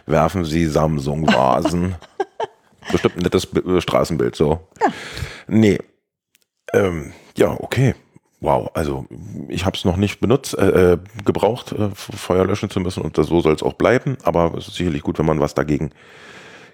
werfen 0.07 0.45
sie 0.45 0.67
Samsung-Vasen. 0.67 1.95
Bestimmt 2.91 3.17
ein 3.17 3.23
nettes 3.23 3.49
Straßenbild 3.79 4.35
so. 4.35 4.69
Ja. 4.81 4.93
Nee. 5.47 5.79
Ähm, 6.73 7.13
ja, 7.37 7.51
okay. 7.51 7.95
Wow, 8.41 8.71
also 8.75 9.07
ich 9.49 9.65
habe 9.65 9.77
es 9.77 9.85
noch 9.85 9.97
nicht 9.97 10.19
benutzt, 10.19 10.59
äh, 10.59 10.95
äh, 10.95 10.99
gebraucht, 11.25 11.71
äh, 11.71 11.91
Feuer 11.95 12.45
löschen 12.45 12.71
zu 12.71 12.81
müssen 12.81 13.01
und 13.01 13.17
das, 13.17 13.29
so 13.29 13.41
soll 13.41 13.55
es 13.55 13.63
auch 13.63 13.75
bleiben. 13.75 14.19
Aber 14.25 14.55
es 14.57 14.67
ist 14.67 14.75
sicherlich 14.75 15.03
gut, 15.03 15.19
wenn 15.19 15.27
man 15.27 15.39
was 15.39 15.55
dagegen 15.55 15.93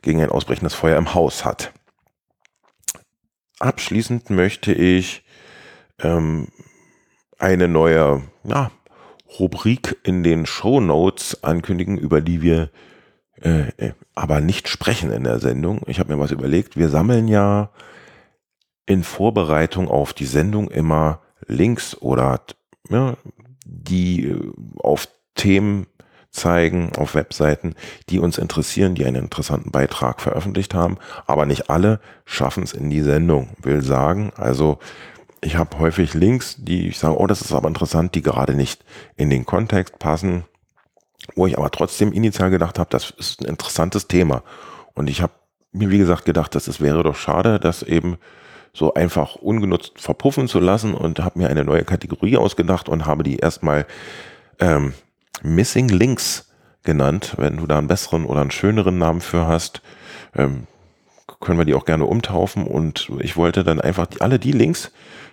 gegen 0.00 0.22
ein 0.22 0.30
ausbrechendes 0.30 0.74
Feuer 0.74 0.96
im 0.96 1.12
Haus 1.12 1.44
hat. 1.44 1.72
Abschließend 3.58 4.30
möchte 4.30 4.72
ich 4.72 5.24
ähm, 6.00 6.48
eine 7.38 7.68
neue 7.68 8.22
ja, 8.44 8.70
Rubrik 9.38 9.98
in 10.04 10.22
den 10.22 10.46
Show 10.46 10.80
Notes 10.80 11.42
ankündigen, 11.44 11.98
über 11.98 12.20
die 12.20 12.40
wir 12.40 12.70
äh, 13.42 13.68
äh, 13.76 13.92
aber 14.14 14.40
nicht 14.40 14.68
sprechen 14.68 15.10
in 15.10 15.24
der 15.24 15.38
Sendung. 15.38 15.82
Ich 15.86 16.00
habe 16.00 16.14
mir 16.14 16.20
was 16.20 16.30
überlegt. 16.30 16.76
Wir 16.76 16.88
sammeln 16.88 17.28
ja 17.28 17.70
in 18.86 19.04
Vorbereitung 19.04 19.88
auf 19.88 20.12
die 20.12 20.26
Sendung 20.26 20.70
immer 20.70 21.20
Links 21.46 21.96
oder 21.96 22.40
ja, 22.88 23.16
die 23.64 24.26
äh, 24.26 24.52
auf 24.78 25.08
Themen 25.34 25.86
zeigen, 26.30 26.92
auf 26.96 27.14
Webseiten, 27.14 27.74
die 28.08 28.18
uns 28.18 28.38
interessieren, 28.38 28.94
die 28.94 29.04
einen 29.04 29.24
interessanten 29.24 29.70
Beitrag 29.70 30.20
veröffentlicht 30.20 30.74
haben. 30.74 30.98
Aber 31.26 31.46
nicht 31.46 31.70
alle 31.70 32.00
schaffen 32.24 32.62
es 32.62 32.72
in 32.72 32.90
die 32.90 33.02
Sendung. 33.02 33.50
Will 33.62 33.82
sagen, 33.82 34.32
also 34.36 34.78
ich 35.40 35.56
habe 35.56 35.78
häufig 35.78 36.14
Links, 36.14 36.56
die 36.58 36.88
ich 36.88 36.98
sage, 36.98 37.18
oh, 37.18 37.26
das 37.26 37.40
ist 37.40 37.52
aber 37.52 37.68
interessant, 37.68 38.14
die 38.14 38.22
gerade 38.22 38.54
nicht 38.54 38.84
in 39.16 39.30
den 39.30 39.46
Kontext 39.46 39.98
passen, 39.98 40.44
wo 41.34 41.46
ich 41.46 41.58
aber 41.58 41.70
trotzdem 41.70 42.12
initial 42.12 42.50
gedacht 42.50 42.78
habe, 42.78 42.90
das 42.90 43.10
ist 43.10 43.40
ein 43.40 43.46
interessantes 43.46 44.08
Thema. 44.08 44.42
Und 44.94 45.08
ich 45.08 45.22
habe 45.22 45.32
mir, 45.72 45.90
wie 45.90 45.98
gesagt, 45.98 46.24
gedacht, 46.24 46.54
dass 46.54 46.68
es 46.68 46.80
wäre 46.80 47.02
doch 47.02 47.16
schade, 47.16 47.58
dass 47.58 47.82
eben 47.82 48.18
so 48.72 48.94
einfach 48.94 49.34
ungenutzt 49.36 50.00
verpuffen 50.00 50.48
zu 50.48 50.60
lassen 50.60 50.94
und 50.94 51.18
habe 51.20 51.38
mir 51.38 51.48
eine 51.48 51.64
neue 51.64 51.84
Kategorie 51.84 52.36
ausgedacht 52.36 52.88
und 52.88 53.06
habe 53.06 53.24
die 53.24 53.36
erstmal 53.36 53.86
ähm, 54.60 54.94
Missing 55.42 55.88
Links 55.88 56.52
genannt. 56.84 57.34
Wenn 57.38 57.56
du 57.56 57.66
da 57.66 57.78
einen 57.78 57.88
besseren 57.88 58.24
oder 58.24 58.40
einen 58.40 58.50
schöneren 58.50 58.98
Namen 58.98 59.20
für 59.20 59.46
hast, 59.46 59.82
ähm, 60.34 60.66
können 61.40 61.58
wir 61.58 61.64
die 61.64 61.74
auch 61.74 61.84
gerne 61.84 62.06
umtaufen. 62.06 62.66
Und 62.66 63.10
ich 63.20 63.36
wollte 63.36 63.64
dann 63.64 63.80
einfach 63.80 64.06
die, 64.06 64.20
alle 64.20 64.38
die 64.38 64.52
Links, 64.52 64.92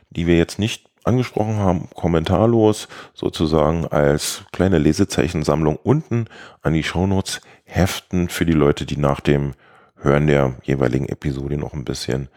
die 0.09 0.27
wir 0.27 0.37
jetzt 0.37 0.59
nicht 0.59 0.89
angesprochen 1.05 1.57
haben, 1.57 1.89
kommentarlos 1.93 2.87
sozusagen 3.13 3.87
als 3.87 4.43
kleine 4.51 4.77
Lesezeichensammlung 4.77 5.77
unten 5.77 6.25
an 6.61 6.73
die 6.73 6.83
Shownotes 6.83 7.41
heften 7.63 8.29
für 8.29 8.45
die 8.45 8.53
Leute, 8.53 8.85
die 8.85 8.97
nach 8.97 9.19
dem 9.19 9.53
Hören 9.97 10.27
der 10.27 10.55
jeweiligen 10.63 11.07
Episode 11.07 11.57
noch 11.57 11.73
ein 11.73 11.85
bisschen 11.85 12.29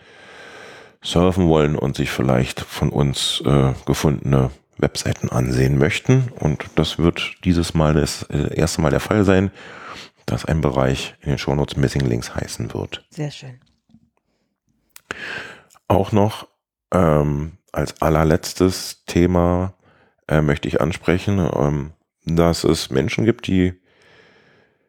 surfen 1.03 1.49
wollen 1.49 1.77
und 1.77 1.97
sich 1.97 2.11
vielleicht 2.11 2.61
von 2.61 2.91
uns 2.91 3.43
äh, 3.45 3.73
gefundene 3.87 4.51
Webseiten 4.79 5.29
ansehen 5.29 5.79
möchten. 5.79 6.33
Und 6.39 6.65
das 6.77 6.99
wird 6.99 7.35
dieses 7.45 7.75
Mal 7.75 7.95
das 7.95 8.23
äh, 8.25 8.55
erste 8.55 8.81
Mal 8.81 8.91
der 8.91 9.01
Fall 9.01 9.25
sein, 9.25 9.51
dass 10.27 10.45
ein 10.45 10.61
Bereich 10.61 11.15
in 11.21 11.31
den 11.31 11.39
Shownotes 11.39 11.77
Missing 11.77 12.07
Links 12.07 12.35
heißen 12.35 12.73
wird. 12.75 13.05
Sehr 13.11 13.31
schön. 13.31 13.61
Auch 15.89 16.13
noch 16.13 16.47
ähm, 16.93 17.59
als 17.73 18.01
allerletztes 18.01 19.05
Thema 19.05 19.75
äh, 20.27 20.41
möchte 20.41 20.69
ich 20.69 20.81
ansprechen, 20.81 21.39
ähm, 21.39 21.93
dass 22.25 22.65
es 22.65 22.91
Menschen 22.91 23.25
gibt, 23.25 23.47
die 23.47 23.75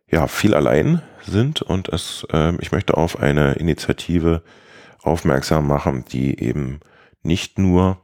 ja 0.10 0.28
viel 0.28 0.54
allein 0.54 1.02
sind 1.26 1.62
und 1.62 1.90
es, 1.90 2.26
äh, 2.32 2.54
ich 2.60 2.72
möchte 2.72 2.98
auf 2.98 3.20
eine 3.20 3.54
Initiative 3.54 4.44
aufmerksam 5.02 5.68
machen, 5.68 6.06
die 6.12 6.40
eben 6.42 6.80
nicht 7.22 7.60
nur 7.60 8.02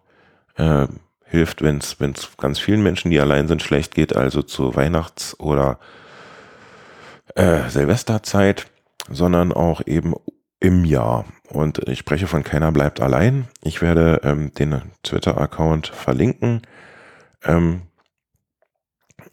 äh, 0.55 0.87
hilft, 1.25 1.61
wenn 1.61 1.77
es 1.77 1.97
ganz 2.37 2.59
vielen 2.59 2.83
Menschen, 2.83 3.11
die 3.11 3.19
allein 3.19 3.47
sind, 3.47 3.61
schlecht 3.61 3.95
geht, 3.95 4.15
also 4.15 4.41
zur 4.41 4.75
Weihnachts- 4.75 5.39
oder 5.39 5.79
äh, 7.35 7.67
Silvesterzeit, 7.69 8.67
sondern 9.09 9.51
auch 9.51 9.81
eben 9.85 10.13
im 10.65 10.83
Jahr. 10.83 11.25
Und 11.49 11.87
ich 11.87 11.99
spreche 11.99 12.25
von 12.25 12.43
Keiner 12.43 12.71
bleibt 12.71 12.99
allein. 12.99 13.47
Ich 13.61 13.83
werde 13.83 14.21
ähm, 14.23 14.51
den 14.55 14.81
Twitter-Account 15.03 15.87
verlinken. 15.87 16.63
Ähm, 17.43 17.83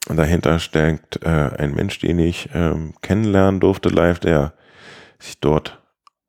dahinter 0.09 0.59
steckt 0.59 1.25
äh, 1.25 1.51
ein 1.57 1.75
Mensch, 1.75 1.99
den 2.01 2.19
ich 2.19 2.51
ähm, 2.53 2.93
kennenlernen 3.01 3.61
durfte 3.61 3.89
live, 3.89 4.19
der 4.19 4.53
sich 5.19 5.41
dort 5.41 5.83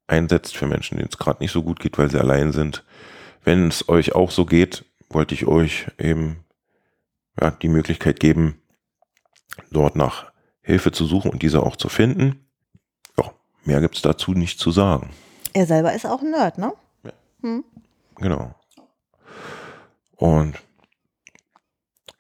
einsetzt 0.08 0.56
für 0.56 0.68
Menschen, 0.68 0.97
denen 0.97 1.10
es 1.12 1.18
gerade 1.18 1.43
nicht 1.43 1.51
so 1.51 1.64
gut 1.64 1.82
geht, 1.82 1.97
weil 1.97 2.10
sie 2.10 2.20
allein 2.20 2.54
sind. 2.54 2.86
Wenn 3.43 3.68
es 3.68 3.89
euch 3.89 4.16
auch 4.16 4.32
so 4.32 4.45
geht, 4.45 4.86
wollte 5.10 5.36
ich 5.36 5.47
euch 5.47 5.88
eben 5.99 6.45
ja, 7.41 7.51
die 7.51 7.68
Möglichkeit 7.68 8.22
geben, 8.22 8.62
dort 9.70 9.97
nach 9.97 10.32
Hilfe 10.62 10.93
zu 10.93 11.06
suchen 11.06 11.30
und 11.30 11.41
diese 11.41 11.62
auch 11.62 11.76
zu 11.76 11.89
finden. 11.89 12.43
Mehr 13.64 13.82
gibt 13.82 13.95
es 13.95 14.01
dazu 14.01 14.34
nicht 14.34 14.59
zu 14.59 14.72
sagen. 14.72 15.11
Er 15.53 15.66
selber 15.66 15.93
ist 15.93 16.05
auch 16.05 16.22
ein 16.22 16.32
Nerd, 16.32 16.57
ne? 16.57 16.74
Ja. 17.03 17.11
Hm. 17.41 17.64
Genau. 18.16 18.55
Und 20.16 20.55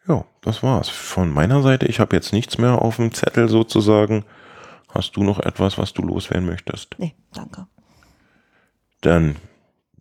ja, 0.07 0.25
das 0.41 0.63
war's. 0.63 0.89
Von 0.89 1.31
meiner 1.31 1.61
Seite, 1.61 1.85
ich 1.85 1.99
habe 1.99 2.15
jetzt 2.15 2.33
nichts 2.33 2.57
mehr 2.57 2.81
auf 2.81 2.97
dem 2.97 3.13
Zettel 3.13 3.47
sozusagen. 3.47 4.25
Hast 4.89 5.15
du 5.15 5.23
noch 5.23 5.39
etwas, 5.39 5.77
was 5.77 5.93
du 5.93 6.03
loswerden 6.03 6.45
möchtest? 6.45 6.95
Nee, 6.99 7.15
danke. 7.33 7.67
Dann, 9.01 9.37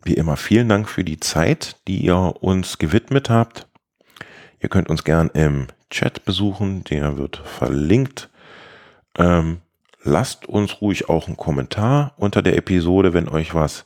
wie 0.03 0.13
immer, 0.13 0.37
vielen 0.37 0.69
Dank 0.69 0.89
für 0.89 1.03
die 1.03 1.19
Zeit, 1.19 1.77
die 1.87 2.05
ihr 2.05 2.35
uns 2.41 2.77
gewidmet 2.77 3.29
habt. 3.29 3.67
Ihr 4.59 4.69
könnt 4.69 4.89
uns 4.89 5.03
gern 5.03 5.29
im 5.33 5.67
Chat 5.89 6.25
besuchen, 6.25 6.83
der 6.83 7.17
wird 7.17 7.37
verlinkt. 7.37 8.29
Ähm, 9.17 9.61
lasst 10.03 10.45
uns 10.45 10.81
ruhig 10.81 11.09
auch 11.09 11.27
einen 11.27 11.37
Kommentar 11.37 12.13
unter 12.17 12.41
der 12.41 12.57
Episode, 12.57 13.13
wenn 13.13 13.29
euch 13.29 13.55
was 13.55 13.85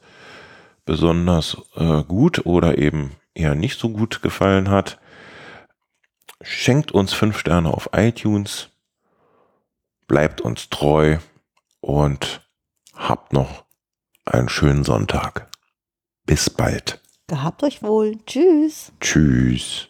besonders 0.86 1.57
äh, 1.76 2.03
gut 2.03 2.45
oder 2.45 2.78
eben 2.78 3.15
eher 3.34 3.55
nicht 3.55 3.80
so 3.80 3.89
gut 3.89 4.22
gefallen 4.22 4.70
hat. 4.70 4.99
Schenkt 6.41 6.91
uns 6.91 7.13
fünf 7.13 7.38
Sterne 7.38 7.74
auf 7.74 7.89
iTunes, 7.93 8.70
bleibt 10.07 10.41
uns 10.41 10.70
treu 10.70 11.18
und 11.82 12.47
habt 12.95 13.34
noch 13.34 13.65
einen 14.26 14.49
schönen 14.49 14.84
Sonntag. 14.84 15.49
Bis 16.26 16.49
bald. 16.49 17.01
Gehabt 17.28 17.63
euch 17.63 17.82
wohl. 17.82 18.18
Tschüss. 18.26 18.91
Tschüss. 18.99 19.86